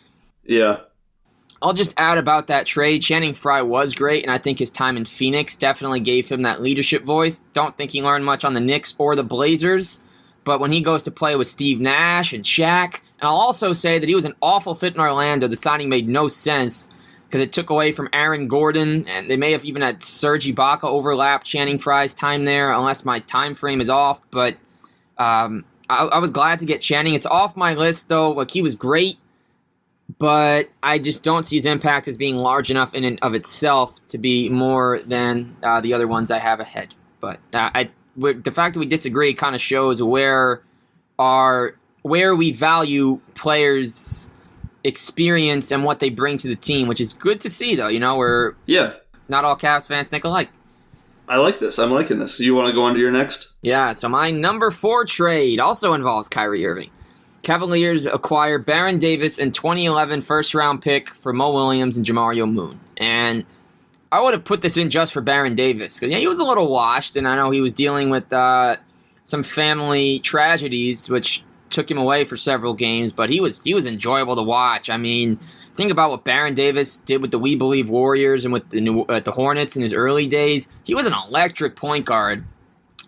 Yeah. 0.44 0.82
I'll 1.62 1.74
just 1.74 1.94
add 1.98 2.18
about 2.18 2.48
that 2.48 2.66
trade. 2.68 3.02
Channing 3.02 3.34
Frye 3.34 3.62
was 3.62 3.94
great, 3.96 4.24
and 4.24 4.32
I 4.32 4.38
think 4.38 4.60
his 4.60 4.70
time 4.70 4.98
in 4.98 5.06
Phoenix 5.06 5.56
definitely 5.56 6.02
gave 6.02 6.30
him 6.30 6.44
that 6.44 6.62
leadership 6.62 7.04
voice. 7.04 7.44
Don't 7.54 7.76
think 7.76 7.92
he 7.92 8.04
learned 8.04 8.26
much 8.26 8.46
on 8.46 8.54
the 8.54 8.60
Knicks 8.60 8.94
or 8.98 9.16
the 9.16 9.24
Blazers, 9.24 10.04
but 10.44 10.60
when 10.60 10.72
he 10.72 10.82
goes 10.82 11.02
to 11.04 11.12
play 11.12 11.36
with 11.36 11.48
Steve 11.48 11.80
Nash 11.80 12.34
and 12.34 12.44
Shaq, 12.44 13.00
and 13.20 13.28
I'll 13.28 13.36
also 13.36 13.74
say 13.74 13.98
that 13.98 14.08
he 14.08 14.14
was 14.14 14.26
an 14.26 14.36
awful 14.42 14.76
fit 14.76 14.94
in 14.94 15.00
Orlando. 15.00 15.48
The 15.48 15.56
signing 15.56 15.90
made 15.90 16.08
no 16.08 16.28
sense 16.28 16.90
because 17.26 17.42
it 17.42 17.54
took 17.54 17.70
away 17.70 17.92
from 17.92 18.10
Aaron 18.14 18.48
Gordon, 18.48 19.08
and 19.08 19.32
they 19.32 19.38
may 19.38 19.52
have 19.54 19.66
even 19.66 19.82
had 19.82 20.04
Serge 20.04 20.46
Ibaka 20.46 20.84
overlap 20.84 21.46
Channing 21.46 21.80
Frye's 21.80 22.14
time 22.14 22.46
there, 22.46 22.72
unless 22.72 23.06
my 23.06 23.20
time 23.20 23.56
frame 23.56 23.82
is 23.82 23.90
off. 23.90 24.22
But 24.30 24.58
um, 25.18 25.66
I, 25.90 26.06
I 26.06 26.18
was 26.20 26.32
glad 26.32 26.60
to 26.60 26.66
get 26.66 26.82
Channing. 26.82 27.14
It's 27.14 27.26
off 27.26 27.56
my 27.56 27.74
list 27.74 28.10
though. 28.10 28.32
Like 28.32 28.52
he 28.52 28.62
was 28.62 28.76
great 28.76 29.18
but 30.20 30.70
I 30.84 31.00
just 31.00 31.24
don't 31.24 31.46
see 31.46 31.56
his 31.56 31.66
impact 31.66 32.08
as 32.08 32.16
being 32.18 32.36
large 32.36 32.70
enough 32.70 32.94
in 32.94 33.04
and 33.04 33.18
of 33.24 33.34
itself 33.34 34.06
to 34.10 34.18
be 34.18 34.50
more 34.50 35.00
than 35.06 35.58
uh, 35.64 35.82
the 35.82 35.94
other 35.94 36.08
ones 36.08 36.30
I 36.30 36.38
have 36.38 36.60
ahead. 36.60 36.94
But 37.20 37.40
uh, 37.54 37.72
I, 37.74 37.90
the 38.16 38.52
fact 38.52 38.76
that 38.76 38.80
we 38.80 38.86
disagree 38.86 39.34
kind 39.34 39.56
of 39.56 39.62
shows 39.62 40.04
where 40.04 40.62
our 41.18 41.76
where 42.04 42.36
we 42.36 42.52
value 42.52 43.20
players' 43.34 44.30
experience 44.84 45.72
and 45.72 45.84
what 45.84 46.00
they 46.00 46.12
bring 46.12 46.38
to 46.38 46.48
the 46.48 46.56
team, 46.56 46.88
which 46.88 47.02
is 47.02 47.14
good 47.14 47.42
to 47.42 47.50
see. 47.50 47.76
Though 47.76 47.88
you 47.88 48.00
know, 48.00 48.16
we're 48.18 48.54
Yeah. 48.68 48.94
not 49.28 49.44
all 49.44 49.58
Cavs 49.58 49.88
fans 49.88 50.08
think 50.08 50.24
alike. 50.24 50.50
I 51.28 51.38
like 51.38 51.60
this. 51.60 51.80
I'm 51.80 51.92
liking 51.92 52.20
this. 52.20 52.40
You 52.40 52.54
want 52.54 52.68
to 52.68 52.74
go 52.74 52.84
on 52.84 52.94
to 52.94 53.00
your 53.00 53.12
next? 53.12 53.54
Yeah, 53.62 53.94
so 53.94 54.08
my 54.08 54.32
number 54.32 54.70
four 54.72 55.06
trade 55.06 55.60
also 55.60 55.94
involves 55.94 56.30
Kyrie 56.30 56.66
Irving. 56.66 56.92
Cavaliers 57.42 58.06
acquire 58.06 58.58
Baron 58.58 58.98
Davis 58.98 59.38
and 59.38 59.54
2011 59.54 60.22
first 60.22 60.56
round 60.56 60.82
pick 60.82 61.10
for 61.10 61.32
Mo 61.32 61.52
Williams 61.52 61.98
and 61.98 62.06
Jamario 62.06 62.52
Moon. 62.52 62.80
And 62.98 63.46
I 64.12 64.22
would 64.22 64.34
have 64.34 64.44
put 64.44 64.62
this 64.62 64.78
in 64.78 64.90
just 64.90 65.14
for 65.14 65.22
Baron 65.22 65.56
Davis 65.56 66.00
because 66.00 66.12
yeah, 66.12 66.20
he 66.20 66.28
was 66.28 66.40
a 66.40 66.44
little 66.44 66.70
washed, 66.70 67.16
and 67.16 67.28
I 67.28 67.36
know 67.36 67.52
he 67.52 67.62
was 67.62 67.74
dealing 67.74 68.10
with 68.10 68.32
uh, 68.32 68.78
some 69.24 69.44
family 69.44 70.20
tragedies, 70.20 71.10
which 71.10 71.44
took 71.70 71.90
him 71.90 71.98
away 71.98 72.26
for 72.26 72.38
several 72.38 72.74
games. 72.74 73.14
But 73.14 73.30
he 73.30 73.40
was 73.40 73.64
he 73.64 73.74
was 73.74 73.86
enjoyable 73.86 74.36
to 74.38 74.44
watch. 74.44 74.90
I 74.90 74.98
mean, 74.98 75.40
think 75.76 75.92
about 75.92 76.10
what 76.10 76.24
Baron 76.24 76.56
Davis 76.56 76.98
did 77.00 77.22
with 77.22 77.32
the 77.32 77.40
We 77.40 77.56
Believe 77.56 77.90
Warriors 77.90 78.46
and 78.46 78.54
with 78.54 78.70
the 78.70 78.82
New, 78.82 79.02
uh, 79.04 79.20
the 79.20 79.32
Hornets 79.32 79.76
in 79.76 79.82
his 79.82 79.94
early 79.94 80.28
days. 80.28 80.70
He 80.84 80.96
was 80.96 81.06
an 81.06 81.14
electric 81.28 81.76
point 81.76 82.06
guard 82.06 82.44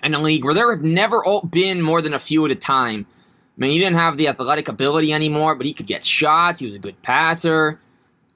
in 0.03 0.13
a 0.13 0.19
league 0.19 0.43
where 0.43 0.53
there 0.53 0.71
have 0.71 0.83
never 0.83 1.23
been 1.49 1.81
more 1.81 2.01
than 2.01 2.13
a 2.13 2.19
few 2.19 2.45
at 2.45 2.51
a 2.51 2.55
time. 2.55 3.07
I 3.57 3.61
mean, 3.61 3.71
he 3.71 3.79
didn't 3.79 3.97
have 3.97 4.17
the 4.17 4.27
athletic 4.27 4.67
ability 4.67 5.11
anymore, 5.11 5.55
but 5.55 5.65
he 5.65 5.73
could 5.73 5.87
get 5.87 6.05
shots. 6.05 6.59
He 6.59 6.67
was 6.67 6.75
a 6.75 6.79
good 6.79 7.01
passer. 7.01 7.79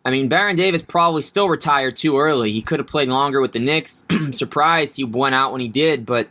I 0.04 0.10
mean, 0.10 0.30
Baron 0.30 0.56
Davis 0.56 0.82
probably 0.82 1.22
still 1.22 1.48
retired 1.48 1.96
too 1.96 2.18
early. 2.18 2.52
He 2.52 2.64
could 2.64 2.80
have 2.80 2.88
played 2.88 3.10
longer 3.10 3.40
with 3.40 3.52
the 3.52 3.60
Knicks. 3.60 4.04
Surprised 4.32 4.96
he 4.96 5.04
went 5.04 5.36
out 5.36 5.52
when 5.52 5.62
he 5.62 5.68
did, 5.68 6.08
but 6.08 6.28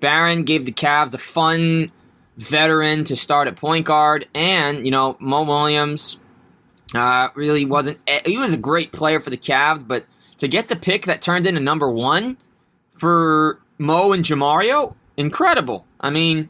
Baron 0.00 0.42
gave 0.42 0.64
the 0.64 0.72
Cavs 0.72 1.14
a 1.14 1.18
fun 1.18 1.92
veteran 2.36 3.04
to 3.04 3.14
start 3.14 3.46
at 3.46 3.56
point 3.56 3.86
guard, 3.86 4.26
and 4.34 4.84
you 4.84 4.90
know 4.90 5.16
Mo 5.20 5.44
Williams 5.44 6.18
uh, 6.94 7.28
really 7.34 7.64
wasn't. 7.64 7.98
He 8.26 8.36
was 8.36 8.52
a 8.52 8.58
great 8.58 8.92
player 8.92 9.20
for 9.20 9.30
the 9.30 9.36
Cavs, 9.36 9.86
but 9.86 10.06
to 10.38 10.48
get 10.48 10.68
the 10.68 10.76
pick 10.76 11.06
that 11.06 11.22
turned 11.22 11.46
into 11.46 11.60
number 11.60 11.90
one 11.90 12.36
for 12.92 13.60
Mo 13.78 14.12
and 14.12 14.24
Jamario, 14.24 14.94
incredible. 15.16 15.86
I 16.00 16.10
mean, 16.10 16.48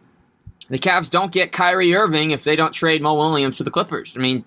the 0.68 0.78
Cavs 0.78 1.10
don't 1.10 1.32
get 1.32 1.52
Kyrie 1.52 1.94
Irving 1.94 2.30
if 2.30 2.44
they 2.44 2.56
don't 2.56 2.72
trade 2.72 3.02
Mo 3.02 3.14
Williams 3.14 3.58
to 3.58 3.64
the 3.64 3.70
Clippers. 3.70 4.16
I 4.16 4.20
mean, 4.20 4.44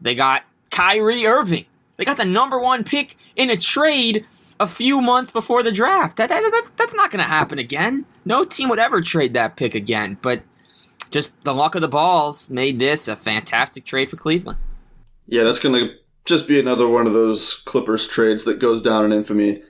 they 0.00 0.14
got 0.14 0.44
Kyrie 0.70 1.26
Irving. 1.26 1.66
They 1.96 2.04
got 2.04 2.16
the 2.16 2.24
number 2.24 2.58
one 2.60 2.84
pick 2.84 3.16
in 3.34 3.50
a 3.50 3.56
trade 3.56 4.24
a 4.60 4.66
few 4.66 5.00
months 5.00 5.30
before 5.30 5.62
the 5.62 5.72
draft. 5.72 6.16
That, 6.16 6.28
that 6.28 6.50
that's 6.52 6.70
that's 6.70 6.94
not 6.94 7.10
going 7.10 7.22
to 7.22 7.28
happen 7.28 7.58
again. 7.58 8.06
No 8.24 8.44
team 8.44 8.68
would 8.68 8.78
ever 8.78 9.00
trade 9.00 9.34
that 9.34 9.56
pick 9.56 9.74
again. 9.74 10.18
But 10.22 10.42
just 11.10 11.38
the 11.42 11.54
luck 11.54 11.74
of 11.74 11.80
the 11.80 11.88
balls 11.88 12.50
made 12.50 12.78
this 12.78 13.08
a 13.08 13.16
fantastic 13.16 13.84
trade 13.84 14.10
for 14.10 14.16
Cleveland. 14.16 14.58
Yeah, 15.28 15.44
that's 15.44 15.60
going 15.60 15.74
to 15.74 15.94
just 16.24 16.48
be 16.48 16.58
another 16.58 16.88
one 16.88 17.06
of 17.06 17.12
those 17.12 17.54
Clippers 17.54 18.08
trades 18.08 18.44
that 18.44 18.58
goes 18.58 18.82
down 18.82 19.04
in 19.04 19.12
infamy. 19.12 19.62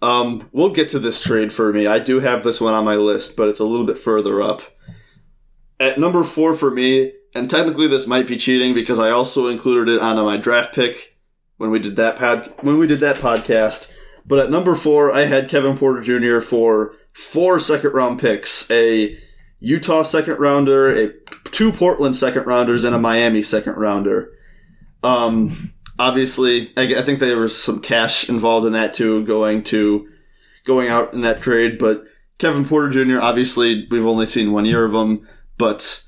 Um, 0.00 0.48
we'll 0.52 0.70
get 0.70 0.88
to 0.90 0.98
this 0.98 1.22
trade 1.22 1.52
for 1.52 1.72
me. 1.72 1.86
I 1.86 1.98
do 1.98 2.20
have 2.20 2.42
this 2.42 2.60
one 2.60 2.74
on 2.74 2.84
my 2.84 2.94
list, 2.94 3.36
but 3.36 3.48
it's 3.48 3.60
a 3.60 3.64
little 3.64 3.84
bit 3.84 3.98
further 3.98 4.40
up. 4.40 4.62
At 5.78 5.98
number 5.98 6.24
four 6.24 6.54
for 6.54 6.70
me, 6.70 7.12
and 7.34 7.50
technically 7.50 7.86
this 7.86 8.06
might 8.06 8.26
be 8.26 8.36
cheating 8.36 8.72
because 8.72 8.98
I 8.98 9.10
also 9.10 9.48
included 9.48 9.94
it 9.94 10.00
on 10.00 10.16
my 10.24 10.36
draft 10.36 10.74
pick 10.74 11.18
when 11.58 11.70
we 11.70 11.78
did 11.78 11.96
that 11.96 12.16
pod 12.16 12.52
when 12.60 12.78
we 12.78 12.86
did 12.86 13.00
that 13.00 13.16
podcast. 13.16 13.92
But 14.26 14.38
at 14.38 14.50
number 14.50 14.74
four, 14.74 15.12
I 15.12 15.22
had 15.22 15.48
Kevin 15.48 15.76
Porter 15.76 16.00
Jr. 16.00 16.40
for 16.40 16.94
four 17.12 17.58
second 17.60 17.92
round 17.92 18.20
picks: 18.20 18.70
a 18.70 19.16
Utah 19.58 20.02
second 20.02 20.38
rounder, 20.38 20.90
a 20.90 21.12
two 21.44 21.72
Portland 21.72 22.16
second 22.16 22.46
rounders, 22.46 22.84
and 22.84 22.94
a 22.94 22.98
Miami 22.98 23.42
second 23.42 23.76
rounder. 23.76 24.32
Um, 25.02 25.72
obviously, 25.98 26.72
I, 26.76 26.96
I 26.96 27.02
think 27.02 27.20
there 27.20 27.36
was 27.38 27.60
some 27.60 27.80
cash 27.80 28.28
involved 28.28 28.66
in 28.66 28.72
that 28.74 28.94
too, 28.94 29.24
going 29.24 29.64
to 29.64 30.08
going 30.64 30.88
out 30.88 31.14
in 31.14 31.22
that 31.22 31.42
trade. 31.42 31.78
But 31.78 32.04
Kevin 32.38 32.64
Porter 32.64 33.04
Jr. 33.04 33.20
Obviously, 33.20 33.86
we've 33.90 34.06
only 34.06 34.26
seen 34.26 34.52
one 34.52 34.64
year 34.64 34.84
of 34.84 34.94
him, 34.94 35.26
but 35.58 36.04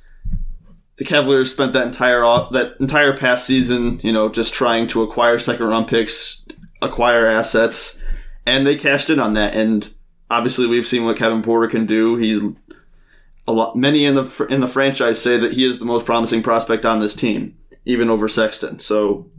the 0.96 1.04
Cavaliers 1.04 1.50
spent 1.50 1.72
that 1.72 1.86
entire 1.86 2.22
that 2.52 2.76
entire 2.80 3.16
past 3.16 3.46
season, 3.46 4.00
you 4.02 4.12
know, 4.12 4.28
just 4.28 4.54
trying 4.54 4.86
to 4.88 5.02
acquire 5.02 5.38
second 5.38 5.66
round 5.66 5.88
picks, 5.88 6.46
acquire 6.80 7.26
assets, 7.26 8.02
and 8.46 8.66
they 8.66 8.76
cashed 8.76 9.10
in 9.10 9.18
on 9.18 9.34
that. 9.34 9.54
And 9.54 9.92
obviously, 10.30 10.66
we've 10.66 10.86
seen 10.86 11.04
what 11.04 11.16
Kevin 11.16 11.42
Porter 11.42 11.68
can 11.68 11.86
do. 11.86 12.16
He's 12.16 12.40
a 13.46 13.52
lot. 13.52 13.76
Many 13.76 14.04
in 14.04 14.14
the 14.14 14.46
in 14.48 14.60
the 14.60 14.68
franchise 14.68 15.20
say 15.20 15.38
that 15.38 15.52
he 15.52 15.64
is 15.64 15.78
the 15.78 15.84
most 15.84 16.06
promising 16.06 16.42
prospect 16.42 16.84
on 16.84 17.00
this 17.00 17.16
team, 17.16 17.56
even 17.84 18.10
over 18.10 18.28
Sexton. 18.28 18.78
So 18.78 19.30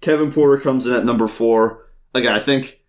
Kevin 0.00 0.32
Porter 0.32 0.60
comes 0.60 0.86
in 0.86 0.94
at 0.94 1.04
number 1.04 1.28
four. 1.28 1.86
Again, 2.14 2.34
I 2.34 2.40
think 2.40 2.82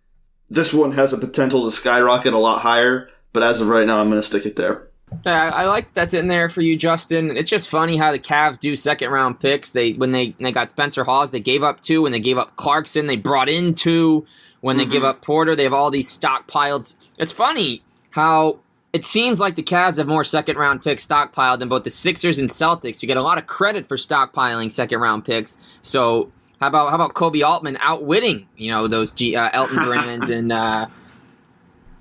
this 0.50 0.72
one 0.72 0.92
has 0.92 1.12
a 1.12 1.18
potential 1.18 1.64
to 1.64 1.70
skyrocket 1.70 2.34
a 2.34 2.38
lot 2.38 2.60
higher, 2.60 3.08
but 3.32 3.42
as 3.42 3.60
of 3.60 3.68
right 3.68 3.86
now, 3.86 4.00
I'm 4.00 4.08
going 4.08 4.20
to 4.20 4.26
stick 4.26 4.46
it 4.46 4.56
there. 4.56 4.88
I, 5.26 5.48
I 5.48 5.66
like 5.66 5.94
that's 5.94 6.14
in 6.14 6.28
there 6.28 6.48
for 6.48 6.60
you, 6.60 6.76
Justin. 6.76 7.36
It's 7.36 7.50
just 7.50 7.68
funny 7.68 7.96
how 7.96 8.10
the 8.10 8.18
Cavs 8.18 8.58
do 8.58 8.74
second 8.74 9.10
round 9.10 9.38
picks. 9.38 9.70
They 9.70 9.92
when 9.92 10.12
they 10.12 10.34
they 10.40 10.50
got 10.50 10.70
Spencer 10.70 11.04
Hawes, 11.04 11.30
they 11.30 11.40
gave 11.40 11.62
up 11.62 11.80
two. 11.82 12.02
When 12.02 12.12
they 12.12 12.20
gave 12.20 12.38
up 12.38 12.56
Clarkson, 12.56 13.06
they 13.06 13.16
brought 13.16 13.48
in 13.48 13.74
two. 13.74 14.26
When 14.60 14.76
they 14.76 14.84
mm-hmm. 14.84 14.92
give 14.92 15.04
up 15.04 15.22
Porter, 15.22 15.54
they 15.54 15.64
have 15.64 15.74
all 15.74 15.90
these 15.90 16.08
stockpiled. 16.08 16.96
It's 17.18 17.32
funny 17.32 17.82
how 18.10 18.60
it 18.94 19.04
seems 19.04 19.40
like 19.40 19.56
the 19.56 19.62
Cavs 19.62 19.98
have 19.98 20.06
more 20.06 20.22
second 20.22 20.56
round 20.56 20.80
picks 20.80 21.04
stockpiled 21.04 21.58
than 21.58 21.68
both 21.68 21.82
the 21.82 21.90
Sixers 21.90 22.38
and 22.38 22.48
Celtics. 22.48 23.02
You 23.02 23.08
get 23.08 23.16
a 23.16 23.22
lot 23.22 23.38
of 23.38 23.46
credit 23.46 23.88
for 23.88 23.96
stockpiling 23.96 24.70
second 24.70 25.00
round 25.00 25.24
picks. 25.24 25.58
So 25.82 26.30
how 26.60 26.68
about 26.68 26.90
how 26.90 26.94
about 26.94 27.14
Koby 27.14 27.44
Altman 27.44 27.76
outwitting 27.80 28.46
you 28.56 28.70
know 28.70 28.86
those 28.86 29.12
G, 29.12 29.34
uh, 29.34 29.50
Elton 29.52 29.76
Brand 29.84 30.30
and 30.30 30.52
uh, 30.52 30.86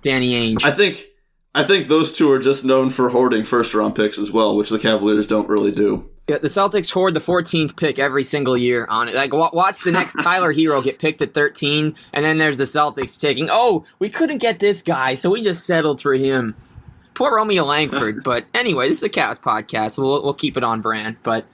Danny 0.04 0.54
Ainge? 0.54 0.64
I 0.64 0.70
think 0.70 1.08
I 1.56 1.64
think 1.64 1.88
those 1.88 2.14
two 2.14 2.32
are 2.32 2.38
just 2.38 2.64
known 2.64 2.92
for 2.92 3.10
hoarding 3.10 3.44
first 3.44 3.74
round 3.74 3.96
picks 3.96 4.20
as 4.20 4.32
well, 4.32 4.56
which 4.56 4.70
the 4.70 4.78
Cavaliers 4.80 5.26
don't 5.26 5.50
really 5.50 5.72
do. 5.72 6.08
Yeah, 6.30 6.38
the 6.38 6.48
Celtics 6.48 6.92
hoard 6.92 7.16
the 7.16 7.20
14th 7.20 7.76
pick 7.76 8.00
every 8.00 8.24
single 8.24 8.56
year 8.56 8.86
on 8.86 9.10
it. 9.10 9.16
Like, 9.16 9.34
watch 9.34 9.82
the 9.82 9.92
next 9.92 10.14
Tyler 10.22 10.54
Herro 10.54 10.82
get 10.82 10.98
picked 10.98 11.22
at 11.22 11.34
13, 11.34 11.94
and 12.14 12.24
then 12.24 12.38
there's 12.38 12.56
the 12.56 12.64
Celtics 12.64 13.20
taking, 13.20 13.50
oh, 13.52 13.84
we 14.00 14.10
couldn't 14.10 14.38
get 14.38 14.60
this 14.60 14.82
guy, 14.82 15.16
so 15.16 15.30
we 15.30 15.42
just 15.42 15.66
settled 15.66 16.02
for 16.02 16.14
him. 16.14 16.56
Poor 17.16 17.36
Romeo 17.36 17.64
Langford. 17.66 18.24
but 18.24 18.46
anyway, 18.54 18.90
this 18.90 18.98
is 19.00 19.04
a 19.04 19.10
Cavs 19.10 19.40
podcast, 19.40 19.94
so 19.94 20.04
we'll, 20.04 20.24
we'll 20.24 20.34
keep 20.34 20.58
it 20.58 20.64
on 20.64 20.82
brand. 20.82 21.18
But 21.24 21.46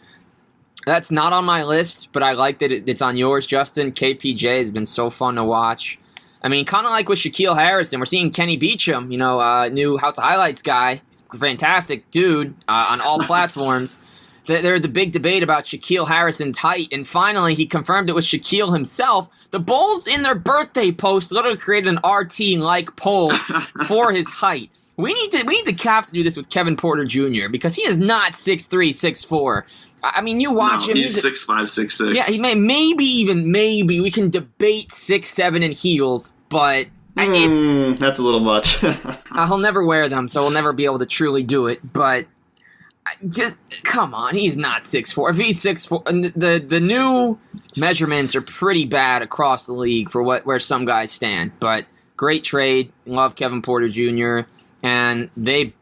that's 0.86 1.12
not 1.12 1.34
on 1.34 1.46
my 1.46 1.64
list, 1.64 2.10
but 2.12 2.24
I 2.24 2.34
like 2.34 2.60
that 2.60 2.72
it's 2.72 3.02
on 3.02 3.18
yours, 3.18 3.46
Justin. 3.46 3.92
KPJ 3.92 4.60
has 4.60 4.72
been 4.72 4.86
so 4.86 5.10
fun 5.10 5.36
to 5.36 5.44
watch. 5.44 6.00
I 6.42 6.48
mean, 6.48 6.64
kind 6.66 6.86
of 6.86 6.92
like 6.92 7.10
with 7.10 7.20
Shaquille 7.20 7.58
Harrison, 7.58 8.00
we're 8.00 8.06
seeing 8.06 8.32
Kenny 8.32 8.56
Beecham, 8.56 9.12
you 9.12 9.18
know, 9.18 9.42
uh, 9.42 9.68
new 9.68 9.98
House 9.98 10.18
of 10.18 10.24
Highlights 10.24 10.62
guy, 10.62 11.02
fantastic 11.38 12.10
dude 12.12 12.56
uh, 12.68 12.88
on 12.90 13.02
all 13.02 13.20
platforms. 13.24 14.00
There's 14.46 14.82
the 14.82 14.88
big 14.88 15.12
debate 15.12 15.44
about 15.44 15.66
Shaquille 15.66 16.08
Harrison's 16.08 16.58
height, 16.58 16.88
and 16.92 17.08
finally 17.08 17.54
he 17.54 17.68
confirmed 17.68 18.10
it 18.10 18.14
was 18.14 18.26
Shaquille 18.26 18.74
himself. 18.74 19.28
The 19.52 19.60
Bulls, 19.60 20.08
in 20.08 20.24
their 20.24 20.34
birthday 20.34 20.92
post, 20.92 21.32
literally 21.32 21.58
created 21.58 21.90
an 21.90 22.00
RT-like 22.10 22.96
poll 22.96 23.32
for 23.88 24.12
his 24.12 24.30
height. 24.30 24.72
We 25.00 25.14
need 25.14 25.32
to 25.32 25.44
we 25.44 25.56
need 25.56 25.66
the 25.66 25.74
Cavs 25.74 26.08
to 26.08 26.12
do 26.12 26.24
this 26.24 26.36
with 26.36 26.50
Kevin 26.50 26.76
Porter 26.76 27.06
Jr. 27.06 27.48
because 27.50 27.74
he 27.74 27.84
is 27.84 27.98
not 27.98 28.36
six 28.36 28.66
three, 28.66 28.92
six 28.92 29.24
four. 29.24 29.66
I 30.04 30.22
mean, 30.22 30.42
you 30.42 30.52
watch 30.52 30.88
no, 30.88 30.92
him. 30.92 30.98
He's, 30.98 31.16
he's 31.16 31.22
six 31.22 31.42
five, 31.42 31.70
six 31.70 31.98
six. 31.98 32.14
Yeah, 32.14 32.26
he 32.26 32.38
may 32.38 32.54
maybe 32.54 33.06
even 33.06 33.50
maybe 33.50 34.02
we 34.02 34.12
can 34.12 34.30
debate 34.30 34.92
six 34.92 35.30
seven 35.30 35.64
in 35.64 35.72
heels, 35.72 36.34
but 36.50 36.88
mm, 37.16 37.94
it, 37.94 37.98
that's 38.00 38.20
a 38.20 38.22
little 38.22 38.42
much. 38.42 38.84
uh, 38.84 39.48
he'll 39.48 39.58
never 39.58 39.86
wear 39.86 40.10
them, 40.10 40.28
so 40.28 40.42
we'll 40.42 40.52
never 40.52 40.74
be 40.74 40.84
able 40.84 41.00
to 41.00 41.06
truly 41.06 41.44
do 41.44 41.68
it. 41.68 41.80
But 41.94 42.28
just 43.30 43.56
come 43.84 44.14
on, 44.14 44.36
he's 44.36 44.58
not 44.58 44.86
six 44.86 45.14
four. 45.14 45.30
If 45.30 45.38
he's 45.38 45.62
six 45.62 45.86
four, 45.86 46.04
the 46.08 46.64
the 46.66 46.82
new 46.82 47.40
measurements 47.78 48.36
are 48.36 48.42
pretty 48.42 48.84
bad 48.84 49.22
across 49.22 49.66
the 49.66 49.74
league 49.74 50.10
for 50.10 50.22
what 50.22 50.46
where 50.46 50.60
some 50.60 50.84
guys 50.84 51.10
stand. 51.10 51.54
But 51.62 51.86
great 52.18 52.44
trade, 52.44 52.92
love 53.06 53.36
Kevin 53.36 53.62
Porter 53.62 53.88
Jr. 53.88 54.42
And 54.84 55.30
they 55.36 55.74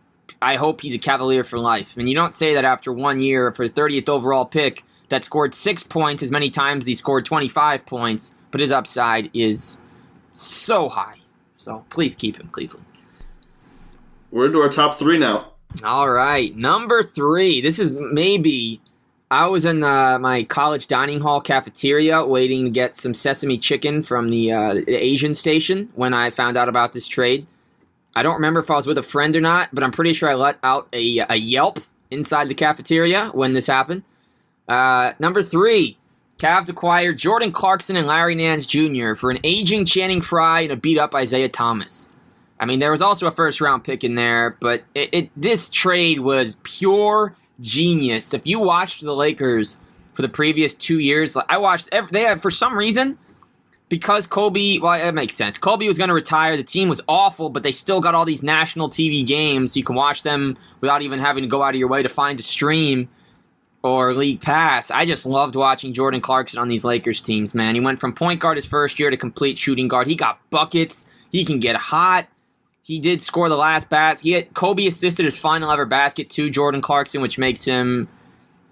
I 0.41 0.55
hope 0.55 0.81
he's 0.81 0.93
a 0.93 0.99
Cavalier 0.99 1.43
for 1.43 1.59
life. 1.59 1.97
And 1.97 2.07
you 2.07 2.15
don't 2.15 2.33
say 2.33 2.53
that 2.53 2.65
after 2.65 2.91
one 2.93 3.19
year 3.19 3.51
for 3.51 3.67
30th 3.67 4.09
overall 4.09 4.45
pick 4.45 4.83
that 5.09 5.23
scored 5.23 5.55
six 5.55 5.83
points 5.83 6.21
as 6.21 6.31
many 6.31 6.49
times 6.49 6.83
as 6.83 6.87
he 6.87 6.95
scored 6.95 7.25
25 7.25 7.85
points, 7.85 8.35
but 8.51 8.61
his 8.61 8.71
upside 8.71 9.29
is 9.33 9.81
so 10.33 10.89
high. 10.89 11.17
So 11.53 11.85
please 11.89 12.15
keep 12.15 12.39
him, 12.39 12.49
Cleveland. 12.49 12.85
We're 14.31 14.47
into 14.47 14.61
our 14.61 14.69
top 14.69 14.95
three 14.95 15.17
now. 15.17 15.53
All 15.83 16.09
right, 16.09 16.55
number 16.55 17.03
three. 17.03 17.61
This 17.61 17.79
is 17.79 17.93
maybe. 17.93 18.81
I 19.29 19.47
was 19.47 19.65
in 19.65 19.83
uh, 19.83 20.19
my 20.19 20.43
college 20.43 20.87
dining 20.87 21.19
hall 21.19 21.41
cafeteria 21.41 22.25
waiting 22.25 22.63
to 22.63 22.69
get 22.69 22.95
some 22.95 23.13
sesame 23.13 23.57
chicken 23.57 24.01
from 24.01 24.29
the, 24.29 24.53
uh, 24.53 24.73
the 24.75 24.95
Asian 24.95 25.35
station 25.35 25.89
when 25.95 26.13
I 26.13 26.29
found 26.29 26.55
out 26.55 26.69
about 26.69 26.93
this 26.93 27.09
trade. 27.09 27.45
I 28.17 28.23
don't 28.23 28.33
remember 28.33 28.61
if 28.61 28.71
I 28.71 28.77
was 28.77 28.87
with 28.87 28.97
a 28.97 29.03
friend 29.03 29.35
or 29.35 29.41
not, 29.41 29.69
but 29.71 29.83
I'm 29.83 29.91
pretty 29.91 30.11
sure 30.13 30.27
I 30.27 30.33
let 30.33 30.57
out 30.63 30.87
a, 30.91 31.19
a 31.29 31.35
Yelp 31.35 31.79
inside 32.09 32.47
the 32.47 32.55
cafeteria 32.55 33.27
when 33.27 33.53
this 33.53 33.67
happened. 33.67 34.01
Uh, 34.67 35.13
number 35.19 35.43
three, 35.43 35.99
Cavs 36.39 36.67
acquired 36.67 37.19
Jordan 37.19 37.51
Clarkson 37.51 37.95
and 37.95 38.07
Larry 38.07 38.33
Nance 38.33 38.65
Jr. 38.65 39.13
for 39.13 39.29
an 39.29 39.37
aging 39.43 39.85
Channing 39.85 40.21
Frye 40.21 40.61
and 40.61 40.71
a 40.71 40.75
beat 40.75 40.97
up 40.97 41.13
Isaiah 41.13 41.47
Thomas. 41.47 42.09
I 42.59 42.65
mean, 42.65 42.79
there 42.79 42.89
was 42.89 43.03
also 43.03 43.27
a 43.27 43.31
first 43.31 43.61
round 43.61 43.83
pick 43.83 44.03
in 44.03 44.15
there, 44.15 44.57
but 44.59 44.81
it, 44.95 45.09
it, 45.11 45.29
this 45.37 45.69
trade 45.69 46.21
was 46.21 46.57
pure 46.63 47.35
genius. 47.61 48.33
If 48.33 48.41
you 48.45 48.59
watched 48.59 49.01
the 49.01 49.15
Lakers 49.15 49.79
for 50.13 50.23
the 50.23 50.29
previous 50.29 50.73
two 50.73 50.97
years, 50.97 51.37
I 51.49 51.57
watched. 51.57 51.89
Every, 51.91 52.09
they 52.11 52.23
have 52.23 52.41
for 52.41 52.49
some 52.49 52.75
reason 52.75 53.19
because 53.89 54.27
Kobe. 54.27 54.79
Well, 54.79 54.93
it 54.93 55.13
makes 55.13 55.35
sense. 55.35 55.57
Kobe 55.57 55.87
was 55.87 55.97
going 55.97 56.09
to 56.09 56.13
retire. 56.13 56.57
The 56.57 56.63
team 56.63 56.89
was 56.89 57.01
awful, 57.07 57.49
but 57.49 57.63
they 57.63 57.71
still 57.71 58.01
got 58.01 58.15
all 58.15 58.25
these 58.25 58.43
national 58.43 58.89
TV 58.89 59.25
games. 59.25 59.77
You 59.77 59.83
can 59.83 59.95
watch 59.95 60.23
them 60.23 60.57
without 60.81 61.01
even 61.01 61.19
having 61.19 61.43
to 61.43 61.47
go 61.47 61.63
out 61.63 61.73
of 61.73 61.79
your 61.79 61.87
way 61.87 62.03
to 62.03 62.09
find 62.09 62.39
a 62.39 62.43
stream 62.43 63.09
or 63.83 64.13
league 64.13 64.41
pass. 64.41 64.91
I 64.91 65.05
just 65.05 65.25
loved 65.25 65.55
watching 65.55 65.93
Jordan 65.93 66.19
Clarkson 66.19 66.59
on 66.59 66.67
these 66.67 66.83
Lakers 66.83 67.21
teams, 67.21 67.53
man. 67.53 67.75
He 67.75 67.81
went 67.81 67.99
from 67.99 68.13
point 68.13 68.39
guard 68.39 68.57
his 68.57 68.65
first 68.65 68.99
year 68.99 69.09
to 69.09 69.17
complete 69.17 69.57
shooting 69.57 69.87
guard. 69.87 70.07
He 70.07 70.15
got 70.15 70.39
buckets. 70.49 71.07
He 71.31 71.45
can 71.45 71.59
get 71.59 71.75
hot. 71.75 72.27
He 72.81 72.99
did 72.99 73.21
score 73.21 73.49
the 73.49 73.57
last 73.57 73.89
basket. 73.89 74.23
He 74.23 74.31
had, 74.31 74.53
Kobe 74.53 74.87
assisted 74.87 75.25
his 75.25 75.37
final 75.37 75.71
ever 75.71 75.85
basket 75.85 76.29
to 76.31 76.49
Jordan 76.49 76.81
Clarkson, 76.81 77.21
which 77.21 77.37
makes 77.37 77.65
him 77.65 78.07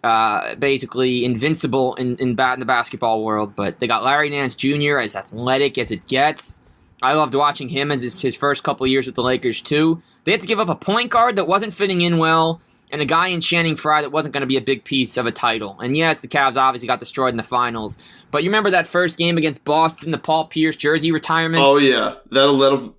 uh, 0.06 0.54
basically 0.56 1.26
invincible 1.26 1.96
in 1.96 2.16
in, 2.18 2.36
bat, 2.36 2.54
in 2.54 2.60
the 2.60 2.66
basketball 2.66 3.24
world. 3.24 3.56
But 3.56 3.80
they 3.80 3.88
got 3.88 4.04
Larry 4.04 4.30
Nance 4.30 4.56
Jr. 4.56 5.00
as 5.00 5.16
athletic 5.16 5.80
as 5.80 5.90
it 5.90 6.06
gets. 6.08 6.62
I 7.02 7.14
loved 7.14 7.34
watching 7.34 7.70
him 7.70 7.92
as 7.92 8.04
his, 8.04 8.22
his 8.22 8.36
first 8.36 8.64
couple 8.64 8.86
years 8.88 9.08
with 9.08 9.16
the 9.16 9.24
Lakers 9.24 9.62
too. 9.62 10.02
They 10.24 10.32
had 10.32 10.42
to 10.42 10.48
give 10.48 10.60
up 10.60 10.70
a 10.70 10.76
point 10.76 11.12
guard 11.12 11.36
that 11.36 11.48
wasn't 11.48 11.74
fitting 11.74 12.02
in 12.02 12.20
well 12.20 12.62
and 12.92 13.02
a 13.02 13.06
guy 13.06 13.28
in 13.30 13.42
Channing 13.42 13.76
Frye 13.76 14.02
that 14.02 14.12
wasn't 14.12 14.34
going 14.34 14.42
to 14.42 14.48
be 14.48 14.58
a 14.58 14.62
big 14.62 14.84
piece 14.84 15.18
of 15.18 15.26
a 15.26 15.32
title. 15.32 15.80
And 15.80 15.98
yes, 15.98 16.20
the 16.20 16.28
Cavs 16.28 16.56
obviously 16.56 16.88
got 16.88 17.00
destroyed 17.00 17.32
in 17.32 17.38
the 17.38 17.44
finals. 17.44 17.98
But 18.30 18.44
you 18.44 18.50
remember 18.50 18.72
that 18.72 18.86
first 18.86 19.18
game 19.18 19.38
against 19.38 19.66
Boston, 19.66 20.12
the 20.12 20.18
Paul 20.18 20.46
Pierce 20.46 20.76
jersey 20.76 21.12
retirement? 21.12 21.64
Oh 21.64 21.78
yeah, 21.78 22.16
that'll 22.32 22.58
that'll 22.60 22.96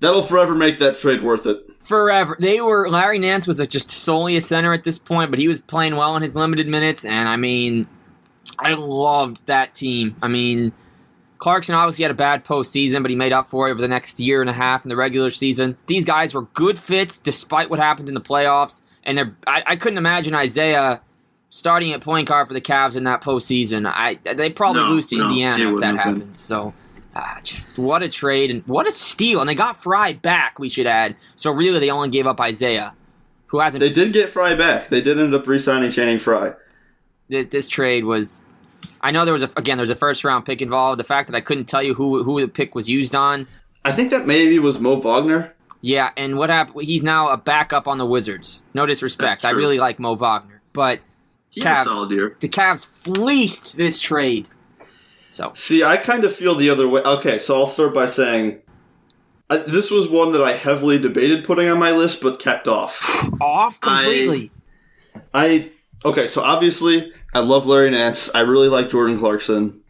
that'll 0.00 0.22
forever 0.22 0.54
make 0.54 0.78
that 0.80 0.98
trade 0.98 1.22
worth 1.22 1.46
it. 1.46 1.66
Forever. 1.84 2.36
They 2.38 2.60
were 2.60 2.88
Larry 2.88 3.18
Nance 3.18 3.46
was 3.46 3.58
just 3.68 3.90
solely 3.90 4.36
a 4.36 4.40
center 4.40 4.72
at 4.72 4.84
this 4.84 4.98
point, 4.98 5.30
but 5.30 5.38
he 5.38 5.46
was 5.46 5.60
playing 5.60 5.96
well 5.96 6.16
in 6.16 6.22
his 6.22 6.34
limited 6.34 6.66
minutes. 6.66 7.04
And 7.04 7.28
I 7.28 7.36
mean, 7.36 7.86
I 8.58 8.74
loved 8.74 9.46
that 9.46 9.74
team. 9.74 10.16
I 10.22 10.28
mean. 10.28 10.72
Clarkson 11.36 11.74
obviously 11.74 12.04
had 12.04 12.10
a 12.10 12.14
bad 12.14 12.42
postseason, 12.42 13.02
but 13.02 13.10
he 13.10 13.16
made 13.16 13.32
up 13.32 13.50
for 13.50 13.68
it 13.68 13.72
over 13.72 13.82
the 13.82 13.88
next 13.88 14.18
year 14.18 14.40
and 14.40 14.48
a 14.48 14.54
half 14.54 14.86
in 14.86 14.88
the 14.88 14.96
regular 14.96 15.30
season. 15.30 15.76
These 15.88 16.06
guys 16.06 16.32
were 16.32 16.42
good 16.42 16.78
fits 16.78 17.18
despite 17.18 17.68
what 17.68 17.78
happened 17.78 18.08
in 18.08 18.14
the 18.14 18.20
playoffs 18.20 18.80
and 19.04 19.18
they're 19.18 19.36
I, 19.46 19.62
I 19.66 19.76
couldn't 19.76 19.98
imagine 19.98 20.34
Isaiah 20.34 21.00
starting 21.50 21.92
at 21.92 22.00
point 22.00 22.28
guard 22.28 22.48
for 22.48 22.54
the 22.54 22.60
Cavs 22.60 22.96
in 22.96 23.04
that 23.04 23.20
postseason. 23.22 23.86
I 23.86 24.18
they 24.24 24.50
probably 24.50 24.82
no, 24.82 24.88
lose 24.88 25.06
to 25.08 25.16
no, 25.16 25.24
Indiana 25.24 25.72
if 25.72 25.80
that 25.80 25.96
happens. 25.96 26.38
So. 26.38 26.74
Uh, 27.14 27.40
just 27.42 27.76
what 27.78 28.02
a 28.02 28.08
trade 28.08 28.50
and 28.50 28.66
what 28.66 28.88
a 28.88 28.92
steal! 28.92 29.40
And 29.40 29.48
they 29.48 29.54
got 29.54 29.82
Frye 29.82 30.14
back. 30.14 30.58
We 30.58 30.68
should 30.68 30.86
add. 30.86 31.16
So 31.36 31.50
really, 31.52 31.78
they 31.78 31.90
only 31.90 32.08
gave 32.08 32.26
up 32.26 32.40
Isaiah, 32.40 32.94
who 33.46 33.60
hasn't. 33.60 33.80
They 33.80 33.90
did 33.90 34.12
get 34.12 34.30
Frye 34.30 34.54
back. 34.54 34.88
They 34.88 35.00
did 35.00 35.20
end 35.20 35.34
up 35.34 35.46
re-signing 35.46 35.90
Channing 35.90 36.18
Frye. 36.18 36.54
This, 37.28 37.46
this 37.46 37.68
trade 37.68 38.04
was. 38.04 38.44
I 39.00 39.10
know 39.10 39.24
there 39.24 39.34
was 39.34 39.42
a 39.42 39.50
again 39.56 39.78
there 39.78 39.84
was 39.84 39.90
a 39.90 39.96
first 39.96 40.24
round 40.24 40.44
pick 40.44 40.60
involved. 40.60 40.98
The 40.98 41.04
fact 41.04 41.30
that 41.30 41.36
I 41.36 41.40
couldn't 41.40 41.66
tell 41.66 41.82
you 41.82 41.94
who 41.94 42.24
who 42.24 42.40
the 42.40 42.48
pick 42.48 42.74
was 42.74 42.88
used 42.88 43.14
on. 43.14 43.46
I 43.84 43.92
think 43.92 44.10
that 44.10 44.26
maybe 44.26 44.58
was 44.58 44.80
Mo 44.80 44.96
Wagner. 44.96 45.54
Yeah, 45.82 46.10
and 46.16 46.38
what 46.38 46.48
happened? 46.48 46.84
He's 46.84 47.02
now 47.02 47.28
a 47.28 47.36
backup 47.36 47.86
on 47.86 47.98
the 47.98 48.06
Wizards. 48.06 48.62
No 48.72 48.86
disrespect, 48.86 49.44
I 49.44 49.50
really 49.50 49.78
like 49.78 49.98
Mo 49.98 50.14
Wagner, 50.16 50.62
but 50.72 51.00
Cavs, 51.60 52.40
the 52.40 52.48
Cavs 52.48 52.86
fleeced 52.86 53.76
this 53.76 54.00
trade. 54.00 54.48
So 55.34 55.50
see, 55.52 55.82
I 55.82 55.96
kind 55.96 56.22
of 56.22 56.32
feel 56.32 56.54
the 56.54 56.70
other 56.70 56.88
way. 56.88 57.02
Okay, 57.02 57.40
so 57.40 57.58
I'll 57.58 57.66
start 57.66 57.92
by 57.92 58.06
saying 58.06 58.62
uh, 59.50 59.64
this 59.66 59.90
was 59.90 60.08
one 60.08 60.30
that 60.30 60.44
I 60.44 60.52
heavily 60.52 60.96
debated 60.96 61.42
putting 61.44 61.68
on 61.68 61.80
my 61.80 61.90
list, 61.90 62.22
but 62.22 62.38
kept 62.38 62.68
off. 62.68 63.00
off 63.40 63.80
completely. 63.80 64.52
I, 65.34 65.46
I 66.04 66.08
okay, 66.08 66.28
so 66.28 66.40
obviously 66.40 67.12
I 67.34 67.40
love 67.40 67.66
Larry 67.66 67.90
Nance. 67.90 68.32
I 68.32 68.42
really 68.42 68.68
like 68.68 68.88
Jordan 68.88 69.18
Clarkson, 69.18 69.82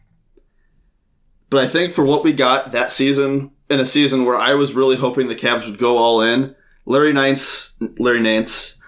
but 1.51 1.63
I 1.63 1.67
think 1.67 1.93
for 1.93 2.03
what 2.03 2.23
we 2.23 2.33
got 2.33 2.71
that 2.71 2.89
season 2.89 3.51
in 3.69 3.79
a 3.79 3.85
season 3.85 4.25
where 4.25 4.37
I 4.37 4.55
was 4.55 4.73
really 4.73 4.95
hoping 4.95 5.27
the 5.27 5.35
Cavs 5.35 5.69
would 5.69 5.77
go 5.77 5.97
all 5.97 6.21
in. 6.21 6.55
Larry 6.85 7.13
Nance, 7.13 7.75
Larry 7.99 8.19
Nance, 8.19 8.81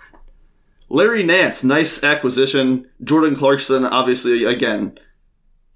Larry 0.90 1.22
Nance, 1.22 1.64
nice 1.64 2.04
acquisition. 2.04 2.90
Jordan 3.04 3.36
Clarkson, 3.36 3.86
obviously, 3.86 4.44
again, 4.44 4.98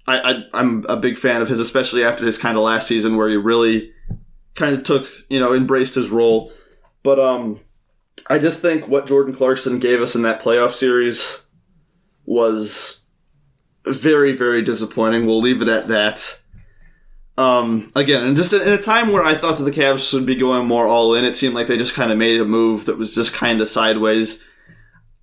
I, 0.06 0.44
I 0.52 0.60
am 0.60 0.84
a 0.88 0.96
big 0.96 1.16
fan 1.16 1.42
of 1.42 1.48
his, 1.48 1.60
especially 1.60 2.04
after 2.04 2.24
his 2.26 2.38
kind 2.38 2.56
of 2.56 2.64
last 2.64 2.88
season 2.88 3.16
where 3.16 3.28
he 3.28 3.36
really 3.36 3.92
kind 4.54 4.76
of 4.76 4.84
took 4.84 5.06
you 5.28 5.40
know 5.40 5.54
embraced 5.54 5.94
his 5.94 6.10
role. 6.10 6.52
But 7.02 7.18
um, 7.18 7.60
I 8.28 8.38
just 8.38 8.60
think 8.60 8.88
what 8.88 9.06
Jordan 9.06 9.34
Clarkson 9.34 9.78
gave 9.78 10.00
us 10.00 10.14
in 10.14 10.22
that 10.22 10.42
playoff 10.42 10.72
series 10.72 11.46
was 12.24 13.06
very 13.84 14.32
very 14.32 14.62
disappointing. 14.62 15.26
We'll 15.26 15.40
leave 15.40 15.62
it 15.62 15.68
at 15.68 15.88
that. 15.88 16.40
Um, 17.38 17.88
again, 17.96 18.24
and 18.24 18.36
just 18.36 18.52
in 18.52 18.68
a 18.68 18.80
time 18.80 19.10
where 19.10 19.22
I 19.22 19.34
thought 19.34 19.56
that 19.56 19.64
the 19.64 19.70
Cavs 19.70 20.08
should 20.08 20.26
be 20.26 20.34
going 20.34 20.66
more 20.66 20.86
all 20.86 21.14
in, 21.14 21.24
it 21.24 21.34
seemed 21.34 21.54
like 21.54 21.66
they 21.66 21.78
just 21.78 21.94
kind 21.94 22.12
of 22.12 22.18
made 22.18 22.40
a 22.40 22.44
move 22.44 22.84
that 22.84 22.98
was 22.98 23.14
just 23.14 23.32
kind 23.32 23.60
of 23.60 23.68
sideways. 23.68 24.44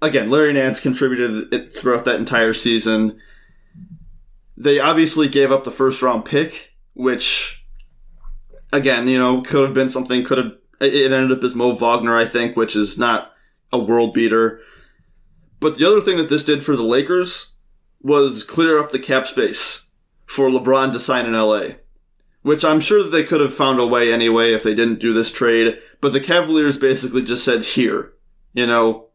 Again, 0.02 0.30
Larry 0.30 0.54
Nance 0.54 0.80
contributed 0.80 1.72
throughout 1.72 2.06
that 2.06 2.20
entire 2.20 2.54
season. 2.54 3.20
They 4.60 4.80
obviously 4.80 5.28
gave 5.28 5.52
up 5.52 5.64
the 5.64 5.72
first 5.72 6.02
round 6.02 6.26
pick, 6.26 6.74
which, 6.94 7.66
again, 8.72 9.08
you 9.08 9.18
know, 9.18 9.42
could 9.42 9.64
have 9.64 9.74
been 9.74 9.90
something. 9.90 10.24
Could 10.24 10.38
have 10.38 10.52
it 10.82 11.12
ended 11.12 11.38
up 11.38 11.44
as 11.44 11.56
Mo 11.56 11.74
Wagner, 11.74 12.16
I 12.16 12.26
think, 12.26 12.56
which 12.56 12.76
is 12.76 12.98
not 12.98 13.34
a 13.72 13.80
world 13.80 14.14
beater. 14.14 14.62
But 15.60 15.78
the 15.78 15.86
other 15.86 16.02
thing 16.02 16.18
that 16.18 16.30
this 16.30 16.44
did 16.44 16.64
for 16.64 16.76
the 16.76 16.84
Lakers 16.84 17.56
was 18.02 18.44
clear 18.44 18.80
up 18.80 18.92
the 18.92 19.00
cap 19.00 19.28
space 19.28 19.90
for 20.26 20.50
LeBron 20.50 20.94
to 20.94 21.00
sign 21.00 21.26
in 21.26 21.34
LA 21.34 21.76
which 22.42 22.64
I'm 22.64 22.80
sure 22.80 23.04
that 23.04 23.10
they 23.10 23.24
could 23.24 23.42
have 23.42 23.54
found 23.54 23.80
a 23.80 23.88
way 23.88 24.14
anyway 24.14 24.54
if 24.54 24.64
they 24.64 24.74
didn't 24.74 25.00
do 25.00 25.14
this 25.14 25.32
trade. 25.32 25.80
But 26.02 26.14
the 26.14 26.22
Cavaliers 26.22 26.78
basically 26.78 27.24
just 27.24 27.44
said, 27.44 27.64
here, 27.64 28.14
you 28.54 28.66
know, 28.66 29.09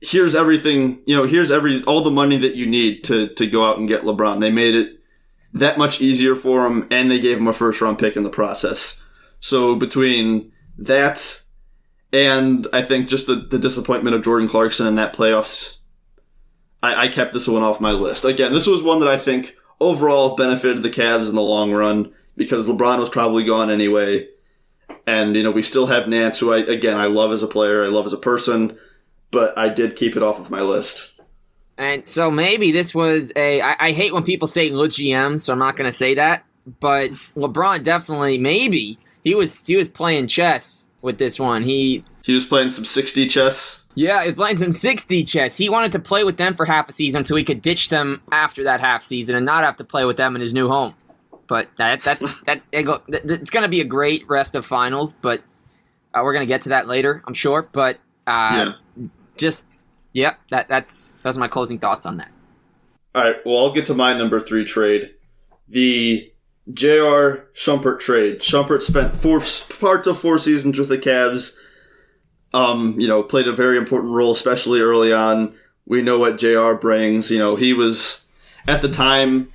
here's 0.00 0.34
everything, 0.34 1.00
you 1.06 1.16
know, 1.16 1.24
here's 1.24 1.50
every, 1.50 1.82
all 1.84 2.02
the 2.02 2.10
money 2.10 2.36
that 2.36 2.54
you 2.54 2.66
need 2.66 3.04
to, 3.04 3.28
to 3.34 3.46
go 3.46 3.68
out 3.68 3.78
and 3.78 3.88
get 3.88 4.02
LeBron. 4.02 4.40
They 4.40 4.50
made 4.50 4.74
it 4.74 5.00
that 5.54 5.78
much 5.78 6.00
easier 6.00 6.36
for 6.36 6.66
him 6.66 6.86
and 6.90 7.10
they 7.10 7.18
gave 7.18 7.38
him 7.38 7.48
a 7.48 7.52
first 7.52 7.80
round 7.80 7.98
pick 7.98 8.16
in 8.16 8.22
the 8.22 8.30
process. 8.30 9.02
So 9.40 9.74
between 9.74 10.52
that 10.78 11.42
and 12.12 12.66
I 12.72 12.82
think 12.82 13.08
just 13.08 13.26
the, 13.26 13.36
the 13.36 13.58
disappointment 13.58 14.16
of 14.16 14.22
Jordan 14.22 14.48
Clarkson 14.48 14.86
in 14.86 14.94
that 14.96 15.14
playoffs, 15.14 15.78
I, 16.82 17.04
I 17.06 17.08
kept 17.08 17.32
this 17.32 17.48
one 17.48 17.62
off 17.62 17.80
my 17.80 17.92
list. 17.92 18.24
Again, 18.24 18.52
this 18.52 18.66
was 18.66 18.82
one 18.82 19.00
that 19.00 19.08
I 19.08 19.18
think 19.18 19.56
overall 19.80 20.36
benefited 20.36 20.82
the 20.82 20.90
Cavs 20.90 21.28
in 21.28 21.34
the 21.34 21.42
long 21.42 21.72
run 21.72 22.12
because 22.36 22.66
LeBron 22.66 22.98
was 22.98 23.08
probably 23.08 23.44
gone 23.44 23.70
anyway. 23.70 24.28
And, 25.06 25.36
you 25.36 25.42
know, 25.42 25.50
we 25.50 25.62
still 25.62 25.86
have 25.86 26.08
Nance, 26.08 26.40
who 26.40 26.52
I, 26.52 26.58
again, 26.58 26.96
I 26.96 27.06
love 27.06 27.32
as 27.32 27.42
a 27.42 27.48
player, 27.48 27.84
I 27.84 27.88
love 27.88 28.06
as 28.06 28.12
a 28.12 28.18
person, 28.18 28.76
but 29.30 29.56
I 29.58 29.68
did 29.68 29.96
keep 29.96 30.16
it 30.16 30.22
off 30.22 30.38
of 30.38 30.50
my 30.50 30.62
list. 30.62 31.20
And 31.78 32.06
so 32.06 32.30
maybe 32.30 32.72
this 32.72 32.94
was 32.94 33.32
a. 33.36 33.60
I, 33.60 33.76
I 33.78 33.92
hate 33.92 34.14
when 34.14 34.22
people 34.22 34.48
say 34.48 34.70
Le 34.70 34.88
GM, 34.88 35.40
so 35.40 35.52
I'm 35.52 35.58
not 35.58 35.76
going 35.76 35.88
to 35.88 35.96
say 35.96 36.14
that. 36.14 36.44
But 36.80 37.10
LeBron 37.36 37.82
definitely, 37.82 38.38
maybe 38.38 38.98
he 39.24 39.34
was 39.34 39.62
he 39.62 39.76
was 39.76 39.88
playing 39.88 40.26
chess 40.26 40.88
with 41.02 41.18
this 41.18 41.38
one. 41.38 41.62
He 41.62 42.04
he 42.24 42.34
was 42.34 42.44
playing 42.44 42.70
some 42.70 42.84
60 42.84 43.26
chess. 43.28 43.84
Yeah, 43.94 44.24
he's 44.24 44.34
playing 44.34 44.58
some 44.58 44.72
60 44.72 45.24
chess. 45.24 45.56
He 45.56 45.70
wanted 45.70 45.92
to 45.92 45.98
play 45.98 46.24
with 46.24 46.36
them 46.36 46.54
for 46.54 46.66
half 46.66 46.88
a 46.88 46.92
season 46.92 47.24
so 47.24 47.34
he 47.36 47.44
could 47.44 47.62
ditch 47.62 47.88
them 47.88 48.20
after 48.30 48.64
that 48.64 48.80
half 48.80 49.02
season 49.02 49.36
and 49.36 49.46
not 49.46 49.64
have 49.64 49.76
to 49.76 49.84
play 49.84 50.04
with 50.04 50.16
them 50.16 50.34
in 50.34 50.42
his 50.42 50.52
new 50.52 50.68
home. 50.68 50.94
But 51.46 51.68
that 51.78 52.02
that's 52.02 52.34
that 52.44 52.62
it's 52.72 53.50
going 53.50 53.62
to 53.62 53.68
be 53.68 53.80
a 53.80 53.84
great 53.84 54.28
rest 54.28 54.54
of 54.54 54.66
finals, 54.66 55.12
but 55.12 55.42
uh, 56.12 56.20
we're 56.24 56.32
going 56.32 56.46
to 56.46 56.52
get 56.52 56.62
to 56.62 56.70
that 56.70 56.88
later, 56.88 57.22
I'm 57.26 57.34
sure. 57.34 57.62
But 57.62 57.98
uh, 58.26 58.74
yeah. 58.96 59.06
Just 59.36 59.66
yeah, 60.12 60.34
that 60.50 60.68
that's 60.68 61.14
those 61.22 61.36
are 61.36 61.40
my 61.40 61.48
closing 61.48 61.78
thoughts 61.78 62.06
on 62.06 62.16
that. 62.18 62.30
All 63.14 63.24
right, 63.24 63.36
well, 63.44 63.58
I'll 63.58 63.72
get 63.72 63.86
to 63.86 63.94
my 63.94 64.16
number 64.16 64.40
three 64.40 64.64
trade, 64.64 65.14
the 65.68 66.32
J.R. 66.72 67.46
Shumpert 67.54 68.00
trade. 68.00 68.40
Shumpert 68.40 68.82
spent 68.82 69.16
four 69.16 69.40
parts 69.78 70.06
of 70.06 70.18
four 70.18 70.38
seasons 70.38 70.78
with 70.78 70.88
the 70.88 70.98
Cavs. 70.98 71.56
Um, 72.52 72.98
you 72.98 73.06
know, 73.08 73.22
played 73.22 73.48
a 73.48 73.52
very 73.52 73.76
important 73.76 74.12
role, 74.12 74.32
especially 74.32 74.80
early 74.80 75.12
on. 75.12 75.54
We 75.84 76.02
know 76.02 76.18
what 76.18 76.38
J.R. 76.38 76.74
brings. 76.74 77.30
You 77.30 77.38
know, 77.38 77.56
he 77.56 77.72
was 77.72 78.28
at 78.66 78.82
the 78.82 78.88
time 78.88 79.52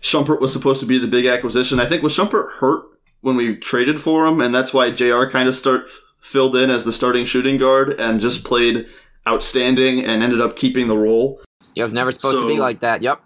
Shumpert 0.00 0.40
was 0.40 0.52
supposed 0.52 0.80
to 0.80 0.86
be 0.86 0.98
the 0.98 1.06
big 1.06 1.26
acquisition. 1.26 1.80
I 1.80 1.86
think 1.86 2.02
was 2.02 2.16
Shumpert 2.16 2.52
hurt 2.54 2.84
when 3.20 3.36
we 3.36 3.56
traded 3.56 4.00
for 4.00 4.26
him, 4.26 4.40
and 4.40 4.54
that's 4.54 4.72
why 4.72 4.90
Jr. 4.90 5.26
kind 5.26 5.48
of 5.48 5.54
start 5.54 5.88
filled 6.20 6.56
in 6.56 6.70
as 6.70 6.84
the 6.84 6.92
starting 6.92 7.24
shooting 7.24 7.56
guard 7.56 7.98
and 8.00 8.20
just 8.20 8.44
played 8.44 8.86
outstanding 9.28 10.04
and 10.04 10.22
ended 10.22 10.40
up 10.40 10.56
keeping 10.56 10.88
the 10.88 10.96
role. 10.96 11.40
You 11.74 11.84
was 11.84 11.92
never 11.92 12.12
supposed 12.12 12.38
so, 12.38 12.42
to 12.42 12.48
be 12.48 12.60
like 12.60 12.80
that. 12.80 13.02
Yep. 13.02 13.20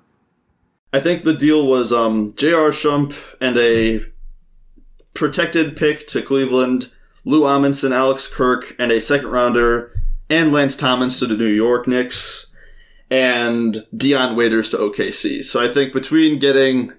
I 0.92 1.00
think 1.00 1.24
the 1.24 1.35
deal 1.35 1.66
was 1.66 1.92
um, 1.92 2.35
J.R. 2.37 2.70
Shump 2.70 3.14
and 3.40 3.57
a 3.57 4.04
protected 5.14 5.76
pick 5.76 6.07
to 6.09 6.22
Cleveland, 6.22 6.92
Lou 7.24 7.42
Amundson, 7.42 7.92
Alex 7.92 8.33
Kirk, 8.33 8.76
and 8.78 8.92
a 8.92 9.00
second 9.00 9.28
rounder, 9.28 9.92
and 10.30 10.52
Lance 10.52 10.76
Thomas 10.76 11.18
to 11.18 11.26
the 11.26 11.37
New 11.37 11.46
York 11.46 11.88
Knicks, 11.88 12.52
and 13.11 13.85
Dion 13.96 14.37
Waiters 14.37 14.68
to 14.70 14.76
OKC. 14.76 15.42
So 15.44 15.64
I 15.64 15.68
think 15.68 15.92
between 15.92 16.38
getting 16.38 16.92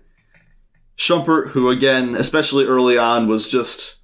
Shumpert, 0.98 1.50
who 1.50 1.70
again, 1.70 2.16
especially 2.16 2.66
early 2.66 2.98
on, 2.98 3.28
was 3.28 3.50
just 3.50 4.02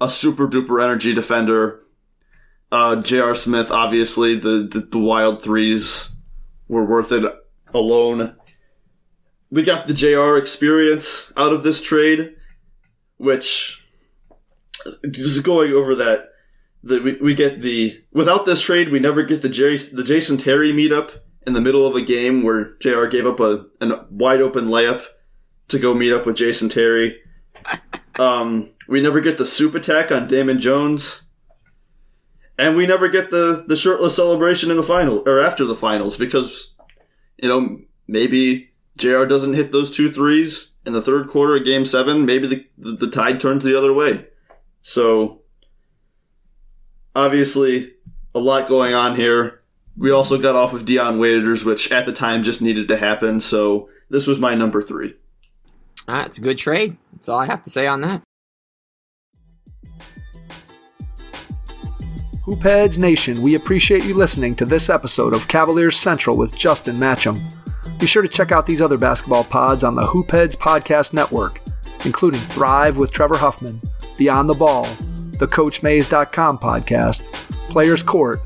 a 0.00 0.08
super 0.08 0.48
duper 0.48 0.82
energy 0.82 1.14
defender. 1.14 1.83
Uh, 2.74 3.00
J.R. 3.00 3.36
Smith, 3.36 3.70
obviously, 3.70 4.34
the, 4.34 4.68
the, 4.68 4.80
the 4.80 4.98
wild 4.98 5.40
threes 5.40 6.16
were 6.66 6.84
worth 6.84 7.12
it 7.12 7.24
alone. 7.72 8.34
We 9.48 9.62
got 9.62 9.86
the 9.86 9.94
JR 9.94 10.36
experience 10.36 11.32
out 11.36 11.52
of 11.52 11.62
this 11.62 11.80
trade, 11.80 12.34
which 13.16 13.80
just 15.08 15.44
going 15.44 15.72
over 15.72 15.94
that. 15.94 16.30
The, 16.82 16.98
we, 16.98 17.12
we 17.12 17.34
get 17.34 17.60
the 17.60 17.96
without 18.12 18.44
this 18.44 18.60
trade, 18.60 18.88
we 18.88 18.98
never 18.98 19.22
get 19.22 19.42
the 19.42 19.48
J, 19.48 19.76
the 19.76 20.02
Jason 20.02 20.36
Terry 20.36 20.72
meetup 20.72 21.20
in 21.46 21.52
the 21.52 21.60
middle 21.60 21.86
of 21.86 21.94
a 21.94 22.02
game 22.02 22.42
where 22.42 22.74
Jr. 22.78 23.06
gave 23.06 23.24
up 23.24 23.38
a, 23.38 23.66
a 23.80 24.04
wide 24.10 24.40
open 24.40 24.66
layup 24.66 25.04
to 25.68 25.78
go 25.78 25.94
meet 25.94 26.12
up 26.12 26.26
with 26.26 26.34
Jason 26.34 26.68
Terry. 26.68 27.20
Um, 28.16 28.70
we 28.86 29.00
never 29.00 29.20
get 29.20 29.38
the 29.38 29.44
soup 29.44 29.74
attack 29.74 30.12
on 30.12 30.28
Damon 30.28 30.60
Jones. 30.60 31.23
And 32.58 32.76
we 32.76 32.86
never 32.86 33.08
get 33.08 33.30
the, 33.30 33.64
the 33.66 33.76
shirtless 33.76 34.14
celebration 34.14 34.70
in 34.70 34.76
the 34.76 34.82
final 34.82 35.28
or 35.28 35.40
after 35.40 35.64
the 35.64 35.74
finals 35.74 36.16
because, 36.16 36.74
you 37.36 37.48
know, 37.48 37.80
maybe 38.06 38.70
JR 38.96 39.24
doesn't 39.24 39.54
hit 39.54 39.72
those 39.72 39.90
two 39.94 40.08
threes 40.08 40.72
in 40.86 40.92
the 40.92 41.02
third 41.02 41.28
quarter 41.28 41.56
of 41.56 41.64
game 41.64 41.84
seven. 41.84 42.24
Maybe 42.24 42.46
the, 42.46 42.66
the, 42.78 42.92
the 42.92 43.10
tide 43.10 43.40
turns 43.40 43.64
the 43.64 43.76
other 43.76 43.92
way. 43.92 44.26
So, 44.82 45.42
obviously, 47.16 47.92
a 48.34 48.38
lot 48.38 48.68
going 48.68 48.94
on 48.94 49.16
here. 49.16 49.62
We 49.96 50.10
also 50.10 50.38
got 50.40 50.56
off 50.56 50.72
of 50.72 50.84
Dion 50.84 51.18
Waiters, 51.18 51.64
which 51.64 51.90
at 51.90 52.04
the 52.04 52.12
time 52.12 52.42
just 52.42 52.60
needed 52.60 52.88
to 52.88 52.96
happen. 52.96 53.40
So, 53.40 53.88
this 54.10 54.26
was 54.26 54.38
my 54.38 54.54
number 54.54 54.82
three. 54.82 55.16
It's 56.08 56.38
a 56.38 56.40
good 56.40 56.58
trade. 56.58 56.96
That's 57.12 57.28
all 57.28 57.38
I 57.38 57.46
have 57.46 57.62
to 57.62 57.70
say 57.70 57.86
on 57.86 58.02
that. 58.02 58.22
Hoopheads 62.46 62.98
Nation, 62.98 63.40
we 63.40 63.54
appreciate 63.54 64.04
you 64.04 64.12
listening 64.12 64.54
to 64.56 64.66
this 64.66 64.90
episode 64.90 65.32
of 65.32 65.48
Cavaliers 65.48 65.96
Central 65.96 66.36
with 66.36 66.54
Justin 66.58 66.96
Matcham. 66.96 67.40
Be 67.98 68.06
sure 68.06 68.20
to 68.20 68.28
check 68.28 68.52
out 68.52 68.66
these 68.66 68.82
other 68.82 68.98
basketball 68.98 69.44
pods 69.44 69.82
on 69.82 69.94
the 69.94 70.06
Hoopheads 70.06 70.54
Podcast 70.54 71.14
Network, 71.14 71.62
including 72.04 72.42
Thrive 72.42 72.98
with 72.98 73.12
Trevor 73.12 73.38
Huffman, 73.38 73.80
Beyond 74.18 74.50
the 74.50 74.54
Ball, 74.54 74.84
the 75.38 75.46
CoachMaze.com 75.46 76.58
podcast, 76.58 77.32
Players 77.70 78.02
Court, 78.02 78.40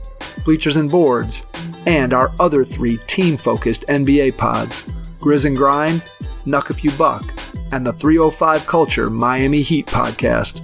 Bleachers 0.44 0.76
and 0.76 0.88
Boards, 0.88 1.44
and 1.84 2.12
our 2.12 2.30
other 2.38 2.62
three 2.62 2.98
team 3.08 3.36
focused 3.36 3.84
NBA 3.88 4.38
pods, 4.38 4.84
Grizz 5.18 5.44
and 5.44 5.56
Grind, 5.56 6.02
Nuck 6.46 6.70
If 6.70 6.84
You 6.84 6.92
Buck, 6.92 7.24
and 7.72 7.84
the 7.84 7.92
305 7.92 8.64
Culture 8.64 9.10
Miami 9.10 9.62
Heat 9.62 9.86
podcast. 9.86 10.62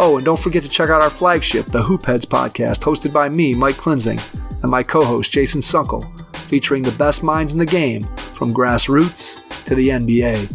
Oh, 0.00 0.16
and 0.16 0.24
don't 0.24 0.38
forget 0.38 0.62
to 0.62 0.68
check 0.68 0.90
out 0.90 1.00
our 1.00 1.10
flagship, 1.10 1.66
the 1.66 1.82
Hoopheads 1.82 2.24
podcast, 2.24 2.82
hosted 2.82 3.12
by 3.12 3.28
me, 3.28 3.52
Mike 3.54 3.76
Klinzing, 3.76 4.20
and 4.62 4.70
my 4.70 4.82
co 4.82 5.04
host, 5.04 5.32
Jason 5.32 5.60
Sunkel, 5.60 6.04
featuring 6.48 6.82
the 6.82 6.92
best 6.92 7.24
minds 7.24 7.52
in 7.52 7.58
the 7.58 7.66
game 7.66 8.02
from 8.02 8.52
grassroots 8.52 9.44
to 9.64 9.74
the 9.74 9.88
NBA. 9.88 10.54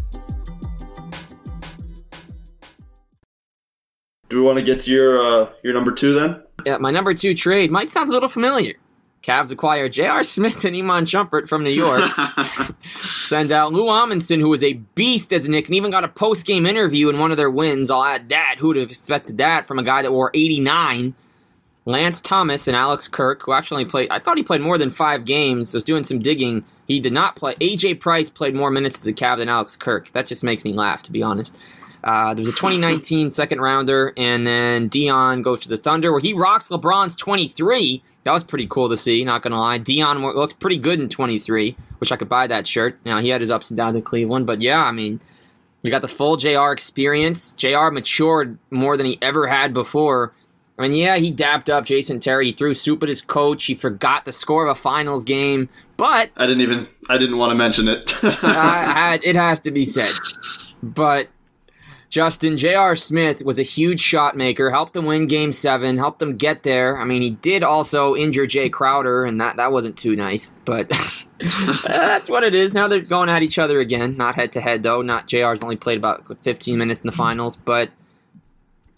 Do 4.30 4.40
we 4.40 4.46
want 4.46 4.58
to 4.58 4.64
get 4.64 4.80
to 4.82 4.92
your 4.92 5.20
uh, 5.20 5.50
your 5.62 5.74
number 5.74 5.92
two 5.92 6.14
then? 6.14 6.42
Yeah, 6.66 6.78
my 6.78 6.92
number 6.92 7.14
two 7.14 7.34
trade 7.34 7.70
might 7.70 7.92
sound 7.92 8.10
a 8.10 8.14
little 8.14 8.30
familiar. 8.30 8.76
Cavs 9.24 9.52
acquire 9.52 9.88
J.R. 9.88 10.22
Smith 10.24 10.66
and 10.66 10.76
Iman 10.76 11.06
Shumpert 11.06 11.48
from 11.48 11.64
New 11.64 11.70
York. 11.70 12.12
Send 13.22 13.54
out 13.54 13.72
Lou 13.72 13.86
Amundson, 13.86 14.40
who 14.40 14.50
was 14.50 14.64
a 14.64 14.74
beast 14.74 15.32
as 15.32 15.46
a 15.46 15.52
Knick, 15.52 15.68
and 15.68 15.76
even 15.76 15.92
got 15.92 16.04
a 16.04 16.10
post 16.10 16.46
game 16.46 16.66
interview 16.66 17.08
in 17.08 17.18
one 17.20 17.32
of 17.32 17.38
their 17.38 17.50
wins. 17.50 17.90
I'll 17.90 18.04
add 18.04 18.28
that. 18.30 18.58
Who 18.60 18.68
would 18.68 18.76
have 18.76 18.90
expected 18.90 19.38
that 19.38 19.66
from 19.66 19.80
a 19.80 19.84
guy 19.84 20.02
that 20.02 20.12
wore 20.12 20.30
89? 20.34 21.16
Lance 21.86 22.20
Thomas 22.20 22.68
and 22.68 22.76
Alex 22.76 23.08
Kirk, 23.08 23.42
who 23.44 23.54
actually 23.54 23.86
played, 23.86 24.10
I 24.10 24.20
thought 24.20 24.38
he 24.38 24.44
played 24.44 24.62
more 24.62 24.78
than 24.78 24.92
five 24.92 25.24
games. 25.24 25.74
Was 25.74 25.86
doing 25.86 26.04
some 26.04 26.20
digging. 26.20 26.66
He 26.86 27.00
did 27.00 27.14
not 27.14 27.38
play. 27.38 27.56
AJ 27.56 28.02
Price 28.02 28.30
played 28.30 28.54
more 28.54 28.72
minutes 28.72 29.00
as 29.00 29.08
a 29.08 29.14
Cav 29.14 29.38
than 29.38 29.48
Alex 29.48 29.78
Kirk. 29.78 30.12
That 30.12 30.28
just 30.28 30.44
makes 30.44 30.66
me 30.66 30.74
laugh, 30.74 31.02
to 31.04 31.14
be 31.14 31.24
honest. 31.24 31.58
Uh, 32.04 32.34
there 32.34 32.42
was 32.42 32.50
a 32.50 32.54
2019 32.54 33.32
second 33.32 33.62
rounder, 33.62 34.14
and 34.18 34.46
then 34.46 34.90
Dion 34.90 35.42
goes 35.42 35.60
to 35.62 35.70
the 35.70 35.78
Thunder, 35.78 36.12
where 36.12 36.20
he 36.20 36.34
rocks 36.34 36.68
LeBron's 36.68 37.16
23. 37.16 38.04
That 38.26 38.32
was 38.32 38.44
pretty 38.44 38.68
cool 38.68 38.90
to 38.90 38.98
see, 38.98 39.24
not 39.24 39.42
gonna 39.42 39.60
lie. 39.60 39.78
Dion 39.78 40.22
looks 40.22 40.54
pretty 40.54 40.78
good 40.78 41.00
in 41.00 41.08
23. 41.08 41.78
Wish 42.00 42.12
I 42.12 42.18
could 42.18 42.30
buy 42.30 42.48
that 42.48 42.68
shirt. 42.68 43.00
Now, 43.06 43.20
he 43.22 43.30
had 43.30 43.42
his 43.42 43.52
ups 43.52 43.70
and 43.70 43.78
downs 43.78 43.96
in 43.96 44.02
Cleveland, 44.02 44.46
but 44.46 44.62
yeah, 44.62 44.84
I 44.84 44.92
mean, 44.92 45.22
you 45.82 45.92
got 45.92 46.02
the 46.02 46.08
full 46.08 46.36
JR 46.38 46.72
experience. 46.72 47.54
JR 47.54 47.90
matured 47.90 48.58
more 48.70 48.98
than 48.98 49.06
he 49.06 49.18
ever 49.22 49.48
had 49.48 49.74
before. 49.74 50.34
I 50.78 50.82
mean, 50.82 50.94
yeah, 50.94 51.18
he 51.18 51.32
dapped 51.32 51.70
up 51.70 51.86
Jason 51.86 52.20
Terry. 52.20 52.48
He 52.48 52.52
threw 52.52 52.74
soup 52.74 53.04
at 53.04 53.10
his 53.10 53.22
coach. 53.22 53.66
He 53.66 53.76
forgot 53.76 54.26
the 54.26 54.32
score 54.32 54.66
of 54.66 54.72
a 54.72 54.80
finals 54.80 55.24
game, 55.24 55.70
but 55.98 56.32
I 56.36 56.48
didn't 56.48 56.62
even 56.62 56.88
I 57.10 57.18
didn't 57.18 57.38
want 57.38 57.52
to 57.52 57.56
mention 57.56 57.88
it. 57.88 58.12
I, 58.24 58.40
I, 59.14 59.20
it 59.24 59.36
has 59.36 59.60
to 59.62 59.72
be 59.72 59.86
said. 59.86 60.12
But 60.82 61.28
Justin, 62.14 62.58
J.R. 62.58 62.96
Smith 62.96 63.44
was 63.44 63.58
a 63.58 63.64
huge 63.64 64.00
shot 64.00 64.36
maker, 64.36 64.70
helped 64.70 64.94
them 64.94 65.06
win 65.06 65.26
game 65.26 65.52
seven, 65.52 65.98
helped 65.98 66.20
them 66.20 66.38
get 66.38 66.62
there. 66.62 66.96
I 66.96 67.06
mean, 67.06 67.24
he 67.24 67.32
did 67.32 67.64
also 67.64 68.16
injure 68.16 68.46
Jae 68.46 68.72
Crowder, 68.72 69.22
and 69.22 69.42
that, 69.42 69.58
that 69.58 69.72
wasn't 69.72 69.98
too 69.98 70.16
nice, 70.16 70.56
but 70.64 70.90
that's 71.88 72.30
what 72.30 72.44
it 72.44 72.54
is. 72.54 72.72
Now 72.72 72.88
they're 72.88 73.00
going 73.00 73.30
at 73.30 73.42
each 73.42 73.58
other 73.58 73.80
again. 73.80 74.16
Not 74.16 74.36
head 74.36 74.52
to 74.52 74.62
head, 74.62 74.84
though. 74.84 75.02
Not 75.02 75.26
J.R.'s 75.26 75.64
only 75.64 75.76
played 75.76 75.98
about 75.98 76.38
15 76.44 76.78
minutes 76.78 77.02
in 77.02 77.08
the 77.08 77.14
finals, 77.14 77.56
but, 77.56 77.90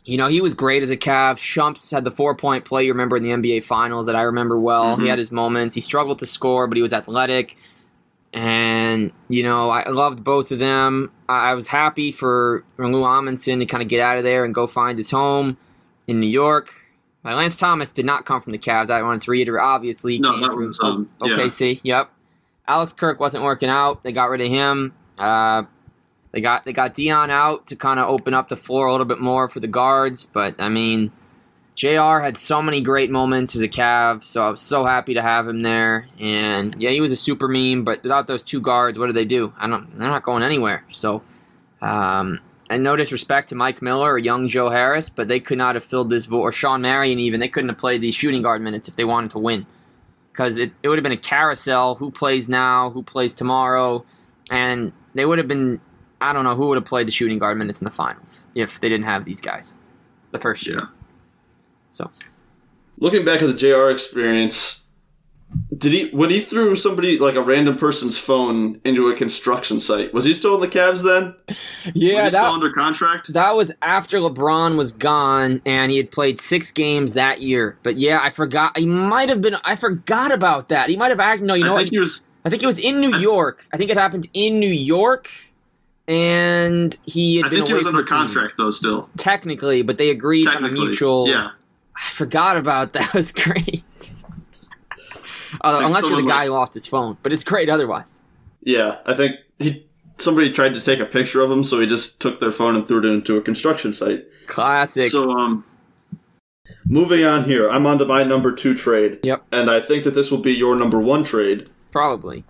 you 0.04 0.17
know, 0.17 0.28
he 0.28 0.41
was 0.41 0.54
great 0.54 0.84
as 0.84 0.89
a 0.89 0.97
Cav. 0.97 1.36
Shumps 1.38 1.93
had 1.93 2.04
the 2.04 2.12
four 2.12 2.36
point 2.36 2.65
play 2.65 2.84
you 2.84 2.91
remember 2.91 3.15
in 3.15 3.23
the 3.23 3.30
NBA 3.30 3.63
finals 3.63 4.08
that 4.08 4.17
I 4.17 4.23
remember 4.23 4.60
well. 4.60 4.95
Mm-hmm. 4.95 5.04
He 5.04 5.08
had 5.08 5.19
his 5.19 5.32
moments. 5.32 5.73
He 5.73 5.80
struggled 5.80 6.19
to 6.19 6.25
score, 6.25 6.67
but 6.67 6.75
he 6.75 6.84
was 6.84 6.91
athletic. 6.91 7.56
And, 8.36 9.13
you 9.30 9.43
know, 9.43 9.69
I 9.69 9.89
loved 9.89 10.21
both 10.21 10.52
of 10.52 10.60
them. 10.60 11.10
I 11.30 11.54
was 11.54 11.69
happy 11.69 12.12
for 12.12 12.65
Lou 12.78 13.02
Amundson 13.02 13.60
to 13.60 13.65
kind 13.65 13.82
of 13.82 13.88
get 13.88 14.02
out 14.02 14.17
of 14.17 14.26
there 14.26 14.43
and 14.43 14.54
go 14.54 14.67
find 14.67 14.98
his 14.98 15.10
home 15.10 15.58
in 16.08 16.19
New 16.19 16.28
York. 16.28 16.69
My 17.24 17.34
Lance 17.34 17.56
Thomas 17.56 17.91
did 17.91 18.06
not 18.06 18.26
come 18.26 18.41
from 18.41 18.52
the 18.52 18.60
Cavs. 18.60 18.89
I 18.89 19.02
wanted 19.02 19.21
to 19.21 19.32
reiterate. 19.32 19.63
Obviously, 19.63 20.13
he 20.13 20.19
no, 20.19 20.34
came 20.34 20.41
that 20.41 20.52
from 20.52 20.67
was, 20.67 20.80
um, 20.82 21.10
yeah. 21.21 21.38
OKC. 21.38 21.80
Yep. 21.82 22.12
Alex 22.67 22.91
Kirk 22.91 23.21
wasn't 23.21 23.43
working 23.43 23.69
out. 23.69 24.04
They 24.04 24.12
got 24.12 24.30
rid 24.30 24.41
of 24.41 24.48
him. 24.48 24.93
Uh, 25.17 25.63
they 26.32 26.41
got 26.41 26.65
they 26.65 26.74
got 26.74 26.93
Dion 26.93 27.32
out 27.32 27.67
to 27.67 27.78
kind 27.78 28.02
of 28.02 28.10
open 28.10 28.34
up 28.34 28.50
the 28.50 28.58
floor 28.58 28.88
a 28.88 28.91
little 28.91 29.06
bit 29.06 29.21
more 29.21 29.48
for 29.48 29.62
the 29.62 29.67
guards. 29.67 30.26
But 30.26 30.56
I 30.60 30.67
mean, 30.67 31.13
JR 31.76 32.20
had 32.20 32.38
so 32.38 32.62
many 32.62 32.80
great 32.80 33.12
moments 33.12 33.54
as 33.54 33.62
a 33.62 33.68
Cav, 33.68 34.24
so 34.24 34.42
I 34.42 34.50
was 34.50 34.62
so 34.62 34.86
happy 34.86 35.14
to 35.16 35.22
have 35.22 35.46
him 35.46 35.62
there. 35.62 36.08
And 36.20 36.74
yeah, 36.82 36.92
he 36.92 37.02
was 37.02 37.12
a 37.12 37.18
super 37.18 37.50
meme, 37.50 37.84
but 37.84 38.02
without 38.02 38.28
those 38.28 38.44
two 38.44 38.62
guards, 38.62 38.98
what 38.98 39.08
do 39.08 39.14
they 39.14 39.26
do? 39.26 39.54
I 39.58 39.68
don't. 39.68 39.98
They're 40.00 40.08
not 40.08 40.24
going 40.24 40.42
anywhere. 40.42 40.86
So, 40.90 41.22
um, 41.82 42.40
and 42.70 42.82
no 42.82 42.96
disrespect 42.96 43.50
to 43.50 43.56
Mike 43.56 43.82
Miller 43.82 44.14
or 44.14 44.18
young 44.18 44.48
Joe 44.48 44.70
Harris, 44.70 45.10
but 45.10 45.28
they 45.28 45.42
could 45.42 45.58
not 45.58 45.76
have 45.76 45.84
filled 45.84 46.10
this 46.10 46.30
or 46.30 46.52
Shawn 46.54 46.82
Marion 46.82 47.20
even. 47.20 47.42
They 47.42 47.50
couldn't 47.50 47.70
have 47.70 47.78
played 47.78 48.00
these 48.00 48.16
shooting 48.16 48.42
guard 48.42 48.62
minutes 48.62 48.88
if 48.88 48.96
they 48.96 49.06
wanted 49.06 49.32
to 49.32 49.40
win, 49.40 49.66
because 50.32 50.58
it, 50.58 50.72
it 50.82 50.88
would 50.88 50.98
have 50.98 51.04
been 51.04 51.12
a 51.12 51.18
carousel. 51.18 51.96
Who 51.96 52.10
plays 52.10 52.48
now? 52.48 52.90
Who 52.92 53.04
plays 53.04 53.34
tomorrow? 53.34 54.06
And 54.50 54.94
they 55.14 55.26
would 55.26 55.40
have 55.40 55.50
been. 55.50 55.82
I 56.22 56.32
don't 56.32 56.46
know 56.46 56.56
who 56.56 56.70
would 56.70 56.78
have 56.78 56.86
played 56.86 57.08
the 57.08 57.12
shooting 57.12 57.38
guard 57.38 57.58
minutes 57.58 57.82
in 57.82 57.86
the 57.86 57.92
finals 57.92 58.48
if 58.56 58.80
they 58.80 58.88
didn't 58.88 59.06
have 59.06 59.26
these 59.26 59.42
guys. 59.42 59.76
The 60.32 60.40
first 60.40 60.66
year. 60.66 60.80
Yeah. 60.80 61.05
So, 61.96 62.12
looking 62.98 63.24
back 63.24 63.42
at 63.42 63.48
the 63.48 63.54
JR 63.54 63.90
experience, 63.90 64.84
did 65.78 65.94
he 65.94 66.10
when 66.10 66.30
he 66.30 66.42
threw 66.42 66.76
somebody 66.76 67.18
like 67.18 67.36
a 67.36 67.42
random 67.42 67.78
person's 67.78 68.18
phone 68.18 68.82
into 68.84 69.10
a 69.10 69.16
construction 69.16 69.80
site? 69.80 70.14
Was 70.14 70.26
he 70.26 70.34
still 70.34 70.56
in 70.56 70.62
the 70.62 70.68
Cavs 70.68 71.04
then? 71.04 71.34
Yeah, 71.94 72.24
was 72.24 72.34
that, 72.34 72.40
still 72.40 72.54
under 72.54 72.74
contract. 72.74 73.32
That 73.32 73.56
was 73.56 73.72
after 73.82 74.20
LeBron 74.20 74.76
was 74.76 74.92
gone 74.92 75.62
and 75.66 75.92
he 75.92 75.98
had 75.98 76.12
played 76.12 76.42
six 76.42 76.72
games 76.72 77.14
that 77.14 77.42
year. 77.42 77.78
But 77.84 77.98
yeah, 77.98 78.20
I 78.22 78.30
forgot. 78.30 78.78
He 78.78 78.86
might 78.86 79.30
have 79.30 79.42
been. 79.42 79.56
I 79.64 79.76
forgot 79.76 80.32
about 80.32 80.70
that. 80.70 80.90
He 80.90 80.98
might 80.98 81.10
have 81.10 81.20
acted. 81.20 81.46
No, 81.46 81.54
you 81.54 81.64
know 81.64 81.76
I 81.76 81.78
think 81.78 81.88
what? 81.88 81.94
he 81.94 82.00
was. 82.00 82.24
I 82.44 82.50
think 82.50 82.62
it 82.62 82.68
was 82.68 82.80
in 82.80 83.00
New 83.00 83.16
York. 83.16 83.66
I 83.74 83.78
think 83.78 83.90
it 83.90 83.98
happened 83.98 84.28
in 84.34 84.60
New 84.60 84.68
York, 84.68 85.30
and 86.08 86.96
he 87.06 87.38
had 87.38 87.46
I 87.46 87.50
been 87.50 87.60
think 87.60 87.68
he 87.70 87.74
was 87.74 87.86
under 87.86 88.04
team. 88.04 88.08
contract 88.08 88.54
though. 88.58 88.72
Still, 88.72 89.10
Technically, 89.18 89.82
but 89.84 89.98
they 89.98 90.10
agreed 90.10 90.48
on 90.48 90.66
a 90.66 90.70
mutual. 90.70 91.28
Yeah, 91.28 91.52
I 91.96 92.10
forgot 92.12 92.58
about 92.58 92.94
that. 92.94 93.14
Was 93.14 93.32
great. 93.32 93.84
uh, 95.62 95.80
unless 95.84 96.04
you're 96.08 96.22
the 96.22 96.28
guy 96.28 96.40
like- 96.40 96.48
who 96.48 96.54
lost 96.54 96.74
his 96.74 96.86
phone, 96.86 97.18
but 97.24 97.32
it's 97.34 97.44
great 97.44 97.70
otherwise. 97.70 98.20
yeah. 98.62 99.00
I 99.06 99.14
think 99.14 99.38
he 99.60 99.88
somebody 100.18 100.52
tried 100.52 100.74
to 100.74 100.82
take 100.82 101.00
a 101.00 101.06
picture 101.06 101.42
of 101.42 101.52
him, 101.52 101.64
so 101.64 101.80
he 101.80 101.88
just 101.88 102.22
took 102.22 102.40
their 102.40 102.52
phone 102.52 102.76
and 102.76 102.86
threw 102.88 103.00
it 103.00 103.06
into 103.06 103.38
a 103.38 103.42
construction 103.42 103.94
site. 103.94 104.26
Classic. 104.48 105.12
So, 105.12 105.32
um, 105.32 105.66
moving 106.86 107.24
on 107.26 107.44
here, 107.46 107.70
I'm 107.70 107.86
on 107.86 107.98
to 108.00 108.06
my 108.06 108.24
number 108.24 108.52
two 108.54 108.76
trade. 108.76 109.20
Yep. 109.24 109.46
And 109.52 109.70
I 109.70 109.80
think 109.80 110.04
that 110.04 110.14
this 110.14 110.32
will 110.32 110.40
be 110.40 110.54
your 110.54 110.76
number 110.76 111.00
one 111.00 111.24
trade. 111.24 111.70
Probably. 111.92 112.44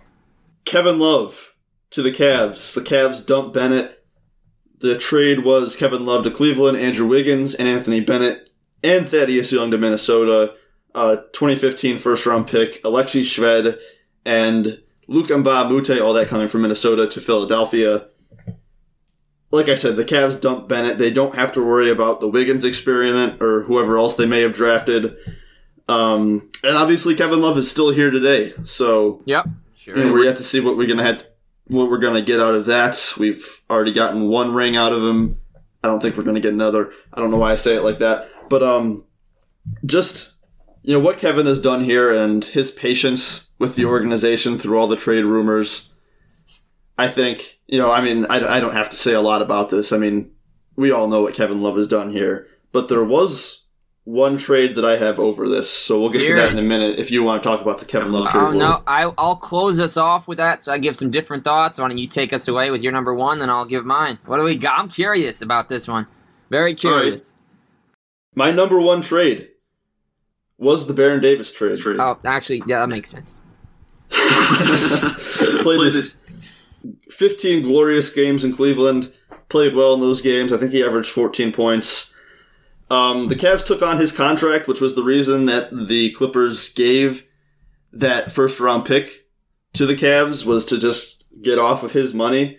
Kevin 0.64 0.98
Love 0.98 1.54
to 1.90 2.02
the 2.02 2.10
Cavs. 2.12 2.74
The 2.74 2.80
Cavs 2.80 3.24
dump 3.24 3.52
Bennett. 3.54 4.04
The 4.78 4.96
trade 4.96 5.44
was 5.44 5.74
Kevin 5.76 6.04
Love 6.04 6.24
to 6.24 6.30
Cleveland, 6.30 6.76
Andrew 6.76 7.06
Wiggins, 7.06 7.54
and 7.54 7.66
Anthony 7.68 8.00
Bennett, 8.00 8.45
and 8.86 9.08
Thaddeus 9.08 9.52
Young 9.52 9.70
to 9.70 9.78
Minnesota. 9.78 10.54
Uh, 10.94 11.16
2015 11.32 11.98
first 11.98 12.24
round 12.24 12.46
pick, 12.48 12.82
Alexey 12.82 13.22
Shved, 13.22 13.78
and 14.24 14.80
Luke 15.08 15.26
Mbah 15.28 15.68
Mute, 15.68 16.00
all 16.00 16.14
that 16.14 16.28
coming 16.28 16.48
from 16.48 16.62
Minnesota 16.62 17.06
to 17.06 17.20
Philadelphia. 17.20 18.06
Like 19.50 19.68
I 19.68 19.74
said, 19.74 19.96
the 19.96 20.04
Cavs 20.04 20.40
dump 20.40 20.68
Bennett. 20.68 20.98
They 20.98 21.10
don't 21.10 21.34
have 21.36 21.52
to 21.52 21.64
worry 21.64 21.90
about 21.90 22.20
the 22.20 22.28
Wiggins 22.28 22.64
experiment 22.64 23.40
or 23.42 23.62
whoever 23.62 23.96
else 23.98 24.16
they 24.16 24.26
may 24.26 24.40
have 24.40 24.52
drafted. 24.54 25.16
Um, 25.88 26.50
and 26.64 26.76
obviously, 26.76 27.14
Kevin 27.14 27.40
Love 27.40 27.56
is 27.58 27.70
still 27.70 27.90
here 27.90 28.10
today. 28.10 28.54
So 28.64 29.22
Yep. 29.26 29.46
Sure. 29.76 29.96
and 29.96 30.12
we're 30.12 30.24
yet 30.24 30.36
to 30.36 30.42
see 30.42 30.60
what 30.60 30.76
we're 30.76 30.88
gonna 30.88 31.04
have, 31.04 31.24
what 31.68 31.90
we're 31.90 31.98
gonna 31.98 32.22
get 32.22 32.40
out 32.40 32.54
of 32.54 32.66
that. 32.66 33.12
We've 33.18 33.60
already 33.70 33.92
gotten 33.92 34.28
one 34.28 34.52
ring 34.54 34.76
out 34.76 34.92
of 34.92 35.02
him. 35.02 35.38
I 35.84 35.88
don't 35.88 36.00
think 36.00 36.16
we're 36.16 36.24
gonna 36.24 36.40
get 36.40 36.52
another. 36.54 36.92
I 37.12 37.20
don't 37.20 37.30
know 37.30 37.36
why 37.38 37.52
I 37.52 37.56
say 37.56 37.76
it 37.76 37.84
like 37.84 37.98
that, 37.98 38.28
but 38.48 38.62
um, 38.62 39.04
just 39.84 40.34
you 40.82 40.92
know 40.92 41.00
what 41.00 41.18
Kevin 41.18 41.46
has 41.46 41.60
done 41.60 41.84
here 41.84 42.12
and 42.12 42.44
his 42.44 42.70
patience 42.70 43.52
with 43.58 43.74
the 43.74 43.84
organization 43.84 44.58
through 44.58 44.78
all 44.78 44.86
the 44.86 44.96
trade 44.96 45.24
rumors. 45.24 45.92
I 46.98 47.08
think 47.08 47.58
you 47.66 47.78
know. 47.78 47.90
I 47.90 48.00
mean, 48.00 48.26
I, 48.30 48.56
I 48.56 48.60
don't 48.60 48.74
have 48.74 48.90
to 48.90 48.96
say 48.96 49.12
a 49.12 49.20
lot 49.20 49.42
about 49.42 49.70
this. 49.70 49.92
I 49.92 49.98
mean, 49.98 50.30
we 50.76 50.90
all 50.90 51.08
know 51.08 51.22
what 51.22 51.34
Kevin 51.34 51.60
Love 51.62 51.76
has 51.76 51.88
done 51.88 52.10
here, 52.10 52.46
but 52.72 52.88
there 52.88 53.04
was 53.04 53.66
one 54.04 54.38
trade 54.38 54.76
that 54.76 54.84
I 54.84 54.96
have 54.98 55.18
over 55.18 55.48
this, 55.48 55.68
so 55.68 55.98
we'll 56.00 56.10
get 56.10 56.20
Hear 56.22 56.36
to 56.36 56.40
that 56.42 56.52
in 56.52 56.58
a 56.58 56.62
minute. 56.62 56.98
If 57.00 57.10
you 57.10 57.24
want 57.24 57.42
to 57.42 57.48
talk 57.48 57.60
about 57.60 57.78
the 57.78 57.84
Kevin 57.84 58.12
Love 58.12 58.30
trade, 58.30 58.40
Oh 58.40 58.50
Lloyd. 58.50 58.58
no, 58.58 58.82
I, 58.86 59.12
I'll 59.18 59.34
close 59.36 59.80
us 59.80 59.96
off 59.96 60.28
with 60.28 60.38
that. 60.38 60.62
So 60.62 60.72
I 60.72 60.78
give 60.78 60.96
some 60.96 61.10
different 61.10 61.42
thoughts. 61.42 61.78
Why 61.78 61.88
don't 61.88 61.98
you 61.98 62.06
take 62.06 62.32
us 62.32 62.46
away 62.46 62.70
with 62.70 62.82
your 62.84 62.92
number 62.92 63.12
one, 63.14 63.40
then 63.40 63.50
I'll 63.50 63.64
give 63.66 63.84
mine. 63.84 64.18
What 64.24 64.36
do 64.36 64.44
we 64.44 64.56
got? 64.56 64.78
I'm 64.78 64.88
curious 64.88 65.42
about 65.42 65.68
this 65.68 65.88
one. 65.88 66.06
Very 66.50 66.74
curious. 66.76 67.35
My 68.36 68.50
number 68.50 68.78
one 68.78 69.00
trade 69.00 69.48
was 70.58 70.86
the 70.86 70.92
Baron 70.92 71.20
Davis 71.20 71.50
trade. 71.52 71.78
Oh, 71.98 72.18
actually, 72.24 72.62
yeah, 72.66 72.80
that 72.80 72.88
makes 72.88 73.10
sense. 73.10 73.40
played 75.62 75.96
it 75.96 76.14
15 77.10 77.62
glorious 77.62 78.10
games 78.10 78.44
in 78.44 78.54
Cleveland. 78.54 79.12
Played 79.48 79.74
well 79.74 79.94
in 79.94 80.00
those 80.00 80.20
games. 80.20 80.52
I 80.52 80.58
think 80.58 80.72
he 80.72 80.84
averaged 80.84 81.10
14 81.10 81.50
points. 81.50 82.14
Um, 82.90 83.28
the 83.28 83.34
Cavs 83.34 83.66
took 83.66 83.82
on 83.82 83.96
his 83.96 84.12
contract, 84.12 84.68
which 84.68 84.80
was 84.80 84.94
the 84.94 85.02
reason 85.02 85.46
that 85.46 85.70
the 85.88 86.12
Clippers 86.12 86.72
gave 86.72 87.26
that 87.92 88.30
first 88.30 88.60
round 88.60 88.84
pick 88.84 89.26
to 89.72 89.86
the 89.86 89.96
Cavs 89.96 90.44
was 90.44 90.64
to 90.66 90.78
just 90.78 91.26
get 91.42 91.58
off 91.58 91.82
of 91.82 91.92
his 91.92 92.12
money. 92.12 92.58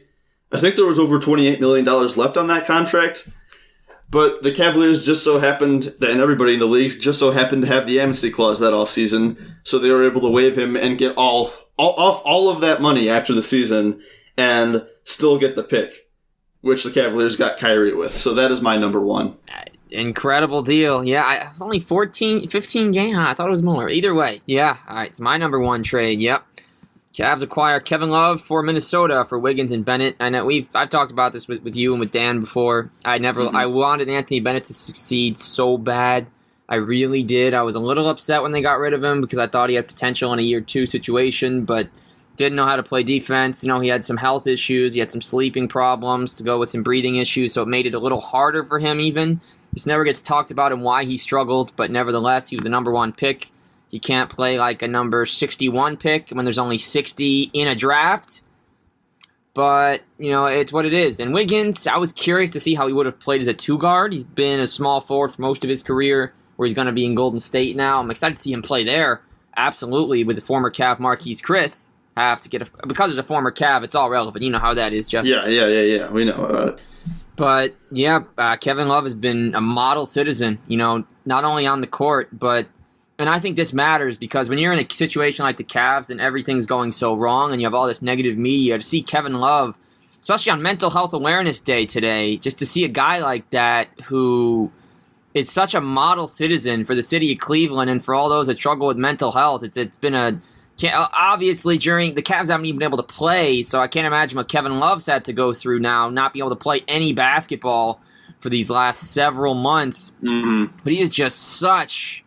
I 0.51 0.59
think 0.59 0.75
there 0.75 0.85
was 0.85 0.99
over 0.99 1.19
$28 1.19 1.59
million 1.59 1.85
left 1.85 2.35
on 2.35 2.47
that 2.47 2.65
contract. 2.65 3.29
But 4.09 4.41
the 4.41 4.53
Cavaliers 4.53 5.05
just 5.05 5.23
so 5.23 5.39
happened, 5.39 5.93
and 6.01 6.21
everybody 6.21 6.53
in 6.53 6.59
the 6.59 6.65
league 6.65 6.99
just 6.99 7.19
so 7.19 7.31
happened 7.31 7.63
to 7.63 7.67
have 7.67 7.85
the 7.87 7.99
amnesty 7.99 8.29
clause 8.31 8.59
that 8.59 8.73
offseason, 8.73 9.37
so 9.63 9.77
they 9.77 9.89
were 9.89 10.07
able 10.07 10.21
to 10.21 10.29
waive 10.29 10.57
him 10.57 10.77
and 10.77 10.97
get 10.97 11.15
all, 11.17 11.51
all 11.77 11.93
off 11.97 12.21
all 12.23 12.49
of 12.49 12.61
that 12.61 12.81
money 12.81 13.09
after 13.09 13.33
the 13.33 13.43
season 13.43 14.01
and 14.37 14.85
still 15.03 15.37
get 15.37 15.55
the 15.55 15.63
pick, 15.63 16.09
which 16.61 16.83
the 16.83 16.91
Cavaliers 16.91 17.35
got 17.35 17.57
Kyrie 17.57 17.93
with. 17.93 18.15
So 18.15 18.33
that 18.35 18.49
is 18.49 18.61
my 18.61 18.77
number 18.77 19.01
one. 19.01 19.37
Uh, 19.53 19.63
incredible 19.91 20.61
deal. 20.61 21.03
Yeah, 21.03 21.23
I, 21.23 21.51
only 21.61 21.79
14, 21.79 22.47
15 22.47 22.91
game. 22.91 23.15
High. 23.15 23.31
I 23.31 23.33
thought 23.33 23.47
it 23.47 23.51
was 23.51 23.63
more. 23.63 23.89
Either 23.89 24.13
way, 24.13 24.41
yeah. 24.45 24.77
All 24.87 24.95
right, 24.95 25.09
it's 25.09 25.19
my 25.19 25.37
number 25.37 25.59
one 25.59 25.83
trade. 25.83 26.21
Yep. 26.21 26.45
Cavs 27.17 27.41
acquire 27.41 27.79
Kevin 27.79 28.11
Love 28.11 28.41
for 28.41 28.61
Minnesota 28.61 29.25
for 29.25 29.39
Wiggins 29.39 29.71
and 29.71 29.83
Bennett. 29.83 30.15
I 30.19 30.29
know 30.29 30.45
we've 30.45 30.67
I've 30.75 30.89
talked 30.89 31.11
about 31.11 31.33
this 31.33 31.47
with, 31.47 31.63
with 31.63 31.75
you 31.75 31.91
and 31.93 31.99
with 31.99 32.11
Dan 32.11 32.41
before. 32.41 32.91
I 33.03 33.17
never 33.17 33.45
Mhm. 33.45 33.55
I 33.55 33.65
wanted 33.65 34.07
Anthony 34.07 34.39
Bennett 34.39 34.65
to 34.65 34.75
succeed 34.75 35.39
so 35.39 35.79
bad. 35.79 36.27
I 36.69 36.75
really 36.75 37.23
did. 37.23 37.55
I 37.55 37.63
was 37.63 37.73
a 37.73 37.79
little 37.79 38.07
upset 38.07 38.43
when 38.43 38.51
they 38.51 38.61
got 38.61 38.77
rid 38.77 38.93
of 38.93 39.03
him 39.03 39.21
because 39.21 39.39
I 39.39 39.47
thought 39.47 39.69
he 39.69 39.75
had 39.75 39.87
potential 39.87 40.31
in 40.31 40.37
a 40.37 40.43
year 40.43 40.61
two 40.61 40.85
situation, 40.85 41.65
but 41.65 41.87
didn't 42.35 42.55
know 42.55 42.67
how 42.67 42.75
to 42.75 42.83
play 42.83 43.01
defense. 43.01 43.63
You 43.63 43.69
know, 43.69 43.79
he 43.79 43.89
had 43.89 44.03
some 44.05 44.17
health 44.17 44.45
issues, 44.45 44.93
he 44.93 44.99
had 44.99 45.09
some 45.09 45.23
sleeping 45.23 45.67
problems 45.67 46.37
to 46.37 46.43
go 46.43 46.59
with 46.59 46.69
some 46.69 46.83
breathing 46.83 47.15
issues, 47.15 47.51
so 47.51 47.63
it 47.63 47.67
made 47.67 47.87
it 47.87 47.95
a 47.95 47.99
little 47.99 48.21
harder 48.21 48.63
for 48.63 48.77
him 48.77 48.99
even. 48.99 49.41
This 49.73 49.87
never 49.87 50.03
gets 50.03 50.21
talked 50.21 50.51
about 50.51 50.71
and 50.71 50.83
why 50.83 51.03
he 51.03 51.17
struggled, 51.17 51.71
but 51.75 51.89
nevertheless, 51.89 52.49
he 52.49 52.57
was 52.57 52.67
a 52.67 52.69
number 52.69 52.91
one 52.91 53.11
pick. 53.11 53.49
He 53.89 53.99
can't 53.99 54.29
play 54.29 54.59
like 54.59 54.81
a 54.81 54.87
number 54.87 55.25
61 55.25 55.97
pick 55.97 56.29
when 56.29 56.45
there's 56.45 56.59
only 56.59 56.77
60 56.77 57.51
in 57.53 57.67
a 57.67 57.75
draft. 57.75 58.43
But, 59.53 60.03
you 60.19 60.31
know, 60.31 60.45
it's 60.45 60.71
what 60.71 60.85
it 60.85 60.93
is. 60.93 61.19
And 61.19 61.33
Wiggins, 61.33 61.87
I 61.87 61.97
was 61.97 62.11
curious 62.11 62.51
to 62.51 62.59
see 62.59 62.75
how 62.75 62.85
he 62.85 62.93
would 62.93 63.07
have 63.07 63.19
played 63.19 63.41
as 63.41 63.47
a 63.47 63.53
two 63.53 63.79
guard. 63.79 64.13
He's 64.13 64.23
been 64.23 64.59
a 64.59 64.67
small 64.67 65.01
forward 65.01 65.33
for 65.33 65.41
most 65.41 65.63
of 65.63 65.69
his 65.69 65.81
career, 65.81 66.33
where 66.57 66.67
he's 66.67 66.75
going 66.75 66.85
to 66.85 66.93
be 66.93 67.05
in 67.05 67.15
Golden 67.15 67.39
State 67.39 67.75
now. 67.75 67.99
I'm 67.99 68.11
excited 68.11 68.37
to 68.37 68.43
see 68.43 68.53
him 68.53 68.61
play 68.61 68.83
there. 68.83 69.21
Absolutely, 69.55 70.23
with 70.23 70.35
the 70.35 70.43
former 70.43 70.69
Cav 70.69 70.97
Marquese 70.97 71.41
Chriss. 71.41 71.87
Have 72.15 72.41
to 72.41 72.49
get 72.49 72.63
a, 72.63 72.87
because 72.87 73.09
there's 73.09 73.17
a 73.17 73.23
former 73.23 73.51
Cav, 73.51 73.83
it's 73.83 73.95
all 73.95 74.09
relevant. 74.09 74.43
You 74.43 74.51
know 74.51 74.59
how 74.59 74.73
that 74.75 74.93
is, 74.93 75.07
Justin. 75.07 75.33
Yeah, 75.33 75.47
yeah, 75.47 75.67
yeah, 75.67 75.81
yeah. 75.81 76.11
We 76.11 76.25
know 76.25 76.45
about 76.45 76.67
it. 76.69 76.81
But 77.35 77.75
yeah, 77.91 78.23
uh, 78.37 78.57
Kevin 78.57 78.87
Love 78.87 79.05
has 79.05 79.15
been 79.15 79.53
a 79.55 79.61
model 79.61 80.05
citizen, 80.05 80.59
you 80.67 80.77
know, 80.77 81.05
not 81.25 81.43
only 81.43 81.65
on 81.67 81.81
the 81.81 81.87
court, 81.87 82.29
but, 82.31 82.67
and 83.19 83.29
I 83.29 83.39
think 83.39 83.55
this 83.55 83.73
matters 83.73 84.17
because 84.17 84.49
when 84.49 84.59
you're 84.59 84.73
in 84.73 84.79
a 84.79 84.93
situation 84.93 85.43
like 85.43 85.57
the 85.57 85.63
Cavs 85.63 86.09
and 86.09 86.21
everything's 86.21 86.65
going 86.65 86.91
so 86.91 87.15
wrong 87.15 87.51
and 87.51 87.61
you 87.61 87.65
have 87.65 87.73
all 87.73 87.87
this 87.87 88.01
negative 88.01 88.37
media, 88.37 88.77
to 88.77 88.83
see 88.83 89.01
Kevin 89.01 89.33
Love, 89.35 89.77
especially 90.21 90.51
on 90.51 90.61
Mental 90.61 90.89
Health 90.89 91.13
Awareness 91.13 91.61
Day 91.61 91.85
today, 91.85 92.37
just 92.37 92.59
to 92.59 92.65
see 92.65 92.83
a 92.83 92.89
guy 92.89 93.19
like 93.19 93.49
that 93.49 93.87
who 94.05 94.71
is 95.33 95.51
such 95.51 95.73
a 95.73 95.81
model 95.81 96.27
citizen 96.27 96.85
for 96.85 96.95
the 96.95 97.03
city 97.03 97.31
of 97.31 97.39
Cleveland 97.39 97.89
and 97.89 98.03
for 98.03 98.13
all 98.13 98.29
those 98.29 98.47
that 98.47 98.57
struggle 98.57 98.87
with 98.87 98.97
mental 98.97 99.31
health, 99.31 99.63
it's, 99.63 99.77
it's 99.77 99.97
been 99.97 100.15
a, 100.15 100.39
obviously 100.85 101.77
during 101.77 102.15
the 102.15 102.21
Cavs 102.21 102.47
haven't 102.49 102.65
even 102.65 102.79
been 102.79 102.87
able 102.87 102.97
to 102.97 103.03
play, 103.03 103.63
so 103.63 103.79
I 103.79 103.87
can't 103.87 104.05
imagine 104.05 104.37
what 104.37 104.47
Kevin 104.47 104.79
Love's 104.79 105.07
had 105.07 105.25
to 105.25 105.33
go 105.33 105.53
through 105.53 105.79
now, 105.79 106.09
not 106.09 106.33
being 106.33 106.41
able 106.41 106.55
to 106.55 106.61
play 106.61 106.83
any 106.87 107.13
basketball 107.13 108.01
for 108.39 108.49
these 108.49 108.69
last 108.69 108.99
several 109.11 109.55
months. 109.55 110.13
Mm-hmm. 110.21 110.77
But 110.83 110.93
he 110.93 111.01
is 111.01 111.09
just 111.09 111.39
such, 111.39 112.23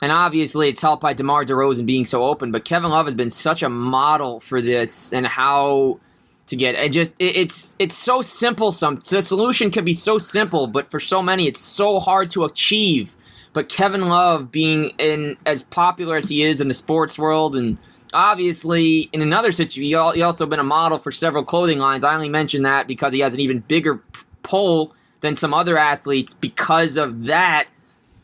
and 0.00 0.12
obviously 0.12 0.68
it's 0.68 0.82
helped 0.82 1.02
by 1.02 1.12
DeMar 1.12 1.44
DeRozan 1.44 1.86
being 1.86 2.04
so 2.04 2.24
open. 2.24 2.52
But 2.52 2.64
Kevin 2.64 2.90
Love 2.90 3.06
has 3.06 3.14
been 3.14 3.30
such 3.30 3.62
a 3.62 3.68
model 3.68 4.40
for 4.40 4.60
this 4.62 5.12
and 5.12 5.26
how 5.26 6.00
to 6.48 6.56
get 6.56 6.74
it. 6.74 6.90
Just 6.90 7.12
it, 7.18 7.36
it's 7.36 7.76
it's 7.78 7.96
so 7.96 8.22
simple. 8.22 8.72
Some 8.72 9.00
the 9.10 9.22
solution 9.22 9.70
could 9.70 9.84
be 9.84 9.94
so 9.94 10.18
simple, 10.18 10.66
but 10.66 10.90
for 10.90 11.00
so 11.00 11.22
many, 11.22 11.46
it's 11.46 11.60
so 11.60 12.00
hard 12.00 12.30
to 12.30 12.44
achieve 12.44 13.16
but 13.52 13.68
Kevin 13.68 14.08
Love 14.08 14.50
being 14.50 14.92
in 14.98 15.36
as 15.46 15.62
popular 15.62 16.16
as 16.16 16.28
he 16.28 16.42
is 16.42 16.60
in 16.60 16.68
the 16.68 16.74
sports 16.74 17.18
world, 17.18 17.56
and 17.56 17.78
obviously 18.12 19.08
in 19.12 19.22
another 19.22 19.52
situation, 19.52 20.14
he, 20.14 20.22
also 20.22 20.46
been 20.46 20.60
a 20.60 20.64
model 20.64 20.98
for 20.98 21.10
several 21.10 21.44
clothing 21.44 21.78
lines. 21.78 22.04
I 22.04 22.14
only 22.14 22.28
mention 22.28 22.62
that 22.62 22.86
because 22.86 23.12
he 23.12 23.20
has 23.20 23.34
an 23.34 23.40
even 23.40 23.60
bigger 23.60 24.02
pull 24.42 24.94
than 25.20 25.36
some 25.36 25.52
other 25.52 25.76
athletes 25.76 26.32
because 26.32 26.96
of 26.96 27.24
that. 27.26 27.66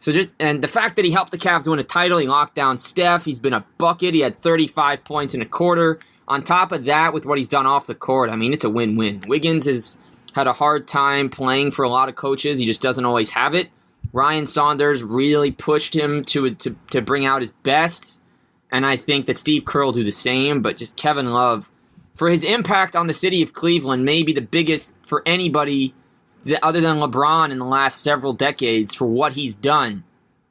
So 0.07 0.13
just 0.13 0.29
and 0.39 0.63
the 0.63 0.69
fact 0.69 0.95
that 0.95 1.05
he 1.05 1.11
helped 1.11 1.33
the 1.33 1.37
Cavs 1.37 1.67
win 1.67 1.81
a 1.81 1.83
title, 1.83 2.19
he 2.19 2.29
locked 2.29 2.55
down 2.55 2.79
Steph. 2.79 3.25
He's 3.25 3.41
been 3.41 3.53
a 3.53 3.67
bucket. 3.77 4.15
He 4.15 4.21
had 4.21 4.41
35 4.41 5.03
points 5.03 5.35
in 5.35 5.43
a 5.43 5.45
quarter. 5.45 5.99
On 6.29 6.45
top 6.45 6.71
of 6.71 6.85
that, 6.85 7.13
with 7.13 7.27
what 7.27 7.39
he's 7.39 7.49
done 7.49 7.67
off 7.67 7.89
the 7.89 7.95
court, 7.97 8.31
I 8.31 8.37
mean, 8.37 8.53
it's 8.53 8.63
a 8.63 8.71
win-win. 8.71 9.23
Wiggins 9.27 9.67
has 9.67 9.99
had 10.33 10.47
a 10.47 10.53
hard 10.53 10.87
time 10.87 11.29
playing 11.29 11.73
for 11.73 11.85
a 11.85 11.89
lot 11.89 12.09
of 12.09 12.15
coaches. 12.15 12.61
He 12.61 12.67
just 12.67 12.81
doesn't 12.81 13.05
always 13.05 13.33
have 13.33 13.53
it. 13.53 13.69
Ryan 14.13 14.47
Saunders 14.47 15.03
really 15.03 15.51
pushed 15.51 15.97
him 15.97 16.25
to 16.27 16.55
to 16.55 16.77
to 16.91 17.03
bring 17.03 17.27
out 17.27 17.41
his 17.41 17.51
best, 17.65 18.21
and 18.71 18.87
I 18.87 18.95
think 18.95 19.27
that 19.27 19.37
Steve 19.37 19.65
Kerr 19.65 19.87
will 19.87 19.91
do 19.91 20.05
the 20.05 20.13
same. 20.13 20.63
But 20.63 20.77
just 20.77 20.97
Kevin 20.97 21.33
Love, 21.33 21.73
for 22.15 22.29
his 22.29 22.45
impact 22.45 22.95
on 22.95 23.09
the 23.09 23.13
city 23.13 23.43
of 23.43 23.55
Cleveland, 23.55 24.05
maybe 24.05 24.33
the 24.33 24.41
biggest 24.41 24.95
for 25.05 25.25
anybody 25.27 25.95
other 26.63 26.81
than 26.81 26.99
LeBron 26.99 27.51
in 27.51 27.59
the 27.59 27.65
last 27.65 28.03
several 28.03 28.33
decades 28.33 28.95
for 28.95 29.07
what 29.07 29.33
he's 29.33 29.55
done. 29.55 30.05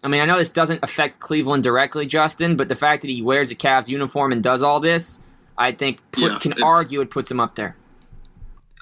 I 0.03 0.07
mean, 0.07 0.21
I 0.21 0.25
know 0.25 0.37
this 0.37 0.51
doesn't 0.51 0.83
affect 0.83 1.19
Cleveland 1.19 1.63
directly, 1.63 2.05
Justin, 2.05 2.55
but 2.57 2.69
the 2.69 2.75
fact 2.75 3.01
that 3.01 3.09
he 3.09 3.21
wears 3.21 3.49
a 3.49 3.55
Cavs 3.55 3.87
uniform 3.87 4.31
and 4.31 4.43
does 4.43 4.61
all 4.61 4.79
this, 4.79 5.21
I 5.57 5.71
think 5.71 5.99
put, 6.11 6.31
Yeah, 6.31 6.37
can 6.39 6.61
argue 6.61 7.01
it 7.01 7.09
puts 7.09 7.31
him 7.31 7.39
up 7.39 7.55
there. 7.55 7.75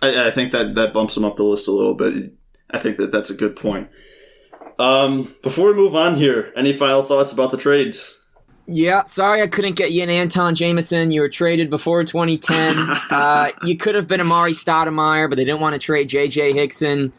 I, 0.02 0.28
I 0.28 0.32
think 0.32 0.52
that 0.52 0.76
that 0.76 0.94
bumps 0.94 1.16
him 1.16 1.24
up 1.24 1.38
the 1.38 1.44
list 1.44 1.68
a 1.68 1.72
little 1.72 1.94
bit. 1.94 2.34
I 2.72 2.80
think 2.80 2.98
that 2.98 3.12
that's 3.12 3.30
a 3.30 3.36
good 3.36 3.56
point. 3.56 3.89
Um, 4.80 5.34
before 5.44 5.68
we 5.68 5.74
move 5.76 5.96
on 5.96 6.16
here, 6.16 6.52
any 6.56 6.74
final 6.74 7.04
thoughts 7.04 7.32
about 7.32 7.52
the 7.52 7.58
trades? 7.58 8.22
Yeah, 8.66 9.03
sorry 9.03 9.41
I 9.41 9.47
couldn't 9.47 9.76
get 9.76 9.91
you 9.91 10.03
an 10.03 10.09
Antawn 10.09 10.55
Jamison. 10.55 11.11
You 11.11 11.22
were 11.22 11.30
traded 11.30 11.70
before 11.70 12.03
2010. 12.03 12.78
uh, 13.11 13.49
you 13.64 13.76
could 13.76 13.95
have 13.95 14.07
been 14.07 14.22
Amar'e 14.22 14.51
Stoudemire, 14.51 15.30
but 15.30 15.36
they 15.36 15.43
didn't 15.45 15.59
want 15.59 15.74
to 15.74 15.80
trade 15.80 16.07
J.J. 16.09 16.53
Hickson. 16.53 17.11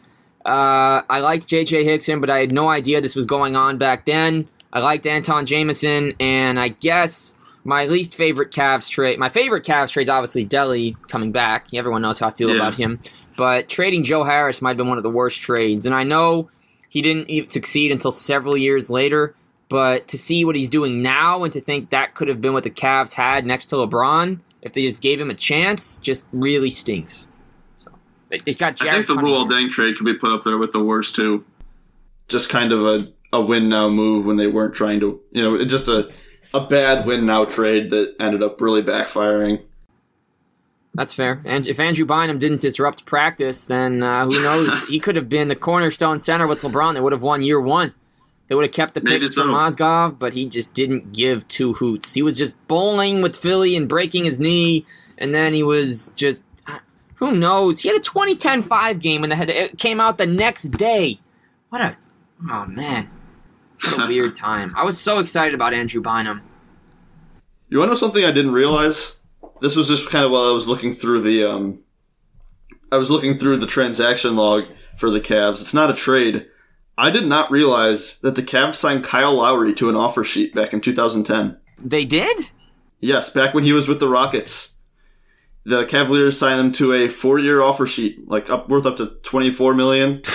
Uh, 0.43 1.01
I 1.09 1.19
liked 1.19 1.47
J.J. 1.47 1.83
Hickson, 1.83 2.19
but 2.19 2.29
I 2.29 2.39
had 2.39 2.51
no 2.51 2.67
idea 2.67 2.99
this 3.01 3.15
was 3.15 3.25
going 3.25 3.55
on 3.55 3.77
back 3.77 4.05
then. 4.05 4.47
I 4.73 4.79
liked 4.79 5.05
Antawn 5.05 5.45
Jamison, 5.45 6.13
and 6.19 6.59
I 6.59 6.69
guess 6.69 7.35
my 7.63 7.85
least 7.85 8.15
favorite 8.15 8.51
Cavs 8.51 8.89
trade, 8.89 9.17
my 9.19 9.29
favorite 9.29 9.63
Cavs 9.65 9.91
trade 9.91 10.03
is 10.07 10.09
obviously 10.09 10.45
Delly 10.45 10.95
coming 11.09 11.31
back. 11.31 11.67
Everyone 11.73 12.01
knows 12.01 12.19
how 12.19 12.27
I 12.27 12.31
feel 12.31 12.49
Yeah. 12.49 12.55
about 12.55 12.75
him. 12.75 12.99
But 13.37 13.69
trading 13.69 14.03
Joe 14.03 14.23
Harris 14.23 14.61
might 14.61 14.71
have 14.71 14.77
been 14.77 14.87
one 14.87 14.97
of 14.97 15.03
the 15.03 15.09
worst 15.09 15.41
trades. 15.41 15.85
And 15.85 15.93
I 15.93 16.03
know 16.03 16.49
he 16.89 17.01
didn't 17.01 17.29
even 17.29 17.49
succeed 17.49 17.91
until 17.91 18.11
several 18.11 18.55
years 18.55 18.89
later. 18.89 19.35
But 19.69 20.07
to 20.09 20.17
see 20.17 20.45
what 20.45 20.55
he's 20.55 20.69
doing 20.69 21.01
now 21.01 21.43
and 21.43 21.51
to 21.53 21.59
think 21.59 21.89
that 21.89 22.13
could 22.13 22.27
have 22.27 22.39
been 22.39 22.53
what 22.53 22.63
the 22.63 22.69
Cavs 22.69 23.13
had 23.13 23.45
next 23.45 23.67
to 23.67 23.75
LeBron, 23.75 24.39
if 24.61 24.73
they 24.73 24.81
just 24.81 25.01
gave 25.01 25.19
him 25.19 25.29
a 25.29 25.35
chance, 25.35 25.97
just 25.97 26.27
really 26.31 26.69
stinks. 26.69 27.27
So 27.79 27.91
just 28.45 28.59
got 28.59 28.81
I 28.81 28.91
think 28.91 29.07
the 29.07 29.13
Luol 29.13 29.47
Cunningham. 29.47 29.69
Deng 29.69 29.71
trade 29.71 29.95
could 29.95 30.05
be 30.05 30.13
put 30.13 30.31
up 30.31 30.43
there 30.43 30.57
with 30.57 30.71
the 30.71 30.83
worst 30.83 31.15
too. 31.15 31.43
Just 32.27 32.49
kind 32.49 32.71
of 32.71 32.85
a, 32.85 33.11
a 33.33 33.41
win 33.41 33.69
now 33.69 33.89
move 33.89 34.25
when 34.25 34.37
they 34.37 34.47
weren't 34.47 34.75
trying 34.75 34.99
to, 34.99 35.19
you 35.31 35.43
know, 35.43 35.63
just 35.65 35.87
a, 35.87 36.11
a 36.53 36.65
bad 36.65 37.05
win 37.05 37.25
now 37.25 37.45
trade 37.45 37.89
that 37.89 38.15
ended 38.19 38.43
up 38.43 38.61
really 38.61 38.81
backfiring. 38.81 39.63
That's 40.95 41.13
fair. 41.13 41.41
And 41.43 41.67
if 41.67 41.79
Andrew 41.79 42.05
Bynum 42.05 42.39
didn't 42.39 42.61
disrupt 42.61 43.05
practice, 43.05 43.65
then 43.65 44.01
uh, 44.01 44.25
who 44.25 44.41
knows? 44.41 44.81
he 44.87 44.99
could 44.99 45.17
have 45.17 45.27
been 45.27 45.49
the 45.49 45.55
cornerstone 45.55 46.19
center 46.19 46.47
with 46.47 46.61
LeBron. 46.61 46.93
They 46.93 47.01
would 47.01 47.11
have 47.11 47.21
won 47.21 47.41
year 47.41 47.59
one. 47.59 47.93
They 48.47 48.55
would 48.55 48.65
have 48.65 48.73
kept 48.73 48.93
the 48.93 49.01
Maybe 49.01 49.21
picks 49.21 49.33
so. 49.33 49.41
from 49.41 49.51
Mozgov, 49.51 50.19
but 50.19 50.33
he 50.33 50.45
just 50.45 50.73
didn't 50.73 51.13
give 51.13 51.47
two 51.47 51.73
hoots. 51.73 52.13
He 52.13 52.21
was 52.21 52.37
just 52.37 52.55
bowling 52.67 53.21
with 53.21 53.35
Philly 53.35 53.75
and 53.75 53.89
breaking 53.89 54.25
his 54.25 54.39
knee, 54.39 54.85
and 55.17 55.33
then 55.33 55.53
he 55.53 55.63
was 55.63 56.09
just 56.15 56.43
who 57.15 57.35
knows? 57.35 57.79
He 57.79 57.89
had 57.89 57.97
a 57.97 58.01
2010-5 58.01 59.01
game, 59.01 59.23
and 59.23 59.33
it 59.33 59.77
came 59.77 59.99
out 59.99 60.17
the 60.17 60.25
next 60.25 60.63
day. 60.63 61.19
What 61.69 61.81
a 61.81 61.97
oh 62.49 62.65
man, 62.65 63.09
what 63.83 64.01
a 64.01 64.07
weird 64.07 64.35
time. 64.35 64.73
I 64.75 64.83
was 64.83 64.99
so 64.99 65.19
excited 65.19 65.53
about 65.53 65.73
Andrew 65.73 66.01
Bynum. 66.01 66.41
You 67.69 67.79
want 67.79 67.89
to 67.89 67.93
know 67.93 67.99
something 67.99 68.23
I 68.23 68.31
didn't 68.31 68.53
realize? 68.53 69.19
This 69.61 69.75
was 69.75 69.87
just 69.87 70.09
kind 70.09 70.25
of 70.25 70.31
while 70.31 70.47
I 70.47 70.51
was 70.51 70.67
looking 70.67 70.93
through 70.93 71.21
the 71.21 71.45
um, 71.45 71.79
I 72.91 72.97
was 72.97 73.09
looking 73.09 73.37
through 73.37 73.57
the 73.57 73.67
transaction 73.67 74.35
log 74.35 74.65
for 74.97 75.09
the 75.09 75.21
Cavs. 75.21 75.61
It's 75.61 75.73
not 75.73 75.89
a 75.89 75.93
trade. 75.93 76.47
I 76.97 77.11
did 77.11 77.25
not 77.25 77.51
realize 77.51 78.19
that 78.19 78.35
the 78.35 78.43
Cavs 78.43 78.75
signed 78.75 79.03
Kyle 79.03 79.33
Lowry 79.35 79.73
to 79.75 79.89
an 79.89 79.95
offer 79.95 80.23
sheet 80.23 80.53
back 80.53 80.73
in 80.73 80.79
2010. 80.81 81.57
They 81.77 82.05
did. 82.05 82.51
Yes, 83.01 83.29
back 83.29 83.53
when 83.53 83.65
he 83.65 83.73
was 83.73 83.87
with 83.87 83.99
the 83.99 84.07
Rockets. 84.07 84.79
The 85.65 85.85
Cavaliers 85.85 86.37
signed 86.37 86.59
him 86.59 86.71
to 86.73 86.93
a 86.93 87.07
four-year 87.07 87.61
offer 87.61 87.87
sheet, 87.87 88.27
like 88.27 88.49
up 88.49 88.69
worth 88.69 88.85
up 88.85 88.97
to 88.97 89.07
24 89.23 89.73
million. 89.73 90.21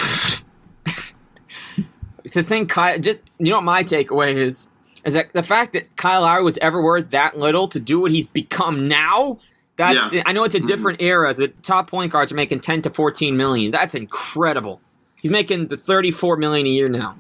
to 2.33 2.43
think 2.43 2.69
Kyle 2.69 2.99
just 2.99 3.21
you 3.39 3.51
know 3.51 3.57
what 3.57 3.65
my 3.65 3.83
takeaway 3.83 4.35
is 4.35 4.69
is 5.05 5.15
that 5.15 5.33
the 5.33 5.43
fact 5.43 5.73
that 5.73 5.97
Kyle 5.97 6.23
Lowry 6.23 6.43
was 6.43 6.59
ever 6.59 6.83
worth 6.83 7.11
that 7.11 7.39
little 7.39 7.69
to 7.69 7.81
do 7.81 8.01
what 8.01 8.11
he's 8.11 8.27
become 8.27 8.87
now. 8.89 9.39
That's 9.77 10.13
Yeah. 10.13 10.23
I 10.27 10.33
know 10.33 10.45
it's 10.45 10.55
a 10.55 10.61
different 10.61 11.01
era. 11.01 11.33
The 11.33 11.49
top 11.49 11.89
point 11.89 12.13
guards 12.13 12.33
are 12.33 12.37
making 12.37 12.61
ten 12.61 12.83
to 12.83 12.91
fourteen 12.91 13.37
million. 13.37 13.71
That's 13.71 13.95
incredible. 13.95 14.81
He's 15.23 15.31
making 15.31 15.69
the 15.69 15.77
thirty 15.77 16.11
four 16.11 16.37
million 16.37 16.67
a 16.67 16.71
year 16.71 16.89
now. 16.89 17.17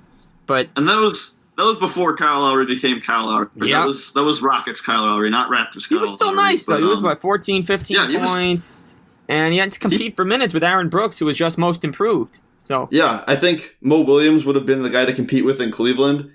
But 0.47 0.69
And 0.77 0.89
that 0.89 0.97
was 1.01 1.35
that 1.57 1.65
was 1.65 1.77
before 1.77 2.17
Kyle 2.17 2.41
Lowry 2.41 2.67
became 2.67 3.01
Kyle 3.01 3.27
Lowry. 3.27 3.49
Yeah. 3.57 3.81
That 3.81 3.87
was 3.87 4.13
that 4.15 4.23
was 4.23 4.43
Rockets 4.43 4.81
Kyle 4.81 5.03
Lowry, 5.03 5.31
not 5.31 5.51
Raptors 5.51 5.89
Kyle 5.89 5.99
he 5.99 6.01
was 6.01 6.13
still 6.13 6.29
Lowry, 6.29 6.37
nice 6.39 6.67
though. 6.67 6.75
but, 6.75 6.81
He 6.81 6.87
was 6.87 6.99
um, 7.01 7.05
about 7.05 7.21
14, 7.21 7.63
15 7.65 7.97
yeah, 7.97 8.09
he 8.09 8.17
was- 8.17 8.31
points. 8.31 8.83
and 9.29 9.53
he 9.53 9.59
had 9.59 9.73
to 9.73 9.79
compete 9.79 10.17
for 10.17 10.25
minutes 10.25 10.53
with 10.55 10.65
Aaron 10.65 10.89
Brooks, 10.89 11.19
who 11.19 11.27
was 11.27 11.37
just 11.37 11.59
most 11.59 11.85
improved. 11.85 12.41
So 12.59 12.89
Yeah, 12.91 13.25
I 13.27 13.37
think 13.37 13.77
Mo 13.81 14.01
Williams 14.01 14.45
would 14.45 14.57
have 14.57 14.67
been 14.67 14.83
the 14.83 14.91
guy 14.91 15.05
to 15.05 15.13
compete 15.13 15.45
with 15.45 15.61
in 15.61 15.71
Cleveland. 15.71 16.33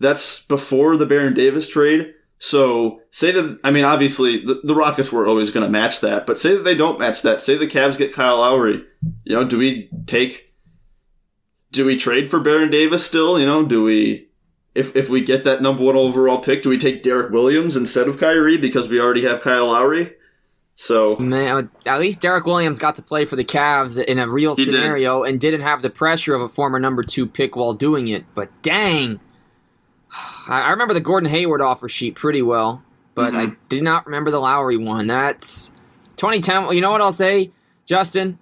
That's 0.00 0.44
before 0.46 0.96
the 0.96 1.06
Baron 1.06 1.34
Davis 1.34 1.68
trade. 1.68 2.14
So 2.40 3.00
say 3.10 3.32
that 3.32 3.58
I 3.64 3.72
mean 3.72 3.84
obviously 3.84 4.44
the, 4.44 4.60
the 4.62 4.74
Rockets 4.74 5.10
were 5.12 5.26
always 5.26 5.50
going 5.50 5.66
to 5.66 5.70
match 5.70 6.00
that, 6.02 6.24
but 6.24 6.38
say 6.38 6.54
that 6.54 6.62
they 6.62 6.76
don't 6.76 7.00
match 7.00 7.22
that. 7.22 7.42
Say 7.42 7.56
the 7.56 7.66
Cavs 7.66 7.98
get 7.98 8.12
Kyle 8.14 8.38
Lowry. 8.38 8.84
You 9.24 9.34
know, 9.34 9.44
do 9.44 9.58
we 9.58 9.90
take? 10.06 10.47
Do 11.70 11.84
we 11.84 11.96
trade 11.96 12.28
for 12.28 12.40
Baron 12.40 12.70
Davis 12.70 13.04
still? 13.04 13.38
You 13.38 13.46
know, 13.46 13.64
do 13.64 13.84
we? 13.84 14.28
If 14.74 14.94
if 14.94 15.08
we 15.10 15.20
get 15.20 15.44
that 15.44 15.60
number 15.60 15.82
one 15.82 15.96
overall 15.96 16.38
pick, 16.38 16.62
do 16.62 16.68
we 16.68 16.78
take 16.78 17.02
Derrick 17.02 17.32
Williams 17.32 17.76
instead 17.76 18.08
of 18.08 18.18
Kyrie 18.18 18.56
because 18.56 18.88
we 18.88 19.00
already 19.00 19.24
have 19.24 19.42
Kyle 19.42 19.66
Lowry? 19.66 20.14
So 20.80 21.16
Man, 21.16 21.68
at 21.86 21.98
least 21.98 22.20
Derrick 22.20 22.46
Williams 22.46 22.78
got 22.78 22.94
to 22.96 23.02
play 23.02 23.24
for 23.24 23.34
the 23.34 23.44
Cavs 23.44 24.02
in 24.02 24.20
a 24.20 24.28
real 24.28 24.54
He 24.54 24.64
did. 24.64 24.74
scenario 24.74 25.24
and 25.24 25.40
didn't 25.40 25.62
have 25.62 25.82
the 25.82 25.90
pressure 25.90 26.36
of 26.36 26.40
a 26.40 26.48
former 26.48 26.78
number 26.78 27.02
two 27.02 27.26
pick 27.26 27.56
while 27.56 27.72
doing 27.72 28.06
it. 28.06 28.24
But 28.32 28.50
dang, 28.62 29.18
I 30.48 30.70
remember 30.70 30.94
the 30.94 31.00
Gordon 31.00 31.28
Hayward 31.30 31.60
offer 31.60 31.88
sheet 31.88 32.14
pretty 32.14 32.42
well, 32.42 32.84
but 33.16 33.34
I 33.34 33.46
mm-hmm. 33.46 33.54
did 33.68 33.82
not 33.82 34.06
remember 34.06 34.30
the 34.30 34.38
Lowry 34.38 34.76
one. 34.76 35.08
That's 35.08 35.70
2010. 36.16 36.62
well, 36.62 36.72
You 36.72 36.80
know 36.80 36.92
what 36.92 37.00
I'll 37.00 37.10
say, 37.10 37.50
Justin? 37.84 38.38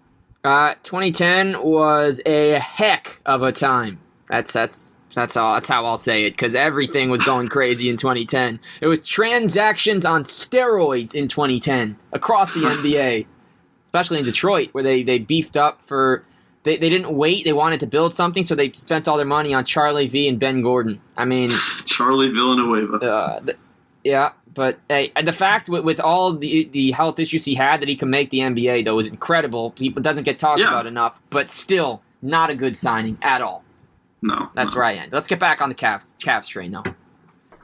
Uh, 0.46 0.74
2010 0.84 1.60
was 1.60 2.20
a 2.24 2.52
heck 2.60 3.20
of 3.26 3.42
a 3.42 3.50
time. 3.50 3.98
That's 4.30 4.52
that's 4.52 4.94
that's 5.12 5.36
all. 5.36 5.54
That's 5.54 5.68
how 5.68 5.84
I'll 5.84 5.98
say 5.98 6.24
it 6.26 6.30
because 6.32 6.54
everything 6.54 7.10
was 7.10 7.22
going 7.22 7.48
crazy 7.48 7.88
in 7.90 7.96
2010. 7.96 8.60
It 8.80 8.86
was 8.86 9.00
transactions 9.00 10.04
on 10.04 10.22
steroids 10.22 11.14
in 11.16 11.26
2010 11.26 11.96
across 12.12 12.54
the 12.54 12.60
NBA, 12.64 13.26
especially 13.86 14.20
in 14.20 14.24
Detroit, 14.24 14.68
where 14.72 14.84
they 14.84 15.02
they 15.02 15.18
beefed 15.18 15.56
up 15.56 15.82
for. 15.82 16.24
They, 16.62 16.76
they 16.76 16.90
didn't 16.90 17.14
wait. 17.16 17.44
They 17.44 17.52
wanted 17.52 17.78
to 17.80 17.86
build 17.86 18.12
something, 18.12 18.44
so 18.44 18.56
they 18.56 18.72
spent 18.72 19.06
all 19.06 19.16
their 19.16 19.24
money 19.26 19.54
on 19.54 19.64
Charlie 19.64 20.08
V 20.08 20.26
and 20.28 20.38
Ben 20.38 20.62
Gordon. 20.62 21.00
I 21.16 21.24
mean, 21.24 21.50
Charlie 21.84 22.28
Villanueva. 22.30 22.96
uh, 22.96 23.40
th- 23.40 23.58
yeah, 24.02 24.32
but 24.56 24.80
hey, 24.88 25.12
the 25.22 25.32
fact 25.32 25.68
with, 25.68 25.84
with 25.84 26.00
all 26.00 26.32
the 26.32 26.68
the 26.72 26.90
health 26.90 27.20
issues 27.20 27.44
he 27.44 27.54
had 27.54 27.80
that 27.80 27.88
he 27.88 27.94
can 27.94 28.10
make 28.10 28.30
the 28.30 28.38
NBA 28.40 28.84
though 28.84 28.98
is 28.98 29.06
incredible. 29.06 29.70
People 29.70 30.02
doesn't 30.02 30.24
get 30.24 30.40
talked 30.40 30.58
Yeah. 30.60 30.68
about 30.68 30.86
enough, 30.86 31.22
but 31.30 31.48
still 31.48 32.02
not 32.22 32.50
a 32.50 32.54
good 32.56 32.74
signing 32.76 33.18
at 33.22 33.40
all. 33.42 33.62
no, 34.22 34.48
That's 34.54 34.74
no. 34.74 34.78
where 34.80 34.84
I 34.88 34.94
end. 34.94 35.12
Let's 35.12 35.28
get 35.28 35.38
back 35.38 35.62
on 35.62 35.68
the 35.68 35.74
Cavs 35.76 36.10
Cavs 36.18 36.48
train 36.48 36.72
though. 36.72 36.82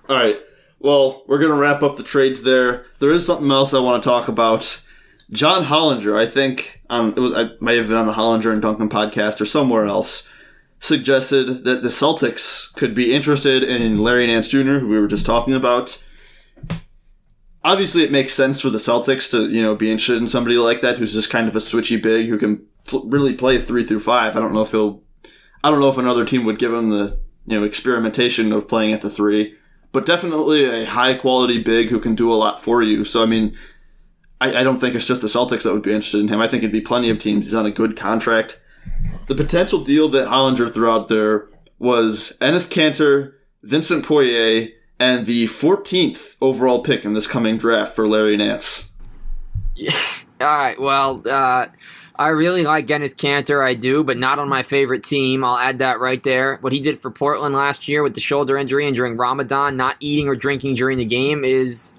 All 0.09 0.17
right. 0.17 0.37
Well, 0.79 1.23
we're 1.27 1.39
going 1.39 1.51
to 1.53 1.57
wrap 1.57 1.83
up 1.83 1.97
the 1.97 2.03
trades 2.03 2.43
there. 2.43 2.85
There 2.99 3.11
is 3.11 3.25
something 3.25 3.51
else 3.51 3.73
I 3.73 3.79
want 3.79 4.03
to 4.03 4.09
talk 4.09 4.27
about. 4.29 4.81
John 5.31 5.65
Hollinger, 5.65 6.19
I 6.21 6.27
think, 6.27 6.83
um, 6.91 7.15
it 7.17 7.21
was, 7.21 7.35
I 7.35 7.51
may 7.61 7.77
have 7.77 7.87
been 7.89 7.97
on 7.97 8.07
the 8.09 8.13
Hollinger 8.15 8.53
and 8.53 8.61
Duncan 8.61 8.89
podcast 8.89 9.41
or 9.41 9.45
somewhere 9.47 9.87
else, 9.87 10.29
suggested 10.81 11.63
that 11.65 11.83
the 11.83 11.89
Celtics 11.89 12.75
could 12.75 12.95
be 12.95 13.15
interested 13.15 13.63
in 13.63 13.99
Larry 14.01 14.27
Nance 14.27 14.49
Jr., 14.49 14.79
who 14.81 14.89
we 14.89 14.99
were 14.99 15.07
just 15.07 15.25
talking 15.25 15.55
about. 15.55 16.05
Obviously, 17.65 18.03
it 18.03 18.11
makes 18.11 18.35
sense 18.35 18.61
for 18.61 18.71
the 18.71 18.79
Celtics 18.79 19.31
to, 19.31 19.49
you 19.49 19.63
know, 19.63 19.75
be 19.75 19.91
interested 19.91 20.21
in 20.21 20.29
somebody 20.29 20.57
like 20.57 20.81
that 20.81 20.97
who's 20.97 21.13
just 21.13 21.31
kind 21.31 21.49
of 21.49 21.55
a 21.55 21.61
switchy 21.61 22.01
big 22.01 22.29
who 22.29 22.39
can 22.39 22.67
pl- 22.87 23.09
really 23.09 23.35
play 23.35 23.61
three 23.61 23.85
through 23.85 24.01
five. 24.01 24.37
I 24.37 24.41
don't 24.41 24.53
know 24.53 24.63
if 24.63 24.73
he'll, 24.73 25.03
I 25.63 25.71
don't 25.71 25.81
know 25.81 25.89
if 25.89 25.99
another 25.99 26.25
team 26.25 26.45
would 26.45 26.59
give 26.59 26.75
him 26.75 26.89
the, 26.89 27.21
you 27.47 27.59
know, 27.59 27.65
experimentation 27.65 28.53
of 28.53 28.69
playing 28.69 28.93
at 28.93 29.01
the 29.01 29.11
three 29.11 29.57
but 29.93 30.07
definitely 30.07 30.65
a 30.65 30.87
high 30.87 31.15
quality 31.15 31.63
big 31.63 31.91
who 31.91 32.01
can 32.01 32.15
do 32.15 32.33
a 32.33 32.35
lot 32.35 32.61
for 32.61 32.83
you. 32.83 33.05
So 33.05 33.23
I 33.23 33.27
mean, 33.27 33.57
I, 34.41 34.61
I 34.61 34.65
don't 34.65 34.81
think 34.81 34.95
it's 34.95 35.07
just 35.07 35.21
the 35.21 35.29
Celtics 35.29 35.63
that 35.63 35.73
would 35.73 35.83
be 35.83 35.93
interested 35.93 36.21
in 36.21 36.29
him. 36.29 36.41
I 36.41 36.49
think 36.49 36.63
it'd 36.63 36.73
be 36.73 36.81
plenty 36.81 37.11
of 37.11 37.19
teams. 37.19 37.45
He's 37.45 37.55
on 37.55 37.67
a 37.67 37.71
good 37.71 37.97
contract. 37.97 38.59
The 39.27 39.35
potential 39.35 39.85
deal 39.85 40.09
that 40.09 40.29
Hollinger 40.29 40.73
threw 40.73 40.91
out 40.91 41.09
there 41.09 41.49
was 41.79 42.37
Enes 42.41 42.69
Kanter, 42.69 43.35
Vincent 43.63 44.05
Poirier, 44.05 44.71
and 45.03 45.27
the 45.27 45.47
14th 45.47 46.37
overall 46.41 46.81
pick 46.81 47.05
in 47.05 47.13
this 47.13 47.27
coming 47.27 47.59
draft 47.59 47.97
for 47.97 48.07
Larry 48.07 48.37
Nance. 48.37 48.95
All 50.41 50.47
right. 50.47 50.81
Well, 50.81 51.23
uh, 51.29 51.67
I 52.15 52.29
really 52.29 52.63
like 52.63 52.87
Dennis 52.87 53.13
Kanter. 53.13 53.65
I 53.67 53.75
do, 53.75 54.05
but 54.05 54.17
not 54.17 54.39
on 54.39 54.49
my 54.49 54.63
favorite 54.63 55.03
team. 55.03 55.43
I'll 55.43 55.59
add 55.59 55.81
that 55.81 55.99
right 55.99 56.23
there. 56.23 56.59
What 56.61 56.73
he 56.73 56.79
did 56.79 57.03
for 57.03 57.11
Portland 57.11 57.53
last 57.53 57.89
year 57.89 58.05
with 58.05 58.15
the 58.15 58.21
shoulder 58.21 58.57
injury 58.57 58.87
and 58.87 58.95
during 58.95 59.17
Ramadan, 59.17 59.77
not 59.77 59.97
eating 59.99 60.29
or 60.29 60.37
drinking 60.37 60.75
during 60.75 60.99
the 60.99 61.05
game, 61.05 61.45
is 61.45 61.97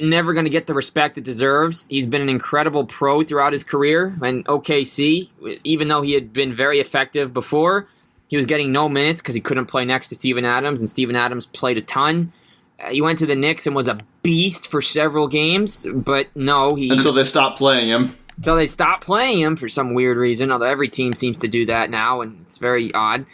never 0.00 0.32
going 0.32 0.46
to 0.46 0.50
get 0.50 0.66
the 0.66 0.74
respect 0.74 1.18
it 1.18 1.24
deserves. 1.24 1.86
He's 1.88 2.06
been 2.06 2.22
an 2.22 2.30
incredible 2.30 2.86
pro 2.86 3.24
throughout 3.24 3.52
his 3.52 3.62
career. 3.62 4.16
And 4.22 4.42
OKC, 4.46 5.28
even 5.64 5.88
though 5.88 6.00
he 6.00 6.14
had 6.14 6.32
been 6.32 6.54
very 6.56 6.80
effective 6.80 7.34
before, 7.34 7.88
he 8.28 8.36
was 8.36 8.46
getting 8.46 8.72
no 8.72 8.88
minutes 8.88 9.22
because 9.22 9.34
he 9.34 9.40
couldn't 9.40 9.66
play 9.66 9.84
next 9.84 10.08
to 10.08 10.14
Steven 10.14 10.44
Adams, 10.44 10.80
and 10.80 10.88
Steven 10.90 11.16
Adams 11.16 11.46
played 11.46 11.76
a 11.76 11.82
ton. 11.82 12.32
Uh, 12.78 12.90
he 12.90 13.00
went 13.00 13.18
to 13.20 13.26
the 13.26 13.36
Knicks 13.36 13.66
and 13.66 13.74
was 13.76 13.88
a 13.88 13.98
beast 14.22 14.70
for 14.70 14.82
several 14.82 15.28
games, 15.28 15.86
but 15.94 16.28
no, 16.34 16.74
he 16.74 16.90
Until 16.90 17.12
they 17.12 17.24
stopped 17.24 17.56
playing 17.58 17.88
him. 17.88 18.14
until 18.36 18.56
they 18.56 18.66
stopped 18.66 19.04
playing 19.04 19.38
him 19.40 19.56
for 19.56 19.68
some 19.68 19.94
weird 19.94 20.16
reason. 20.18 20.50
Although 20.52 20.66
every 20.66 20.88
team 20.88 21.14
seems 21.14 21.38
to 21.38 21.48
do 21.48 21.64
that 21.66 21.88
now, 21.90 22.20
and 22.20 22.40
it's 22.42 22.58
very 22.58 22.92
odd. 22.92 23.24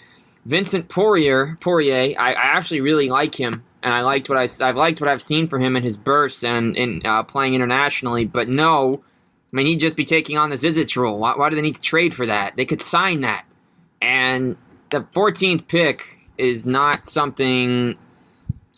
Vincent 0.44 0.88
Poirier, 0.88 1.56
Poirier, 1.60 2.14
I, 2.18 2.32
I 2.32 2.42
actually 2.56 2.80
really 2.82 3.08
like 3.08 3.34
him. 3.34 3.62
and 3.82 3.92
I 3.92 4.02
liked 4.02 4.28
what 4.28 4.38
I 4.38 4.46
I've 4.64 4.76
liked 4.76 5.00
what 5.00 5.08
I've 5.08 5.22
seen 5.22 5.48
from 5.48 5.62
him 5.62 5.76
in 5.76 5.82
his 5.82 5.96
bursts 5.96 6.44
and 6.44 6.76
in 6.76 7.02
uh, 7.04 7.22
playing 7.24 7.54
internationally. 7.54 8.26
But 8.26 8.48
no, 8.48 9.02
I 9.52 9.56
mean 9.56 9.66
he'd 9.66 9.80
just 9.80 9.96
be 9.96 10.04
taking 10.04 10.36
on 10.38 10.50
the 10.50 10.56
Zizic 10.56 10.96
role. 10.96 11.18
Why, 11.18 11.34
why 11.36 11.48
do 11.48 11.56
they 11.56 11.62
need 11.62 11.76
to 11.76 11.80
trade 11.80 12.12
for 12.14 12.26
that? 12.26 12.56
They 12.56 12.64
could 12.64 12.82
sign 12.82 13.22
that, 13.22 13.44
and 14.00 14.56
the 14.92 15.00
14th 15.14 15.66
pick 15.66 16.06
is 16.38 16.64
not 16.64 17.06
something 17.06 17.96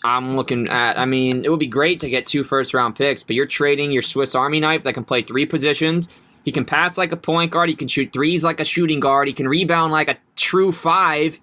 I'm 0.02 0.36
looking 0.36 0.68
at. 0.68 0.98
I 0.98 1.04
mean, 1.04 1.44
it 1.44 1.50
would 1.50 1.60
be 1.60 1.66
great 1.66 2.00
to 2.00 2.10
get 2.10 2.26
two 2.26 2.44
first 2.44 2.74
round 2.74 2.96
picks, 2.96 3.22
but 3.24 3.36
you're 3.36 3.46
trading 3.46 3.92
your 3.92 4.02
Swiss 4.02 4.34
Army 4.34 4.60
knife 4.60 4.82
that 4.82 4.94
can 4.94 5.04
play 5.04 5.22
three 5.22 5.46
positions. 5.46 6.08
He 6.44 6.52
can 6.52 6.64
pass 6.64 6.98
like 6.98 7.10
a 7.12 7.16
point 7.16 7.50
guard. 7.52 7.68
He 7.70 7.74
can 7.74 7.88
shoot 7.88 8.12
threes 8.12 8.44
like 8.44 8.60
a 8.60 8.64
shooting 8.64 9.00
guard. 9.00 9.28
He 9.28 9.34
can 9.34 9.48
rebound 9.48 9.92
like 9.92 10.08
a 10.08 10.16
true 10.36 10.72
five. 10.72 11.40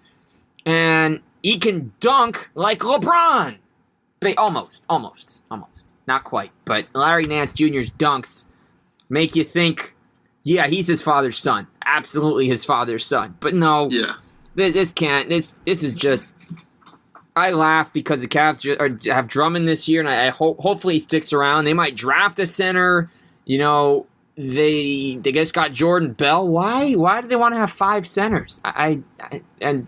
And 0.66 1.22
he 1.42 1.58
can 1.58 1.92
dunk 2.00 2.52
like 2.54 2.80
LeBron. 2.80 3.58
But 4.20 4.38
almost, 4.38 4.86
almost, 4.88 5.42
almost. 5.50 5.86
Not 6.08 6.24
quite. 6.24 6.52
But 6.66 6.86
Larry 6.94 7.24
Nance 7.24 7.52
Jr.'s 7.54 7.90
dunks 7.90 8.46
make 9.10 9.36
you 9.36 9.44
think, 9.44 9.96
yeah, 10.44 10.68
he's 10.68 10.86
his 10.86 11.02
father's 11.02 11.40
son. 11.40 11.66
Absolutely 11.84 12.48
his 12.48 12.64
father's 12.64 13.04
son. 13.06 13.36
But 13.40 13.56
no, 13.56 13.90
Yeah. 13.90 14.14
Th- 14.56 14.74
This 14.74 14.92
can't. 14.94 15.30
This 15.30 15.56
this 15.66 15.84
is 15.84 15.94
just. 15.94 16.28
I 17.36 17.52
laugh 17.52 17.94
because 17.94 18.20
the 18.20 18.28
Cavs 18.28 18.60
ju- 18.60 18.76
are, 18.78 18.90
have 19.14 19.28
Drummond 19.28 19.66
this 19.68 19.88
year, 19.88 20.02
and 20.02 20.10
I, 20.10 20.28
I 20.28 20.30
hope 20.32 20.60
hopefully 20.60 20.96
he 20.96 21.00
sticks 21.00 21.32
around. 21.32 21.64
They 21.64 21.74
might 21.74 21.96
draft 21.96 22.40
a 22.40 22.46
center. 22.46 23.10
You 23.46 23.58
know, 23.60 24.06
they 24.36 25.16
they 25.22 25.32
just 25.32 25.54
got 25.54 25.72
Jordan 25.72 26.12
Bell. 26.14 26.48
Why? 26.48 26.94
Why 26.94 27.22
do 27.22 27.28
they 27.30 27.38
want 27.38 27.54
to 27.54 27.60
have 27.60 27.72
five 27.72 28.06
centers? 28.06 28.60
I, 28.66 29.00
I 29.22 29.42
and 29.62 29.88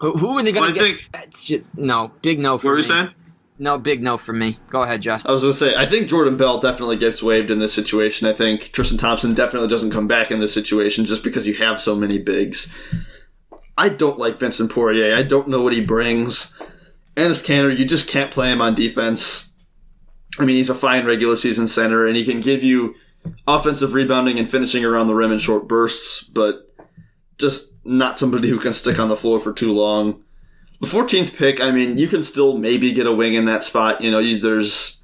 who, 0.00 0.12
who 0.16 0.38
are 0.38 0.42
they 0.42 0.52
going 0.52 0.72
to 0.72 0.80
I 0.80 0.88
get? 0.92 1.00
think. 1.00 1.24
It's 1.24 1.44
just, 1.44 1.64
no 1.76 2.10
big 2.22 2.38
no 2.38 2.56
for 2.56 2.56
me. 2.56 2.56
What 2.56 2.62
for 2.62 2.68
were 2.70 2.74
me. 2.76 2.82
you 2.82 2.88
saying? 2.88 3.14
No 3.58 3.78
big 3.78 4.02
no 4.02 4.16
for 4.16 4.32
me. 4.32 4.58
Go 4.70 4.82
ahead, 4.82 5.02
Justin. 5.02 5.30
I 5.30 5.34
was 5.34 5.42
gonna 5.42 5.52
say, 5.52 5.76
I 5.76 5.84
think 5.86 6.08
Jordan 6.08 6.36
Bell 6.38 6.58
definitely 6.58 6.96
gets 6.96 7.22
waived 7.22 7.50
in 7.50 7.58
this 7.58 7.72
situation. 7.74 8.26
I 8.26 8.32
think 8.32 8.72
Tristan 8.72 8.96
Thompson 8.98 9.34
definitely 9.34 9.68
doesn't 9.68 9.90
come 9.90 10.08
back 10.08 10.30
in 10.30 10.40
this 10.40 10.54
situation 10.54 11.04
just 11.04 11.22
because 11.22 11.46
you 11.46 11.54
have 11.54 11.80
so 11.82 11.94
many 11.94 12.18
bigs. 12.18 12.74
I 13.76 13.88
don't 13.88 14.18
like 14.18 14.38
Vincent 14.38 14.70
Poirier. 14.70 15.14
I 15.14 15.22
don't 15.22 15.48
know 15.48 15.62
what 15.62 15.72
he 15.72 15.80
brings. 15.80 16.58
Enes 17.16 17.44
Kanter, 17.44 17.76
you 17.76 17.84
just 17.84 18.08
can't 18.08 18.30
play 18.30 18.50
him 18.50 18.60
on 18.60 18.74
defense. 18.74 19.66
I 20.38 20.44
mean, 20.44 20.56
he's 20.56 20.70
a 20.70 20.74
fine 20.74 21.04
regular 21.04 21.36
season 21.36 21.68
center, 21.68 22.06
and 22.06 22.16
he 22.16 22.24
can 22.24 22.40
give 22.40 22.62
you 22.62 22.94
offensive 23.46 23.94
rebounding 23.94 24.38
and 24.38 24.50
finishing 24.50 24.84
around 24.84 25.06
the 25.06 25.14
rim 25.14 25.32
in 25.32 25.38
short 25.38 25.68
bursts, 25.68 26.22
but 26.22 26.72
just 27.38 27.72
not 27.84 28.18
somebody 28.18 28.48
who 28.48 28.58
can 28.58 28.72
stick 28.72 28.98
on 28.98 29.08
the 29.08 29.16
floor 29.16 29.38
for 29.38 29.52
too 29.52 29.72
long. 29.72 30.22
The 30.80 30.86
14th 30.86 31.36
pick, 31.36 31.60
I 31.60 31.70
mean, 31.70 31.98
you 31.98 32.08
can 32.08 32.22
still 32.22 32.58
maybe 32.58 32.92
get 32.92 33.06
a 33.06 33.12
wing 33.12 33.34
in 33.34 33.44
that 33.44 33.62
spot. 33.62 34.00
You 34.00 34.10
know, 34.10 34.18
you, 34.18 34.40
there's 34.40 35.02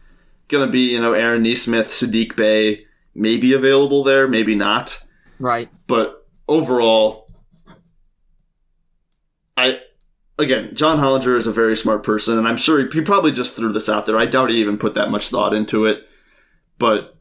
going 0.48 0.66
to 0.66 0.72
be, 0.72 0.92
you 0.92 1.00
know, 1.00 1.12
Aaron 1.12 1.42
Nesmith, 1.42 1.88
Sadiq 1.88 2.34
Bey, 2.36 2.86
maybe 3.14 3.52
available 3.52 4.02
there, 4.02 4.26
maybe 4.26 4.54
not. 4.54 5.00
Right. 5.38 5.68
But 5.86 6.26
overall, 6.48 7.27
I, 9.58 9.80
again, 10.38 10.74
John 10.74 10.98
Hollinger 10.98 11.36
is 11.36 11.46
a 11.46 11.52
very 11.52 11.76
smart 11.76 12.02
person, 12.02 12.38
and 12.38 12.46
I'm 12.46 12.56
sure 12.56 12.78
he, 12.78 12.88
he 12.92 13.00
probably 13.00 13.32
just 13.32 13.56
threw 13.56 13.72
this 13.72 13.88
out 13.88 14.06
there. 14.06 14.16
I 14.16 14.26
doubt 14.26 14.50
he 14.50 14.56
even 14.60 14.78
put 14.78 14.94
that 14.94 15.10
much 15.10 15.28
thought 15.28 15.52
into 15.52 15.84
it. 15.84 16.06
But 16.78 17.16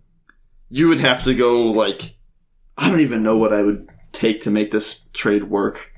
you 0.70 0.88
would 0.88 1.00
have 1.00 1.24
to 1.24 1.34
go, 1.34 1.64
like, 1.64 2.16
I 2.78 2.90
don't 2.90 3.00
even 3.00 3.24
know 3.24 3.38
what 3.38 3.54
I 3.54 3.64
would 3.64 3.90
take 4.12 4.42
to 4.42 4.52
make 4.52 4.70
this 4.72 5.08
trade 5.14 5.46
work. 5.46 5.92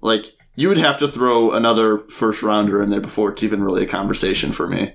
Like, 0.00 0.32
you 0.56 0.68
would 0.68 0.78
have 0.78 0.98
to 0.98 1.08
throw 1.08 1.52
another 1.52 1.98
first 1.98 2.42
rounder 2.42 2.82
in 2.82 2.90
there 2.90 3.00
before 3.00 3.30
it's 3.30 3.44
even 3.44 3.62
really 3.62 3.84
a 3.84 3.88
conversation 3.88 4.50
for 4.50 4.66
me. 4.66 4.94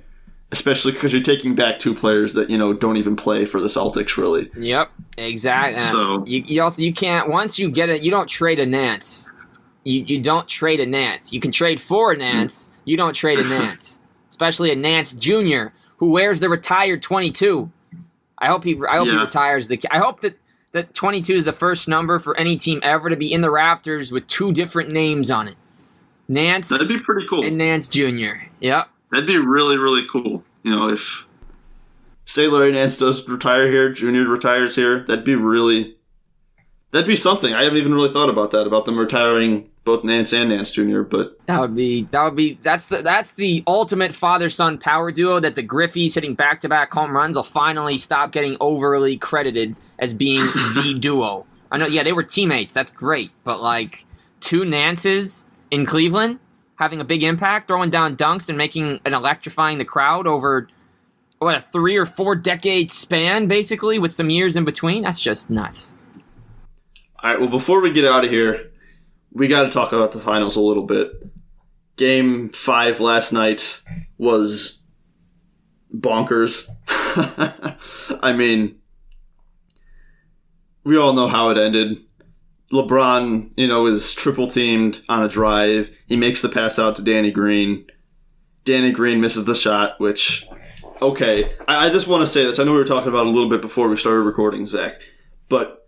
Especially 0.52 0.92
because 0.92 1.14
you're 1.14 1.24
taking 1.24 1.56
back 1.56 1.80
two 1.80 1.96
players 1.96 2.34
that, 2.34 2.50
you 2.50 2.58
know, 2.58 2.74
don't 2.74 2.98
even 2.98 3.16
play 3.16 3.46
for 3.46 3.62
the 3.62 3.70
Celtics, 3.70 4.18
really. 4.18 4.52
Yep. 4.58 4.92
Exactly. 5.18 5.80
So- 5.80 6.26
you, 6.26 6.44
you 6.46 6.62
also 6.62 6.82
you 6.82 6.92
can't 6.92 7.30
once 7.30 7.58
you 7.58 7.72
get 7.72 7.88
it. 7.88 8.02
You 8.02 8.12
don't 8.12 8.28
trade 8.28 8.60
a 8.60 8.66
Nance. 8.66 9.31
You 9.84 10.04
you 10.04 10.22
don't 10.22 10.48
trade 10.48 10.80
a 10.80 10.86
Nance. 10.86 11.34
You 11.34 11.40
can 11.40 11.52
trade 11.52 11.80
for 11.80 12.12
a 12.12 12.16
Nance. 12.16 12.70
You 12.86 12.98
don't 12.98 13.14
trade 13.14 13.40
a 13.40 13.44
Nance, 13.48 14.00
especially 14.30 14.72
a 14.72 14.76
Nance 14.76 15.14
Jr. 15.14 15.68
who 15.98 16.12
wears 16.12 16.40
the 16.40 16.50
retired 16.50 17.02
twenty 17.02 17.32
two. 17.32 17.72
I 18.38 18.48
hope 18.48 18.64
he 18.64 18.80
I 18.88 18.98
hope 18.98 19.08
he 19.08 19.16
retires 19.16 19.68
the. 19.68 19.80
I 19.92 19.98
hope 20.00 20.22
that 20.22 20.38
that 20.72 20.94
twenty 20.94 21.22
two 21.22 21.36
is 21.36 21.46
the 21.46 21.54
first 21.54 21.88
number 21.88 22.20
for 22.20 22.38
any 22.38 22.58
team 22.58 22.80
ever 22.84 23.10
to 23.10 23.16
be 23.16 23.32
in 23.34 23.42
the 23.42 23.50
Raptors 23.50 24.12
with 24.12 24.28
two 24.28 24.52
different 24.54 24.92
names 24.92 25.32
on 25.32 25.48
it. 25.48 25.56
Nance 26.28 26.70
That'd 26.70 26.88
be 26.88 26.98
pretty 26.98 27.28
cool. 27.28 27.44
and 27.44 27.58
Nance 27.58 27.88
Jr. 27.88 28.44
Yep. 28.62 28.88
That'd 29.12 29.28
be 29.28 29.38
really, 29.38 29.78
really 29.78 30.06
cool. 30.10 30.44
You 30.64 30.76
know, 30.76 30.90
if 30.90 31.26
Say 32.24 32.48
Larry 32.48 32.72
Nance 32.72 32.96
does 32.98 33.28
retire 33.28 33.70
here, 33.70 33.92
Junior 33.92 34.28
retires 34.28 34.76
here. 34.76 35.04
That'd 35.04 35.26
be 35.26 35.36
really. 35.36 35.98
That'd 36.92 37.08
be 37.08 37.16
something. 37.16 37.54
I 37.54 37.64
haven't 37.64 37.80
even 37.80 37.94
really 37.94 38.12
thought 38.12 38.30
about 38.30 38.52
that, 38.52 38.68
about 38.68 38.86
them 38.86 38.98
retiring 38.98 39.70
both 39.84 40.04
Nance 40.04 40.34
and 40.34 40.50
Nance 40.50 40.72
Jr., 40.72 41.02
but 41.02 41.40
That 41.48 41.60
would 41.60 41.76
be 41.76 42.04
that 42.12 42.24
would 42.24 42.36
be 42.36 42.60
that's 42.62 42.88
the 42.88 42.98
that's 42.98 43.36
the 43.36 43.64
ultimate 43.66 44.14
father 44.14 44.50
son 44.50 44.78
power 44.78 45.12
duo 45.12 45.40
that 45.40 45.56
the 45.56 45.64
Griffeys 45.64 46.14
hitting 46.14 46.36
back 46.36 46.62
to 46.62 46.70
back 46.70 46.94
home 46.94 47.16
runs 47.16 47.36
will 47.36 47.44
finally 47.44 47.98
stop 47.98 48.32
getting 48.32 48.58
overly 48.60 49.18
credited 49.18 49.76
as 50.00 50.14
being 50.14 50.46
the 50.76 50.96
duo. 51.00 51.46
I 51.72 51.78
know, 51.78 51.88
yeah, 51.88 52.04
they 52.04 52.14
were 52.14 52.24
teammates. 52.24 52.74
That's 52.74 52.92
great, 52.92 53.32
but 53.44 53.62
like 53.62 54.06
two 54.40 54.62
Nances 54.62 55.46
in 55.72 55.86
Cleveland 55.86 56.40
having 56.76 57.00
a 57.00 57.06
big 57.06 57.24
impact, 57.24 57.68
throwing 57.68 57.92
down 57.92 58.18
dunks 58.18 58.50
and 58.50 58.58
making 58.58 59.00
and 59.06 59.14
electrifying 59.14 59.78
the 59.78 59.86
crowd 59.86 60.26
over 60.26 60.68
what 61.38 61.56
a 61.56 61.62
three 61.62 61.96
or 61.96 62.06
four 62.08 62.36
decade 62.36 62.92
span, 62.92 63.48
basically, 63.48 64.00
with 64.00 64.14
some 64.14 64.30
years 64.30 64.56
in 64.56 64.66
between. 64.66 65.04
That's 65.04 65.20
just 65.20 65.50
nuts. 65.50 65.94
All 67.24 67.30
right, 67.30 67.40
well, 67.40 67.50
before 67.50 67.82
we 67.82 67.92
get 67.92 68.06
out 68.06 68.26
of 68.26 68.32
here, 68.32 68.71
we 69.32 69.48
got 69.48 69.64
to 69.64 69.70
talk 69.70 69.92
about 69.92 70.12
the 70.12 70.20
finals 70.20 70.56
a 70.56 70.62
little 70.62 70.86
bit. 70.86 71.12
Game 71.96 72.50
five 72.50 73.00
last 73.00 73.32
night 73.32 73.82
was 74.18 74.86
bonkers. 75.94 76.70
I 78.24 78.34
mean, 78.34 78.80
we 80.84 80.98
all 80.98 81.14
know 81.14 81.28
how 81.28 81.50
it 81.50 81.58
ended. 81.58 81.98
LeBron, 82.72 83.52
you 83.58 83.68
know, 83.68 83.86
is 83.86 84.16
triple 84.16 84.50
teamed 84.50 85.02
on 85.10 85.24
a 85.24 85.28
drive. 85.28 85.96
He 86.08 86.16
makes 86.16 86.42
the 86.42 86.50
pass 86.50 86.80
out 86.80 86.96
to 86.96 87.02
Danny 87.02 87.32
Green. 87.32 87.86
Danny 88.64 88.92
Green 88.92 89.20
misses 89.20 89.46
the 89.46 89.56
shot, 89.56 90.00
which, 90.00 90.48
okay. 91.02 91.54
I, 91.68 91.88
I 91.88 91.90
just 91.90 92.08
want 92.08 92.22
to 92.22 92.28
say 92.28 92.46
this. 92.46 92.60
I 92.60 92.64
know 92.64 92.72
we 92.72 92.78
were 92.78 92.86
talking 92.86 93.10
about 93.10 93.26
a 93.26 93.30
little 93.30 93.50
bit 93.50 93.62
before 93.62 93.90
we 93.90 93.98
started 93.98 94.22
recording, 94.22 94.68
Zach, 94.68 95.02
but 95.50 95.81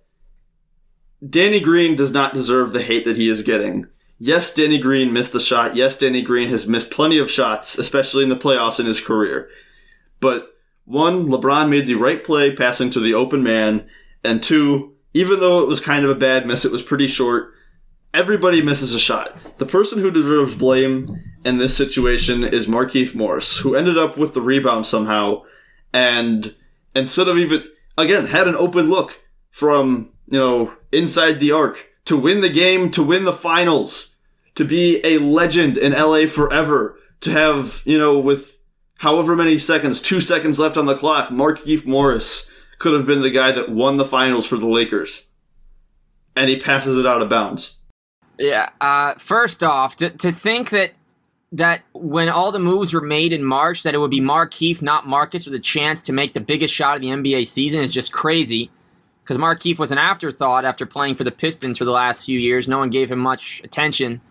Danny 1.28 1.60
Green 1.60 1.96
does 1.96 2.12
not 2.12 2.34
deserve 2.34 2.74
the 2.74 2.82
hate 2.82 3.06
that 3.06 3.18
he 3.18 3.30
is 3.30 3.44
getting. 3.44 3.88
Yes, 4.20 4.54
Danny 4.54 4.78
Green 4.78 5.14
missed 5.14 5.34
the 5.34 5.40
shot. 5.40 5.76
Yes, 5.76 5.98
Danny 5.98 6.22
Green 6.22 6.50
has 6.50 6.68
missed 6.68 6.92
plenty 6.92 7.18
of 7.18 7.32
shots, 7.32 7.78
especially 7.78 8.24
in 8.24 8.30
the 8.30 8.36
playoffs 8.36 8.80
in 8.80 8.86
his 8.86 9.02
career. 9.02 9.50
But 10.20 10.54
one, 10.86 11.28
LeBron 11.28 11.70
made 11.70 11.88
the 11.88 11.96
right 11.96 12.24
play 12.24 12.56
passing 12.56 12.90
to 12.92 13.00
the 13.00 13.14
open 13.14 13.44
man, 13.44 13.88
and 14.24 14.42
two, 14.42 14.94
even 15.14 15.40
though 15.40 15.60
it 15.60 15.68
was 15.68 15.80
kind 15.80 16.04
of 16.04 16.12
a 16.12 16.16
bad 16.16 16.46
miss, 16.46 16.66
it 16.66 16.72
was 16.72 16.82
pretty 16.82 17.08
short. 17.08 17.54
Everybody 18.14 18.62
misses 18.62 18.94
a 18.94 19.00
shot. 19.00 19.36
The 19.58 19.66
person 19.66 20.00
who 20.00 20.12
deserves 20.12 20.56
blame 20.56 21.22
in 21.44 21.58
this 21.58 21.76
situation 21.76 22.44
is 22.44 22.68
Markieff 22.68 23.16
Morris, 23.16 23.60
who 23.60 23.76
ended 23.76 23.98
up 23.98 24.18
with 24.18 24.34
the 24.34 24.42
rebound 24.42 24.88
somehow, 24.88 25.44
and 25.94 26.56
instead 26.96 27.28
of 27.28 27.38
even 27.38 27.64
again 27.98 28.28
had 28.28 28.48
an 28.48 28.56
open 28.56 28.90
look 28.90 29.22
from 29.52 30.12
you 30.28 30.38
know 30.38 30.74
inside 30.94 31.40
the 31.40 31.52
arc 31.52 31.90
to 32.06 32.18
win 32.18 32.42
the 32.42 32.50
game, 32.50 32.92
to 32.92 33.04
win 33.04 33.24
the 33.24 33.34
finals, 33.34 34.16
to 34.56 34.66
be 34.66 35.02
a 35.04 35.18
legend 35.18 35.78
in 35.78 35.94
LA 35.94 36.26
forever, 36.26 36.98
to 37.22 37.32
have 37.32 37.82
you 37.86 37.98
know 37.98 38.20
with 38.20 38.58
however 38.98 39.36
many 39.36 39.58
seconds, 39.58 40.02
two 40.02 40.22
seconds 40.22 40.60
left 40.60 40.78
on 40.78 40.86
the 40.86 40.96
clock, 40.96 41.30
Markieff 41.30 41.86
Morris 41.86 42.52
could 42.80 42.94
have 42.94 43.06
been 43.06 43.22
the 43.22 43.30
guy 43.30 43.52
that 43.52 43.70
won 43.70 43.98
the 43.98 44.06
finals 44.06 44.46
for 44.46 44.58
the 44.58 44.68
Lakers, 44.68 45.32
and 46.36 46.50
he 46.50 46.60
passes 46.60 46.98
it 46.98 47.06
out 47.06 47.22
of 47.22 47.30
bounds. 47.30 47.78
Yeah. 48.38 48.70
Uh, 48.82 49.14
first 49.16 49.64
off, 49.64 49.96
to, 49.98 50.10
to 50.10 50.32
think 50.32 50.72
that 50.72 50.92
that 51.54 51.84
when 51.94 52.30
all 52.30 52.52
the 52.52 52.60
moves 52.60 52.96
were 52.96 53.02
made 53.02 53.32
in 53.32 53.44
March, 53.44 53.84
that 53.84 53.94
it 53.94 54.00
would 54.00 54.10
be 54.10 54.20
Markieff, 54.20 54.82
not 54.82 55.08
Marcus, 55.08 55.46
with 55.46 55.54
a 55.54 55.60
chance 55.60 56.02
to 56.02 56.12
make 56.12 56.34
the 56.34 56.42
biggest 56.42 56.74
shot 56.74 56.96
of 56.96 57.02
the 57.02 57.10
NBA 57.10 57.46
season 57.46 57.82
is 57.82 57.92
just 57.92 58.12
crazy. 58.12 58.72
Because 59.24 59.38
Markieff 59.38 59.80
was 59.80 59.92
an 59.92 59.98
afterthought 59.98 60.66
after 60.66 60.86
playing 60.86 61.16
for 61.16 61.24
the 61.24 61.32
Pistons 61.32 61.78
for 61.78 61.86
the 61.86 61.92
last 61.92 62.26
few 62.26 62.38
years. 62.38 62.68
No 62.68 62.78
one 62.78 62.90
gave 62.90 63.10
him 63.12 63.20
much 63.20 63.62
attention. 63.64 64.22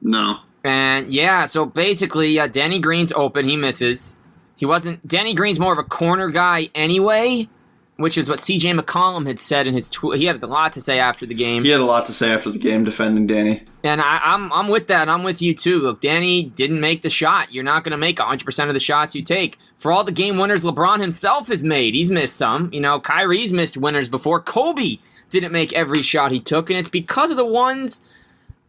no. 0.00 0.36
And 0.64 1.08
yeah, 1.12 1.46
so 1.46 1.66
basically, 1.66 2.38
uh, 2.38 2.46
Danny 2.46 2.78
Green's 2.78 3.12
open. 3.14 3.48
He 3.48 3.56
misses. 3.56 4.16
He 4.54 4.64
wasn't. 4.64 5.04
Danny 5.08 5.34
Green's 5.34 5.58
more 5.58 5.72
of 5.72 5.78
a 5.80 5.82
corner 5.82 6.28
guy 6.28 6.68
anyway. 6.72 7.48
Which 7.96 8.16
is 8.16 8.28
what 8.28 8.40
C.J. 8.40 8.72
McCollum 8.72 9.26
had 9.26 9.38
said 9.38 9.66
in 9.66 9.74
his 9.74 9.90
tweet. 9.90 10.18
He 10.18 10.26
had 10.26 10.42
a 10.42 10.46
lot 10.46 10.72
to 10.72 10.80
say 10.80 10.98
after 10.98 11.26
the 11.26 11.34
game. 11.34 11.62
He 11.62 11.70
had 11.70 11.80
a 11.80 11.84
lot 11.84 12.06
to 12.06 12.12
say 12.12 12.30
after 12.30 12.50
the 12.50 12.58
game 12.58 12.84
defending 12.84 13.26
Danny. 13.26 13.64
And 13.84 14.00
I, 14.00 14.20
I'm 14.22 14.52
I'm 14.52 14.68
with 14.68 14.86
that. 14.88 15.08
I'm 15.08 15.22
with 15.22 15.42
you 15.42 15.54
too. 15.54 15.80
Look, 15.80 16.00
Danny 16.00 16.44
didn't 16.44 16.80
make 16.80 17.02
the 17.02 17.10
shot. 17.10 17.52
You're 17.52 17.64
not 17.64 17.84
going 17.84 17.92
to 17.92 17.98
make 17.98 18.18
100 18.18 18.44
percent 18.44 18.68
of 18.70 18.74
the 18.74 18.80
shots 18.80 19.14
you 19.14 19.22
take. 19.22 19.58
For 19.78 19.92
all 19.92 20.04
the 20.04 20.12
game 20.12 20.38
winners 20.38 20.64
LeBron 20.64 21.00
himself 21.00 21.48
has 21.48 21.64
made, 21.64 21.94
he's 21.94 22.10
missed 22.10 22.36
some. 22.36 22.70
You 22.72 22.80
know, 22.80 23.00
Kyrie's 23.00 23.52
missed 23.52 23.76
winners 23.76 24.08
before. 24.08 24.40
Kobe 24.40 24.98
didn't 25.30 25.52
make 25.52 25.72
every 25.72 26.02
shot 26.02 26.32
he 26.32 26.40
took, 26.40 26.70
and 26.70 26.78
it's 26.78 26.88
because 26.88 27.30
of 27.30 27.36
the 27.36 27.46
ones. 27.46 28.04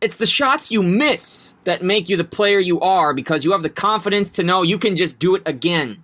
It's 0.02 0.18
the 0.18 0.26
shots 0.26 0.70
you 0.70 0.84
miss 0.84 1.56
that 1.64 1.82
make 1.82 2.10
you 2.10 2.18
the 2.18 2.26
player 2.26 2.60
you 2.60 2.82
are 2.82 3.14
because 3.14 3.46
you 3.46 3.54
have 3.54 3.64
the 3.64 3.70
confidence 3.70 4.34
to 4.34 4.44
know 4.44 4.62
you 4.62 4.78
can 4.78 4.98
just 4.98 5.18
do 5.18 5.36
it 5.36 5.44
again. 5.46 6.04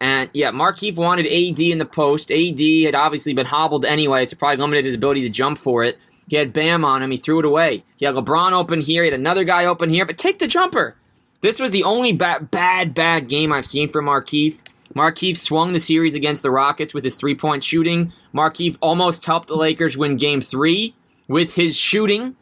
And 0.00 0.28
yeah, 0.34 0.50
Markieff 0.50 0.96
wanted 0.96 1.26
AD 1.26 1.60
in 1.60 1.78
the 1.78 1.86
post. 1.86 2.30
AD 2.30 2.60
had 2.84 2.94
obviously 2.94 3.32
been 3.32 3.46
hobbled 3.46 3.84
anyway, 3.84 4.26
so 4.26 4.36
probably 4.36 4.58
limited 4.58 4.84
his 4.84 4.94
ability 4.94 5.22
to 5.22 5.28
jump 5.28 5.58
for 5.58 5.84
it. 5.84 5.98
He 6.28 6.36
had 6.36 6.52
Bam 6.52 6.84
on 6.84 7.02
him. 7.02 7.10
He 7.10 7.16
threw 7.16 7.38
it 7.38 7.44
away. 7.44 7.84
He 7.96 8.06
had 8.06 8.14
LeBron 8.14 8.52
open 8.52 8.80
here. 8.80 9.02
He 9.02 9.10
had 9.10 9.18
another 9.18 9.44
guy 9.44 9.66
open 9.66 9.90
here. 9.90 10.06
But 10.06 10.18
take 10.18 10.38
the 10.38 10.46
jumper. 10.46 10.96
This 11.42 11.60
was 11.60 11.70
the 11.70 11.84
only 11.84 12.12
ba- 12.12 12.46
bad, 12.50 12.94
bad 12.94 13.28
game 13.28 13.52
I've 13.52 13.66
seen 13.66 13.90
from 13.90 14.06
Markieff. 14.06 14.62
Markieff 14.94 15.36
swung 15.36 15.72
the 15.72 15.80
series 15.80 16.14
against 16.14 16.42
the 16.42 16.50
Rockets 16.50 16.94
with 16.94 17.04
his 17.04 17.16
three 17.16 17.34
point 17.34 17.62
shooting. 17.64 18.12
Markieff 18.32 18.78
almost 18.80 19.26
helped 19.26 19.48
the 19.48 19.56
Lakers 19.56 19.96
win 19.96 20.16
game 20.16 20.40
three 20.40 20.94
with 21.28 21.54
his 21.54 21.76
shooting. 21.76 22.36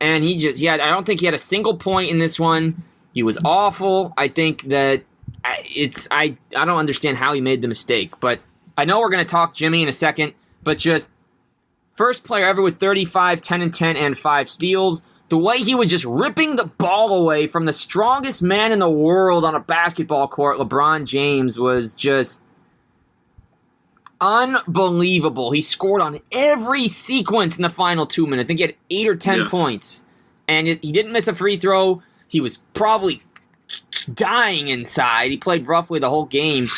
And 0.00 0.24
he 0.24 0.38
just, 0.38 0.60
yeah, 0.60 0.74
I 0.74 0.90
don't 0.90 1.04
think 1.06 1.20
he 1.20 1.26
had 1.26 1.34
a 1.34 1.38
single 1.38 1.76
point 1.76 2.10
in 2.10 2.18
this 2.18 2.38
one. 2.38 2.82
He 3.12 3.22
was 3.22 3.38
awful. 3.44 4.12
I 4.16 4.28
think 4.28 4.62
that 4.64 5.02
it's, 5.64 6.08
I, 6.10 6.36
I 6.56 6.64
don't 6.64 6.78
understand 6.78 7.18
how 7.18 7.32
he 7.32 7.40
made 7.40 7.62
the 7.62 7.68
mistake. 7.68 8.18
But 8.20 8.40
I 8.76 8.84
know 8.84 9.00
we're 9.00 9.10
going 9.10 9.24
to 9.24 9.30
talk 9.30 9.54
Jimmy 9.54 9.82
in 9.82 9.88
a 9.88 9.92
second. 9.92 10.34
But 10.62 10.78
just 10.78 11.10
First 11.94 12.24
player 12.24 12.44
ever 12.44 12.60
with 12.60 12.78
35, 12.78 13.40
10 13.40 13.62
and 13.62 13.72
10, 13.72 13.96
and 13.96 14.18
5 14.18 14.48
steals. 14.50 15.02
The 15.30 15.38
way 15.38 15.56
he 15.58 15.74
was 15.74 15.88
just 15.88 16.04
ripping 16.04 16.56
the 16.56 16.66
ball 16.66 17.14
away 17.14 17.46
from 17.46 17.64
the 17.64 17.72
strongest 17.72 18.42
man 18.42 18.70
in 18.70 18.80
the 18.80 18.90
world 18.90 19.46
on 19.46 19.54
a 19.54 19.60
basketball 19.60 20.28
court, 20.28 20.58
LeBron 20.58 21.06
James, 21.06 21.58
was 21.58 21.94
just 21.94 22.42
unbelievable. 24.20 25.50
He 25.52 25.60
scored 25.60 26.00
on 26.02 26.20
every 26.32 26.86
sequence 26.88 27.56
in 27.56 27.62
the 27.62 27.70
final 27.70 28.06
two 28.06 28.26
minutes. 28.26 28.46
I 28.46 28.48
think 28.48 28.58
he 28.60 28.62
had 28.66 28.74
eight 28.90 29.08
or 29.08 29.16
ten 29.16 29.40
Yeah. 29.40 29.48
points. 29.48 30.04
And 30.48 30.66
he 30.68 30.92
didn't 30.92 31.12
miss 31.12 31.28
a 31.28 31.34
free 31.34 31.56
throw. 31.56 32.02
He 32.28 32.40
was 32.40 32.58
probably 32.74 33.22
dying 34.14 34.68
inside. 34.68 35.30
He 35.30 35.36
played 35.36 35.66
roughly 35.66 35.98
the 35.98 36.10
whole 36.10 36.26
game. 36.26 36.68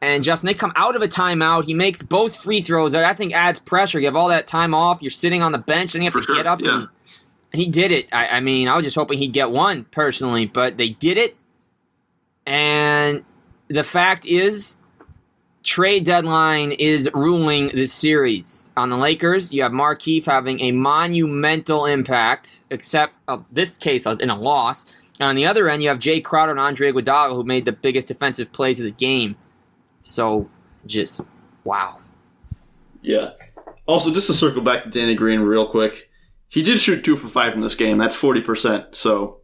And 0.00 0.22
Justin, 0.22 0.46
they 0.46 0.54
come 0.54 0.72
out 0.76 0.94
of 0.94 1.02
a 1.02 1.08
timeout. 1.08 1.64
He 1.64 1.74
makes 1.74 2.02
both 2.02 2.36
free 2.36 2.60
throws. 2.60 2.92
That 2.92 3.04
I 3.04 3.14
think 3.14 3.34
adds 3.34 3.58
pressure. 3.58 3.98
You 3.98 4.06
have 4.06 4.16
all 4.16 4.28
that 4.28 4.46
time 4.46 4.72
off. 4.72 5.02
You're 5.02 5.10
sitting 5.10 5.42
on 5.42 5.50
the 5.50 5.58
bench, 5.58 5.94
and 5.94 6.04
you 6.04 6.10
have 6.10 6.14
For 6.14 6.20
to 6.20 6.26
sure, 6.26 6.36
get 6.36 6.46
up 6.46 6.60
yeah. 6.60 6.74
and, 6.74 6.88
and 7.52 7.60
he 7.62 7.68
did 7.68 7.90
it. 7.90 8.06
I, 8.12 8.28
I 8.28 8.40
mean, 8.40 8.68
I 8.68 8.76
was 8.76 8.84
just 8.84 8.96
hoping 8.96 9.18
he'd 9.18 9.32
get 9.32 9.50
one 9.50 9.84
personally, 9.86 10.46
but 10.46 10.76
they 10.76 10.90
did 10.90 11.18
it. 11.18 11.36
And 12.46 13.24
the 13.66 13.82
fact 13.82 14.24
is, 14.24 14.76
trade 15.64 16.04
deadline 16.04 16.72
is 16.72 17.10
ruling 17.12 17.70
this 17.74 17.92
series. 17.92 18.70
On 18.76 18.90
the 18.90 18.96
Lakers, 18.96 19.52
you 19.52 19.62
have 19.64 19.72
Markieff 19.72 20.26
having 20.26 20.60
a 20.60 20.70
monumental 20.70 21.86
impact, 21.86 22.62
except 22.70 23.14
uh, 23.26 23.38
this 23.50 23.76
case 23.76 24.06
uh, 24.06 24.16
in 24.20 24.30
a 24.30 24.38
loss. 24.38 24.86
And 25.20 25.28
on 25.28 25.36
the 25.36 25.46
other 25.46 25.68
end, 25.68 25.82
you 25.82 25.88
have 25.88 25.98
Jae 25.98 26.22
Crowder 26.22 26.52
and 26.52 26.60
Andre 26.60 26.92
Iguodala, 26.92 27.34
who 27.34 27.42
made 27.44 27.64
the 27.64 27.72
biggest 27.72 28.08
defensive 28.08 28.52
plays 28.52 28.78
of 28.78 28.84
the 28.84 28.92
game. 28.92 29.36
So, 30.02 30.48
just 30.86 31.22
wow. 31.64 31.98
Yeah. 33.02 33.30
Also, 33.86 34.12
just 34.12 34.28
to 34.28 34.32
circle 34.32 34.62
back 34.62 34.84
to 34.84 34.90
Danny 34.90 35.14
Green 35.14 35.40
real 35.40 35.66
quick, 35.66 36.08
he 36.48 36.62
did 36.62 36.80
shoot 36.80 37.04
two 37.04 37.16
for 37.16 37.28
five 37.28 37.54
in 37.54 37.60
this 37.60 37.74
game. 37.74 37.98
That's 37.98 38.16
forty 38.16 38.40
percent. 38.40 38.94
So, 38.94 39.40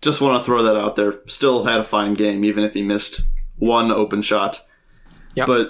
just 0.00 0.20
want 0.20 0.40
to 0.40 0.44
throw 0.44 0.62
that 0.62 0.76
out 0.76 0.96
there. 0.96 1.20
Still 1.26 1.64
had 1.64 1.80
a 1.80 1.84
fine 1.84 2.14
game, 2.14 2.44
even 2.44 2.64
if 2.64 2.74
he 2.74 2.82
missed 2.82 3.22
one 3.56 3.90
open 3.90 4.22
shot. 4.22 4.60
Yep. 5.34 5.46
But 5.46 5.68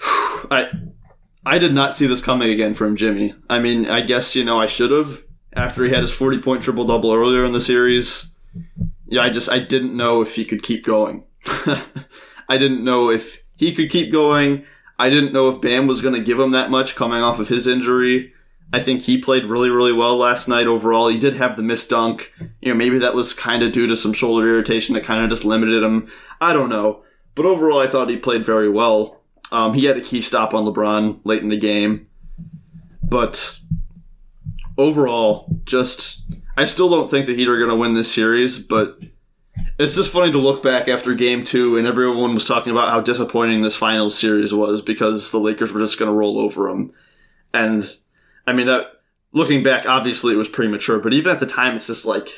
I, 0.50 0.70
I 1.44 1.58
did 1.58 1.74
not 1.74 1.94
see 1.94 2.06
this 2.06 2.24
coming 2.24 2.50
again 2.50 2.74
from 2.74 2.96
Jimmy. 2.96 3.34
I 3.48 3.58
mean, 3.58 3.86
I 3.86 4.00
guess 4.00 4.36
you 4.36 4.44
know 4.44 4.60
I 4.60 4.66
should 4.66 4.90
have 4.90 5.25
after 5.56 5.84
he 5.84 5.90
had 5.90 6.02
his 6.02 6.12
forty 6.12 6.38
point 6.38 6.62
triple 6.62 6.84
double 6.84 7.12
earlier 7.12 7.44
in 7.44 7.52
the 7.52 7.60
series. 7.60 8.36
Yeah, 9.08 9.22
I 9.22 9.30
just 9.30 9.50
I 9.50 9.58
didn't 9.58 9.96
know 9.96 10.20
if 10.20 10.34
he 10.34 10.44
could 10.44 10.62
keep 10.62 10.84
going. 10.84 11.24
I 12.48 12.58
didn't 12.58 12.84
know 12.84 13.10
if 13.10 13.42
he 13.56 13.74
could 13.74 13.90
keep 13.90 14.12
going. 14.12 14.64
I 14.98 15.10
didn't 15.10 15.32
know 15.32 15.48
if 15.48 15.60
Bam 15.60 15.86
was 15.86 16.00
going 16.00 16.14
to 16.14 16.20
give 16.20 16.40
him 16.40 16.52
that 16.52 16.70
much 16.70 16.96
coming 16.96 17.22
off 17.22 17.38
of 17.38 17.48
his 17.48 17.66
injury. 17.66 18.32
I 18.72 18.80
think 18.80 19.02
he 19.02 19.20
played 19.20 19.44
really, 19.44 19.70
really 19.70 19.92
well 19.92 20.16
last 20.16 20.48
night 20.48 20.66
overall. 20.66 21.08
He 21.08 21.18
did 21.18 21.34
have 21.34 21.56
the 21.56 21.62
missed 21.62 21.90
dunk. 21.90 22.32
You 22.60 22.70
know, 22.70 22.74
maybe 22.74 22.98
that 22.98 23.14
was 23.14 23.32
kind 23.32 23.62
of 23.62 23.72
due 23.72 23.86
to 23.86 23.96
some 23.96 24.12
shoulder 24.12 24.48
irritation 24.48 24.94
that 24.94 25.04
kind 25.04 25.22
of 25.22 25.30
just 25.30 25.44
limited 25.44 25.82
him. 25.82 26.08
I 26.40 26.52
don't 26.52 26.68
know. 26.68 27.04
But 27.34 27.46
overall, 27.46 27.78
I 27.78 27.86
thought 27.86 28.08
he 28.08 28.16
played 28.16 28.44
very 28.44 28.68
well. 28.68 29.20
Um, 29.52 29.74
he 29.74 29.84
had 29.84 29.96
a 29.96 30.00
key 30.00 30.20
stop 30.20 30.52
on 30.52 30.64
LeBron 30.64 31.20
late 31.24 31.42
in 31.42 31.48
the 31.48 31.56
game. 31.56 32.08
But 33.02 33.58
overall, 34.78 35.60
just, 35.64 36.24
I 36.56 36.64
still 36.64 36.88
don't 36.88 37.10
think 37.10 37.26
the 37.26 37.34
Heat 37.34 37.48
are 37.48 37.58
going 37.58 37.70
to 37.70 37.76
win 37.76 37.94
this 37.94 38.12
series, 38.12 38.58
but 38.58 38.98
it's 39.78 39.94
just 39.94 40.12
funny 40.12 40.32
to 40.32 40.38
look 40.38 40.62
back 40.62 40.88
after 40.88 41.14
game 41.14 41.44
two 41.44 41.76
and 41.76 41.86
everyone 41.86 42.34
was 42.34 42.46
talking 42.46 42.72
about 42.72 42.90
how 42.90 43.00
disappointing 43.00 43.62
this 43.62 43.76
final 43.76 44.10
series 44.10 44.52
was 44.52 44.82
because 44.82 45.30
the 45.30 45.38
Lakers 45.38 45.72
were 45.72 45.80
just 45.80 45.98
going 45.98 46.10
to 46.10 46.16
roll 46.16 46.38
over 46.38 46.68
them. 46.68 46.92
And 47.52 47.96
I 48.46 48.52
mean, 48.52 48.66
that 48.66 48.86
looking 49.32 49.62
back, 49.62 49.86
obviously 49.86 50.34
it 50.34 50.38
was 50.38 50.48
premature, 50.48 50.98
but 50.98 51.12
even 51.12 51.32
at 51.32 51.40
the 51.40 51.46
time, 51.46 51.76
it's 51.76 51.86
just 51.86 52.06
like, 52.06 52.28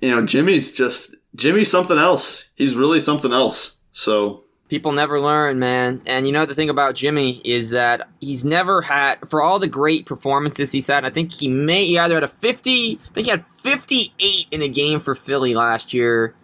you 0.00 0.10
know, 0.10 0.24
Jimmy's 0.24 0.72
just, 0.72 1.14
Jimmy's 1.34 1.70
something 1.70 1.98
else. 1.98 2.50
He's 2.54 2.76
really 2.76 3.00
something 3.00 3.32
else. 3.32 3.80
So, 3.92 4.43
People 4.70 4.92
never 4.92 5.20
learn, 5.20 5.58
man. 5.58 6.00
And 6.06 6.26
you 6.26 6.32
know 6.32 6.46
the 6.46 6.54
thing 6.54 6.70
about 6.70 6.94
Jimmy 6.94 7.42
is 7.44 7.70
that 7.70 8.08
he's 8.20 8.44
never 8.44 8.80
had 8.80 9.16
for 9.28 9.42
all 9.42 9.58
the 9.58 9.68
great 9.68 10.06
performances 10.06 10.72
he's 10.72 10.86
had. 10.86 11.04
I 11.04 11.10
think 11.10 11.32
he 11.32 11.48
may 11.48 11.84
he 11.84 11.98
either 11.98 12.14
had 12.14 12.24
a 12.24 12.28
fifty. 12.28 12.98
I 13.10 13.12
think 13.12 13.26
he 13.26 13.30
had 13.30 13.44
fifty-eight 13.62 14.46
in 14.50 14.62
a 14.62 14.68
game 14.68 15.00
for 15.00 15.14
Philly 15.14 15.54
last 15.54 15.92
year. 15.92 16.34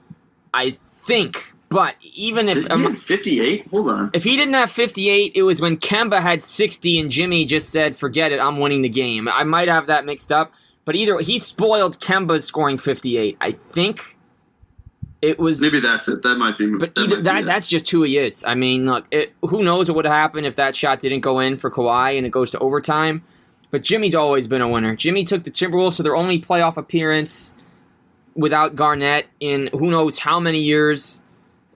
I 0.52 0.72
think, 0.72 1.54
but 1.70 1.94
even 2.02 2.48
if 2.48 2.70
um, 2.70 2.94
58? 2.94 3.68
Hold 3.68 3.88
on. 3.88 4.10
if 4.12 4.24
he 4.24 4.36
didn't 4.36 4.54
have 4.54 4.70
fifty-eight, 4.70 5.32
it 5.34 5.42
was 5.42 5.60
when 5.60 5.78
Kemba 5.78 6.20
had 6.20 6.42
sixty 6.42 7.00
and 7.00 7.10
Jimmy 7.10 7.46
just 7.46 7.70
said, 7.70 7.96
"Forget 7.96 8.32
it, 8.32 8.40
I'm 8.40 8.58
winning 8.58 8.82
the 8.82 8.88
game." 8.90 9.28
I 9.28 9.44
might 9.44 9.68
have 9.68 9.86
that 9.86 10.04
mixed 10.04 10.30
up, 10.30 10.52
but 10.84 10.94
either 10.94 11.18
he 11.20 11.38
spoiled 11.38 12.00
Kemba 12.00 12.42
scoring 12.42 12.76
fifty-eight. 12.76 13.38
I 13.40 13.52
think 13.72 14.18
it 15.22 15.38
was 15.38 15.60
Maybe 15.60 15.80
that's 15.80 16.08
it. 16.08 16.22
That 16.22 16.36
might 16.36 16.56
be. 16.56 16.66
but 16.76 16.94
that 16.94 17.02
either 17.02 17.22
that 17.22 17.40
be 17.40 17.44
that's 17.44 17.66
just 17.66 17.90
who 17.90 18.02
he 18.02 18.18
is. 18.18 18.42
I 18.44 18.54
mean, 18.54 18.86
look, 18.86 19.06
it, 19.10 19.32
who 19.42 19.62
knows 19.62 19.88
what 19.88 19.96
would 19.96 20.04
have 20.06 20.14
happened 20.14 20.46
if 20.46 20.56
that 20.56 20.74
shot 20.74 21.00
didn't 21.00 21.20
go 21.20 21.40
in 21.40 21.58
for 21.58 21.70
Kawhi 21.70 22.16
and 22.16 22.26
it 22.26 22.30
goes 22.30 22.50
to 22.52 22.58
overtime. 22.58 23.22
But 23.70 23.82
Jimmy's 23.82 24.14
always 24.14 24.48
been 24.48 24.62
a 24.62 24.68
winner. 24.68 24.96
Jimmy 24.96 25.24
took 25.24 25.44
the 25.44 25.50
Timberwolves 25.50 25.96
to 25.96 26.02
their 26.02 26.16
only 26.16 26.40
playoff 26.40 26.76
appearance 26.76 27.54
without 28.34 28.74
Garnett 28.74 29.26
in 29.40 29.68
who 29.72 29.90
knows 29.90 30.18
how 30.18 30.40
many 30.40 30.60
years, 30.60 31.20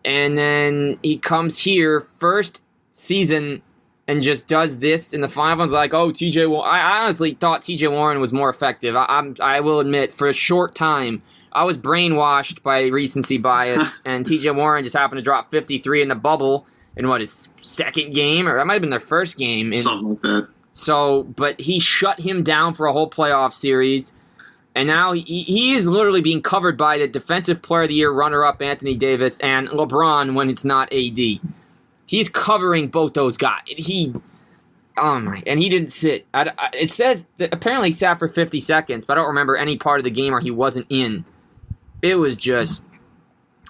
and 0.05 0.37
then 0.37 0.99
he 1.03 1.19
comes 1.19 1.59
here 1.59 2.09
first 2.19 2.63
season 2.93 3.63
and 4.07 4.23
just 4.23 4.49
does 4.49 4.79
this 4.81 5.15
in 5.15 5.21
the 5.21 5.29
finals. 5.29 5.73
Like, 5.73 5.95
oh, 5.95 6.11
TJ. 6.11 6.51
Well, 6.51 6.63
I 6.63 6.81
I 6.81 7.03
honestly 7.03 7.35
thought 7.35 7.63
TJ 7.63 7.91
Warren 7.91 8.21
was 8.21 8.33
more 8.33 8.49
effective. 8.49 8.97
I, 8.97 9.07
I'm 9.09 9.37
I 9.41 9.61
will 9.61 9.81
admit 9.81 10.13
for 10.13 10.29
a 10.29 10.33
short 10.33 10.75
time. 10.75 11.23
I 11.55 11.65
was 11.65 11.79
brainwashed 11.79 12.63
by 12.63 12.87
recency 12.87 13.39
bias, 13.39 14.01
and 14.05 14.25
TJ 14.27 14.55
Warren 14.55 14.85
just 14.85 14.97
happened 14.97 15.19
to 15.19 15.23
drop 15.23 15.51
53 15.51 16.03
in 16.03 16.09
the 16.09 16.15
bubble 16.15 16.67
in 16.97 17.09
what 17.09 17.21
his 17.21 17.49
second 17.61 18.13
game, 18.15 18.49
or 18.49 18.57
that 18.57 18.67
might 18.67 18.75
have 18.75 18.81
been 18.83 18.91
their 18.91 19.01
first 19.01 19.37
game. 19.39 19.73
In, 19.73 19.83
something 19.83 20.09
like 20.11 20.23
that. 20.23 20.49
so, 20.73 21.23
but 21.25 21.61
he 21.61 21.79
shut 21.81 22.21
him 22.21 22.43
down 22.43 22.75
for 22.75 22.87
a 22.87 22.93
whole 22.93 23.09
playoff 23.11 23.53
series, 23.55 24.13
and 24.75 24.87
now 24.89 25.13
he, 25.13 25.23
he 25.45 25.75
is 25.75 25.89
literally 25.89 26.21
being 26.21 26.43
covered 26.43 26.77
by 26.77 26.99
the 26.99 27.07
Defensive 27.09 27.63
Player 27.63 27.83
of 27.83 27.89
the 27.89 27.95
Year 27.95 28.11
runner-up 28.11 28.61
Anthony 28.61 28.95
Davis 28.97 29.39
and 29.41 29.69
LeBron 29.69 30.35
when 30.35 30.51
it's 30.51 30.65
not 30.65 30.93
AD. 30.93 31.19
He's 32.07 32.29
covering 32.29 32.89
both 32.89 33.15
those 33.15 33.37
guys. 33.37 33.63
He, 33.67 34.13
oh 34.99 35.21
my, 35.21 35.43
and 35.47 35.59
he 35.61 35.69
didn't 35.69 35.91
sit. 35.93 36.27
I, 36.35 36.51
I- 36.59 36.71
it 36.75 36.91
says 36.91 37.27
that 37.39 37.53
apparently 37.55 37.89
he 37.89 37.93
sat 37.93 38.19
for 38.19 38.29
50 38.29 38.61
seconds, 38.61 39.05
but 39.05 39.15
I 39.17 39.21
don't 39.21 39.29
remember 39.29 39.57
any 39.57 39.77
part 39.77 40.01
of 40.01 40.05
the 40.05 40.11
game 40.11 40.33
where 40.33 40.41
he 40.41 40.51
wasn't 40.51 40.87
in. 40.91 41.25
It 42.05 42.17
was 42.17 42.37
just 42.37 42.85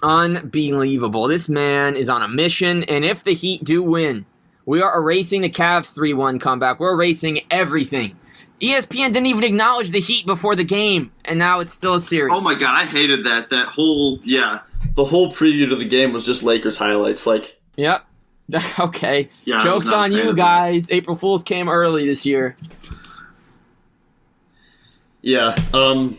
unbelievable. 0.03 1.29
This 1.29 1.47
man 1.47 1.95
is 1.95 2.09
on 2.09 2.21
a 2.21 2.27
mission, 2.27 2.83
and 2.83 3.05
if 3.05 3.23
the 3.23 3.33
Heat 3.33 3.63
do 3.63 3.81
win, 3.81 4.25
we 4.65 4.81
are 4.81 4.99
erasing 4.99 5.41
the 5.41 5.49
Cavs 5.49 5.95
3 5.95 6.13
1 6.13 6.37
comeback. 6.39 6.77
We're 6.77 6.91
erasing 6.91 7.39
everything. 7.49 8.17
ESPN 8.61 9.13
didn't 9.13 9.27
even 9.27 9.45
acknowledge 9.45 9.91
the 9.91 10.01
Heat 10.01 10.25
before 10.25 10.53
the 10.53 10.65
game, 10.65 11.13
and 11.23 11.39
now 11.39 11.61
it's 11.61 11.71
still 11.71 11.93
a 11.93 11.99
series. 12.01 12.33
Oh 12.35 12.41
my 12.41 12.55
god, 12.55 12.77
I 12.77 12.85
hated 12.85 13.25
that. 13.25 13.49
That 13.51 13.69
whole 13.69 14.19
yeah. 14.25 14.59
the 14.95 15.05
whole 15.05 15.31
preview 15.31 15.69
to 15.69 15.77
the 15.77 15.87
game 15.87 16.11
was 16.11 16.25
just 16.25 16.43
Lakers 16.43 16.75
highlights. 16.75 17.25
Like, 17.25 17.57
Yep. 17.77 18.05
okay. 18.81 19.29
Yeah, 19.45 19.59
Joke's 19.59 19.89
on 19.89 20.11
you 20.11 20.35
guys. 20.35 20.91
April 20.91 21.15
Fools 21.15 21.45
came 21.45 21.69
early 21.69 22.05
this 22.05 22.25
year. 22.25 22.57
Yeah. 25.21 25.55
Um. 25.73 26.17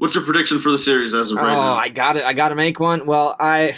What's 0.00 0.14
your 0.14 0.24
prediction 0.24 0.60
for 0.60 0.72
the 0.72 0.78
series 0.78 1.12
as 1.12 1.30
of 1.30 1.36
Oh, 1.36 1.42
right 1.42 1.52
now? 1.52 1.74
I 1.74 1.90
got 1.90 2.16
it. 2.16 2.24
I 2.24 2.32
got 2.32 2.48
to 2.48 2.54
make 2.54 2.80
one. 2.80 3.04
Well, 3.04 3.36
I. 3.38 3.74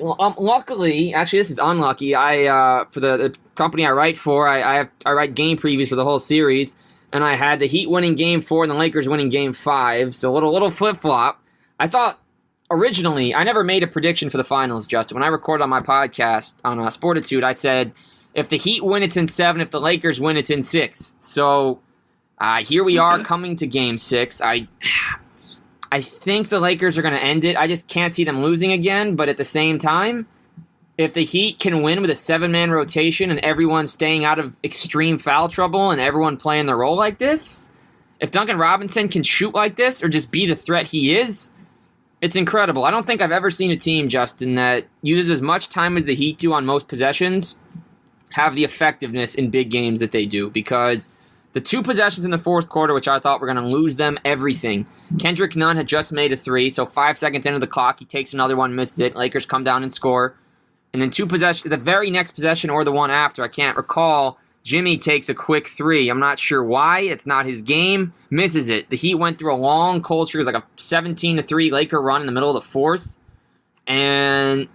Um, 0.00 0.34
luckily, 0.38 1.12
actually, 1.12 1.40
this 1.40 1.50
is 1.50 1.58
unlucky. 1.62 2.14
I 2.14 2.44
uh, 2.46 2.84
for 2.86 3.00
the, 3.00 3.16
the 3.18 3.36
company 3.54 3.84
I 3.84 3.90
write 3.90 4.16
for, 4.16 4.48
I 4.48 4.62
I, 4.62 4.74
have, 4.76 4.90
I 5.04 5.12
write 5.12 5.34
game 5.34 5.58
previews 5.58 5.88
for 5.88 5.94
the 5.94 6.04
whole 6.04 6.18
series, 6.18 6.78
and 7.12 7.22
I 7.22 7.34
had 7.36 7.58
the 7.58 7.66
Heat 7.66 7.90
winning 7.90 8.14
Game 8.14 8.40
Four 8.40 8.64
and 8.64 8.70
the 8.70 8.76
Lakers 8.76 9.10
winning 9.10 9.28
Game 9.28 9.52
Five. 9.52 10.14
So 10.14 10.32
a 10.32 10.32
little 10.32 10.52
little 10.54 10.70
flip 10.70 10.96
flop. 10.96 11.42
I 11.78 11.86
thought 11.86 12.18
originally 12.70 13.34
I 13.34 13.44
never 13.44 13.62
made 13.62 13.82
a 13.82 13.86
prediction 13.86 14.30
for 14.30 14.38
the 14.38 14.44
finals. 14.44 14.86
Justin, 14.86 15.16
when 15.16 15.22
I 15.22 15.28
recorded 15.28 15.62
on 15.62 15.68
my 15.68 15.82
podcast 15.82 16.54
on 16.64 16.78
uh, 16.78 16.86
Sportitude, 16.86 17.44
I 17.44 17.52
said 17.52 17.92
if 18.32 18.48
the 18.48 18.56
Heat 18.56 18.82
win, 18.82 19.02
it's 19.02 19.18
in 19.18 19.28
seven. 19.28 19.60
If 19.60 19.70
the 19.70 19.82
Lakers 19.82 20.18
win, 20.18 20.38
it's 20.38 20.50
in 20.50 20.62
six. 20.62 21.12
So 21.20 21.80
uh, 22.38 22.64
here 22.64 22.84
we 22.84 22.96
are 22.96 23.22
coming 23.22 23.54
to 23.56 23.66
Game 23.66 23.98
Six. 23.98 24.40
I. 24.40 24.66
I 25.96 26.02
think 26.02 26.50
the 26.50 26.60
Lakers 26.60 26.98
are 26.98 27.02
going 27.02 27.14
to 27.14 27.24
end 27.24 27.42
it. 27.42 27.56
I 27.56 27.66
just 27.66 27.88
can't 27.88 28.14
see 28.14 28.22
them 28.22 28.42
losing 28.42 28.70
again. 28.70 29.16
But 29.16 29.30
at 29.30 29.38
the 29.38 29.46
same 29.46 29.78
time, 29.78 30.26
if 30.98 31.14
the 31.14 31.24
Heat 31.24 31.58
can 31.58 31.80
win 31.80 32.02
with 32.02 32.10
a 32.10 32.14
seven 32.14 32.52
man 32.52 32.70
rotation 32.70 33.30
and 33.30 33.40
everyone 33.40 33.86
staying 33.86 34.22
out 34.22 34.38
of 34.38 34.54
extreme 34.62 35.16
foul 35.16 35.48
trouble 35.48 35.90
and 35.90 35.98
everyone 35.98 36.36
playing 36.36 36.66
their 36.66 36.76
role 36.76 36.96
like 36.96 37.16
this, 37.16 37.62
if 38.20 38.30
Duncan 38.30 38.58
Robinson 38.58 39.08
can 39.08 39.22
shoot 39.22 39.54
like 39.54 39.76
this 39.76 40.04
or 40.04 40.08
just 40.10 40.30
be 40.30 40.44
the 40.44 40.54
threat 40.54 40.86
he 40.86 41.16
is, 41.16 41.50
it's 42.20 42.36
incredible. 42.36 42.84
I 42.84 42.90
don't 42.90 43.06
think 43.06 43.22
I've 43.22 43.32
ever 43.32 43.50
seen 43.50 43.70
a 43.70 43.76
team, 43.76 44.10
Justin, 44.10 44.56
that 44.56 44.86
uses 45.00 45.30
as 45.30 45.40
much 45.40 45.70
time 45.70 45.96
as 45.96 46.04
the 46.04 46.14
Heat 46.14 46.36
do 46.36 46.52
on 46.52 46.66
most 46.66 46.88
possessions 46.88 47.58
have 48.32 48.54
the 48.54 48.64
effectiveness 48.64 49.34
in 49.34 49.48
big 49.48 49.70
games 49.70 50.00
that 50.00 50.12
they 50.12 50.26
do 50.26 50.50
because 50.50 51.10
the 51.56 51.62
two 51.62 51.82
possessions 51.82 52.26
in 52.26 52.30
the 52.30 52.36
fourth 52.36 52.68
quarter, 52.68 52.92
which 52.92 53.08
I 53.08 53.18
thought 53.18 53.40
were 53.40 53.46
going 53.46 53.56
to 53.56 53.74
lose 53.74 53.96
them 53.96 54.18
everything. 54.26 54.84
Kendrick 55.18 55.56
Nunn 55.56 55.78
had 55.78 55.88
just 55.88 56.12
made 56.12 56.30
a 56.30 56.36
three, 56.36 56.68
so 56.68 56.84
five 56.84 57.16
seconds 57.16 57.46
into 57.46 57.58
the 57.58 57.66
clock, 57.66 57.98
he 57.98 58.04
takes 58.04 58.34
another 58.34 58.54
one, 58.54 58.74
misses 58.74 58.98
it. 58.98 59.16
Lakers 59.16 59.46
come 59.46 59.64
down 59.64 59.82
and 59.82 59.90
score. 59.90 60.36
And 60.92 61.00
then 61.00 61.10
two 61.10 61.26
possession, 61.26 61.70
the 61.70 61.78
very 61.78 62.10
next 62.10 62.32
possession 62.32 62.68
or 62.68 62.84
the 62.84 62.92
one 62.92 63.10
after, 63.10 63.42
I 63.42 63.48
can't 63.48 63.74
recall. 63.74 64.38
Jimmy 64.64 64.98
takes 64.98 65.30
a 65.30 65.34
quick 65.34 65.68
three. 65.68 66.10
I'm 66.10 66.20
not 66.20 66.38
sure 66.38 66.62
why. 66.62 67.00
It's 67.00 67.26
not 67.26 67.46
his 67.46 67.62
game. 67.62 68.12
Misses 68.28 68.68
it. 68.68 68.90
The 68.90 68.96
Heat 68.98 69.14
went 69.14 69.38
through 69.38 69.54
a 69.54 69.56
long 69.56 70.02
cold 70.02 70.28
streak. 70.28 70.40
It 70.40 70.46
was 70.46 70.52
like 70.52 70.62
a 70.62 70.66
17 70.76 71.38
to 71.38 71.42
three 71.42 71.70
Laker 71.70 72.02
run 72.02 72.20
in 72.20 72.26
the 72.26 72.32
middle 72.32 72.54
of 72.54 72.62
the 72.62 72.68
fourth, 72.68 73.16
and 73.86 74.68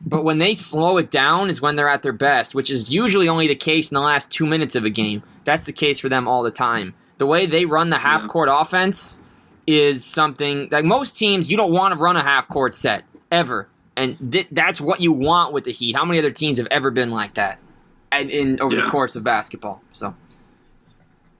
but 0.00 0.24
when 0.24 0.38
they 0.38 0.54
slow 0.54 0.96
it 0.96 1.10
down 1.10 1.50
is 1.50 1.60
when 1.60 1.76
they're 1.76 1.88
at 1.88 2.02
their 2.02 2.12
best, 2.12 2.54
which 2.54 2.70
is 2.70 2.90
usually 2.90 3.28
only 3.28 3.48
the 3.48 3.54
case 3.54 3.90
in 3.90 3.94
the 3.94 4.00
last 4.00 4.30
two 4.30 4.46
minutes 4.46 4.76
of 4.76 4.84
a 4.84 4.90
game. 4.90 5.22
That's 5.44 5.66
the 5.66 5.72
case 5.72 5.98
for 5.98 6.08
them 6.08 6.28
all 6.28 6.42
the 6.42 6.50
time. 6.50 6.94
The 7.18 7.26
way 7.26 7.46
they 7.46 7.64
run 7.64 7.90
the 7.90 7.98
half 7.98 8.26
court 8.28 8.48
offense 8.50 9.20
is 9.66 10.04
something 10.04 10.68
like 10.70 10.84
most 10.84 11.16
teams, 11.16 11.50
you 11.50 11.56
don't 11.56 11.72
want 11.72 11.92
to 11.92 11.98
run 11.98 12.16
a 12.16 12.22
half 12.22 12.48
court 12.48 12.74
set 12.74 13.04
ever. 13.32 13.68
And 13.96 14.32
th- 14.32 14.46
that's 14.52 14.80
what 14.80 15.00
you 15.00 15.12
want 15.12 15.52
with 15.52 15.64
the 15.64 15.72
Heat. 15.72 15.96
How 15.96 16.04
many 16.04 16.18
other 16.18 16.30
teams 16.30 16.58
have 16.58 16.68
ever 16.70 16.90
been 16.90 17.10
like 17.10 17.34
that 17.34 17.58
and 18.12 18.30
in 18.30 18.60
over 18.60 18.74
the 18.76 18.82
course 18.86 19.16
of 19.16 19.24
basketball? 19.24 19.82
So 19.92 20.14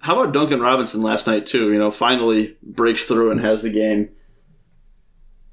How 0.00 0.20
about 0.20 0.34
Duncan 0.34 0.60
Robinson 0.60 1.00
last 1.00 1.26
night 1.28 1.46
too? 1.46 1.72
You 1.72 1.78
know, 1.78 1.92
finally 1.92 2.56
breaks 2.62 3.04
through 3.04 3.30
and 3.30 3.40
has 3.40 3.62
the 3.62 3.70
game. 3.70 4.10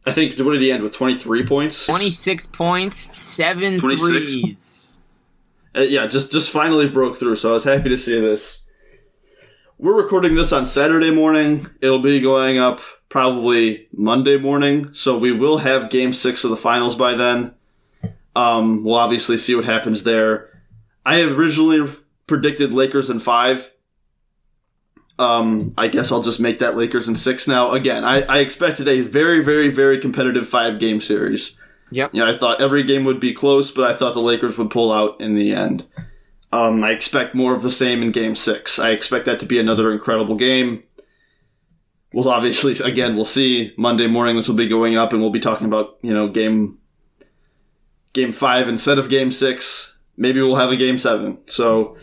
I 0.06 0.12
think 0.12 0.38
what 0.38 0.52
did 0.54 0.62
he 0.62 0.72
end 0.72 0.84
with? 0.84 0.94
Twenty 0.94 1.16
three 1.16 1.46
points. 1.46 1.86
26 1.88 2.48
points, 2.48 3.18
seven 3.18 3.80
26? 3.80 4.08
threes. 4.08 4.88
Uh, 5.76 5.82
yeah, 5.82 6.08
just 6.08 6.32
just 6.32 6.52
finally 6.52 6.88
broke 6.88 7.18
through. 7.18 7.36
So 7.36 7.52
I 7.52 7.54
was 7.54 7.64
happy 7.64 7.90
to 7.90 7.98
see 7.98 8.20
this. 8.20 8.70
We're 9.78 9.96
recording 10.02 10.36
this 10.36 10.54
on 10.54 10.66
Saturday 10.66 11.12
morning. 11.12 11.68
It'll 11.82 12.00
be 12.00 12.22
going 12.22 12.58
up 12.58 12.80
probably 13.10 13.88
Monday 13.92 14.38
morning. 14.38 14.94
So 14.94 15.18
we 15.18 15.32
will 15.32 15.58
have 15.58 15.90
Game 15.90 16.14
Six 16.14 16.44
of 16.44 16.50
the 16.52 16.58
finals 16.58 16.96
by 16.96 17.16
then. 17.16 17.54
Um, 18.36 18.84
we'll 18.84 18.96
obviously 18.96 19.38
see 19.38 19.56
what 19.56 19.66
happens 19.66 20.04
there. 20.04 20.50
I 21.06 21.22
originally 21.22 21.92
predicted 22.28 22.74
Lakers 22.74 23.10
in 23.10 23.20
five. 23.20 23.72
Um, 25.18 25.74
I 25.78 25.88
guess 25.88 26.12
I'll 26.12 26.22
just 26.22 26.40
make 26.42 26.60
that 26.60 26.76
Lakers 26.76 27.08
in 27.08 27.16
six 27.16 27.48
now. 27.48 27.72
Again, 27.72 28.04
I, 28.04 28.22
I 28.24 28.40
expected 28.40 28.88
a 28.88 29.02
very, 29.02 29.44
very, 29.44 29.70
very 29.70 29.98
competitive 29.98 30.48
five 30.48 30.80
game 30.80 31.00
series. 31.00 31.60
Yep. 31.92 32.12
Yeah, 32.14 32.28
I 32.28 32.36
thought 32.36 32.62
every 32.62 32.84
game 32.84 33.06
would 33.06 33.20
be 33.20 33.34
close, 33.34 33.72
but 33.72 33.90
I 33.90 33.96
thought 33.96 34.14
the 34.14 34.20
Lakers 34.20 34.58
would 34.58 34.70
pull 34.70 34.92
out 34.92 35.22
in 35.22 35.36
the 35.36 35.54
end. 35.54 35.86
Um, 36.52 36.84
I 36.84 36.92
expect 36.92 37.36
more 37.36 37.54
of 37.56 37.64
the 37.64 37.72
same 37.72 38.02
in 38.02 38.12
Game 38.12 38.36
Six. 38.36 38.80
I 38.80 38.92
expect 38.92 39.26
that 39.26 39.40
to 39.42 39.46
be 39.46 39.60
another 39.60 39.92
incredible 39.92 40.36
game. 40.36 40.84
We'll 42.14 42.30
obviously, 42.30 42.74
again, 42.90 43.16
we'll 43.16 43.26
see 43.26 43.74
Monday 43.78 44.08
morning. 44.08 44.36
This 44.36 44.48
will 44.48 44.56
be 44.56 44.68
going 44.68 44.98
up, 44.98 45.14
and 45.14 45.22
we'll 45.22 45.32
be 45.32 45.40
talking 45.40 45.68
about 45.68 45.98
you 46.02 46.14
know 46.14 46.28
game 46.28 46.80
Game 48.14 48.32
Five 48.32 48.68
instead 48.70 48.98
of 48.98 49.10
Game 49.10 49.32
Six. 49.32 49.98
Maybe 50.18 50.42
we'll 50.42 50.56
have 50.56 50.72
a 50.72 50.78
Game 50.78 50.98
Seven. 50.98 51.40
So, 51.48 51.98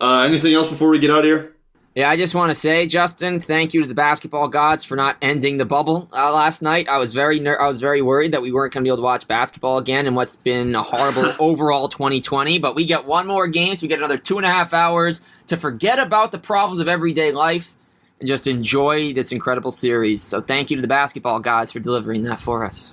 uh, 0.00 0.22
anything 0.22 0.52
else 0.54 0.68
before 0.68 0.88
we 0.88 0.98
get 0.98 1.10
out 1.10 1.20
of 1.20 1.24
here? 1.24 1.56
Yeah, 2.00 2.08
I 2.08 2.16
just 2.16 2.34
want 2.34 2.50
to 2.50 2.54
say, 2.54 2.86
Justin, 2.86 3.40
thank 3.40 3.74
you 3.74 3.82
to 3.82 3.86
the 3.86 3.94
basketball 3.94 4.48
gods 4.48 4.86
for 4.86 4.96
not 4.96 5.18
ending 5.20 5.58
the 5.58 5.66
bubble 5.66 6.08
uh, 6.14 6.32
last 6.32 6.62
night. 6.62 6.88
I 6.88 6.96
was 6.96 7.12
very 7.12 7.38
ner- 7.40 7.60
I 7.60 7.68
was 7.68 7.78
very 7.78 8.00
worried 8.00 8.32
that 8.32 8.40
we 8.40 8.52
weren't 8.52 8.72
going 8.72 8.82
to 8.82 8.88
be 8.88 8.88
able 8.88 8.96
to 8.96 9.02
watch 9.02 9.28
basketball 9.28 9.76
again 9.76 10.06
in 10.06 10.14
what's 10.14 10.34
been 10.34 10.74
a 10.74 10.82
horrible 10.82 11.34
overall 11.38 11.90
2020. 11.90 12.58
But 12.58 12.74
we 12.74 12.86
get 12.86 13.04
one 13.04 13.26
more 13.26 13.46
game, 13.48 13.76
so 13.76 13.84
we 13.84 13.88
get 13.88 13.98
another 13.98 14.16
two 14.16 14.38
and 14.38 14.46
a 14.46 14.50
half 14.50 14.72
hours 14.72 15.20
to 15.48 15.58
forget 15.58 15.98
about 15.98 16.32
the 16.32 16.38
problems 16.38 16.80
of 16.80 16.88
everyday 16.88 17.32
life 17.32 17.74
and 18.18 18.26
just 18.26 18.46
enjoy 18.46 19.12
this 19.12 19.30
incredible 19.30 19.70
series. 19.70 20.22
So 20.22 20.40
thank 20.40 20.70
you 20.70 20.76
to 20.76 20.80
the 20.82 20.88
basketball 20.88 21.40
gods 21.40 21.70
for 21.70 21.80
delivering 21.80 22.22
that 22.22 22.40
for 22.40 22.64
us. 22.64 22.92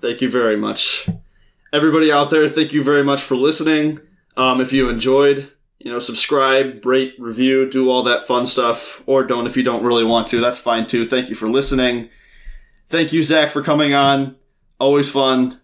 Thank 0.00 0.22
you 0.22 0.30
very 0.30 0.56
much. 0.56 1.10
Everybody 1.74 2.10
out 2.10 2.30
there, 2.30 2.48
thank 2.48 2.72
you 2.72 2.82
very 2.82 3.04
much 3.04 3.20
for 3.20 3.36
listening. 3.36 4.00
Um, 4.34 4.62
if 4.62 4.72
you 4.72 4.88
enjoyed, 4.88 5.52
you 5.78 5.92
know, 5.92 5.98
subscribe, 5.98 6.84
rate, 6.84 7.14
review, 7.18 7.68
do 7.70 7.88
all 7.90 8.02
that 8.02 8.26
fun 8.26 8.46
stuff, 8.46 9.02
or 9.06 9.24
don't 9.24 9.46
if 9.46 9.56
you 9.56 9.62
don't 9.62 9.84
really 9.84 10.04
want 10.04 10.26
to. 10.28 10.40
That's 10.40 10.58
fine 10.58 10.86
too. 10.86 11.04
Thank 11.04 11.28
you 11.28 11.34
for 11.34 11.48
listening. 11.48 12.08
Thank 12.88 13.12
you, 13.12 13.22
Zach, 13.22 13.50
for 13.50 13.62
coming 13.62 13.94
on. 13.94 14.36
Always 14.80 15.10
fun. 15.10 15.60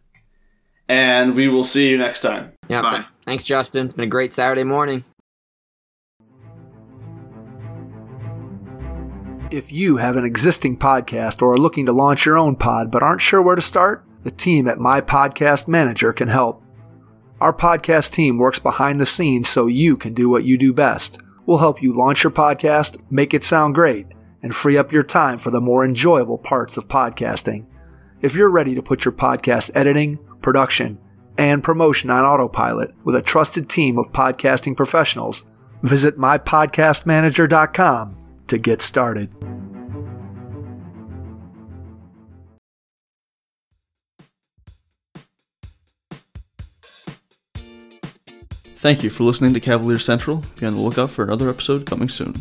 And 0.89 1.35
we 1.35 1.49
will 1.49 1.65
see 1.65 1.89
you 1.89 1.97
next 1.97 2.21
time. 2.21 2.53
Yeah, 2.69 2.83
Bye. 2.83 2.91
th- 2.97 3.07
thanks, 3.25 3.45
Justin. 3.45 3.87
It's 3.87 3.95
been 3.95 4.05
a 4.05 4.09
great 4.09 4.33
Saturday 4.33 4.65
morning. 4.65 5.05
If 9.51 9.71
you 9.73 9.99
have 9.99 10.17
an 10.17 10.25
existing 10.25 10.79
podcast 10.79 11.41
or 11.41 11.53
are 11.53 11.57
looking 11.57 11.87
to 11.87 11.93
launch 11.93 12.27
your 12.27 12.37
own 12.37 12.57
pod 12.57 12.91
but 12.91 13.03
aren't 13.03 13.21
sure 13.21 13.41
where 13.41 13.55
to 13.55 13.63
start, 13.63 14.05
the 14.25 14.31
team 14.31 14.67
at 14.67 14.79
My 14.79 15.01
Podcast 15.01 15.69
Manager 15.69 16.13
can 16.13 16.29
help. 16.29 16.64
Our 17.45 17.53
podcast 17.53 18.13
team 18.13 18.39
works 18.39 18.59
behind 18.59 18.99
the 18.99 19.05
scenes 19.05 19.51
so 19.51 19.67
you 19.67 19.99
can 19.99 20.15
do 20.15 20.31
what 20.31 20.45
you 20.45 20.57
do 20.57 20.73
best. 20.73 21.21
We'll 21.45 21.59
help 21.59 21.83
you 21.83 21.93
launch 21.93 22.25
your 22.25 22.31
podcast, 22.31 22.99
make 23.11 23.35
it 23.35 23.45
sound 23.45 23.75
great, 23.75 24.07
and 24.43 24.57
free 24.57 24.79
up 24.79 24.93
your 24.93 25.03
time 25.03 25.37
for 25.37 25.51
the 25.51 25.61
more 25.61 25.85
enjoyable 25.85 26.39
parts 26.39 26.79
of 26.79 26.89
podcasting. 26.89 27.67
If 28.23 28.35
you're 28.35 28.49
ready 28.49 28.75
to 28.75 28.83
put 28.83 29.05
your 29.05 29.13
podcast 29.13 29.71
editing, 29.75 30.21
production, 30.41 30.97
and 31.37 31.63
promotion 31.63 32.09
on 32.09 32.25
autopilot 32.25 32.95
with 33.05 33.15
a 33.15 33.21
trusted 33.21 33.69
team 33.69 33.99
of 33.99 34.11
podcasting 34.11 34.75
professionals, 34.75 35.45
visit 35.83 36.17
mypodcastmanager.com 36.17 38.17
to 38.47 38.57
get 38.57 38.81
started. 38.81 39.54
Thank 48.85 49.03
you 49.03 49.09
for 49.09 49.25
listening 49.25 49.55
to 49.55 49.61
Cavalier 49.61 49.99
Central. 49.99 50.45
Be 50.61 50.67
on 50.67 50.75
the 50.75 50.81
lookout 50.83 51.09
for 51.09 51.25
another 51.25 51.49
episode 51.49 51.87
coming 51.87 52.11
soon. 52.11 52.35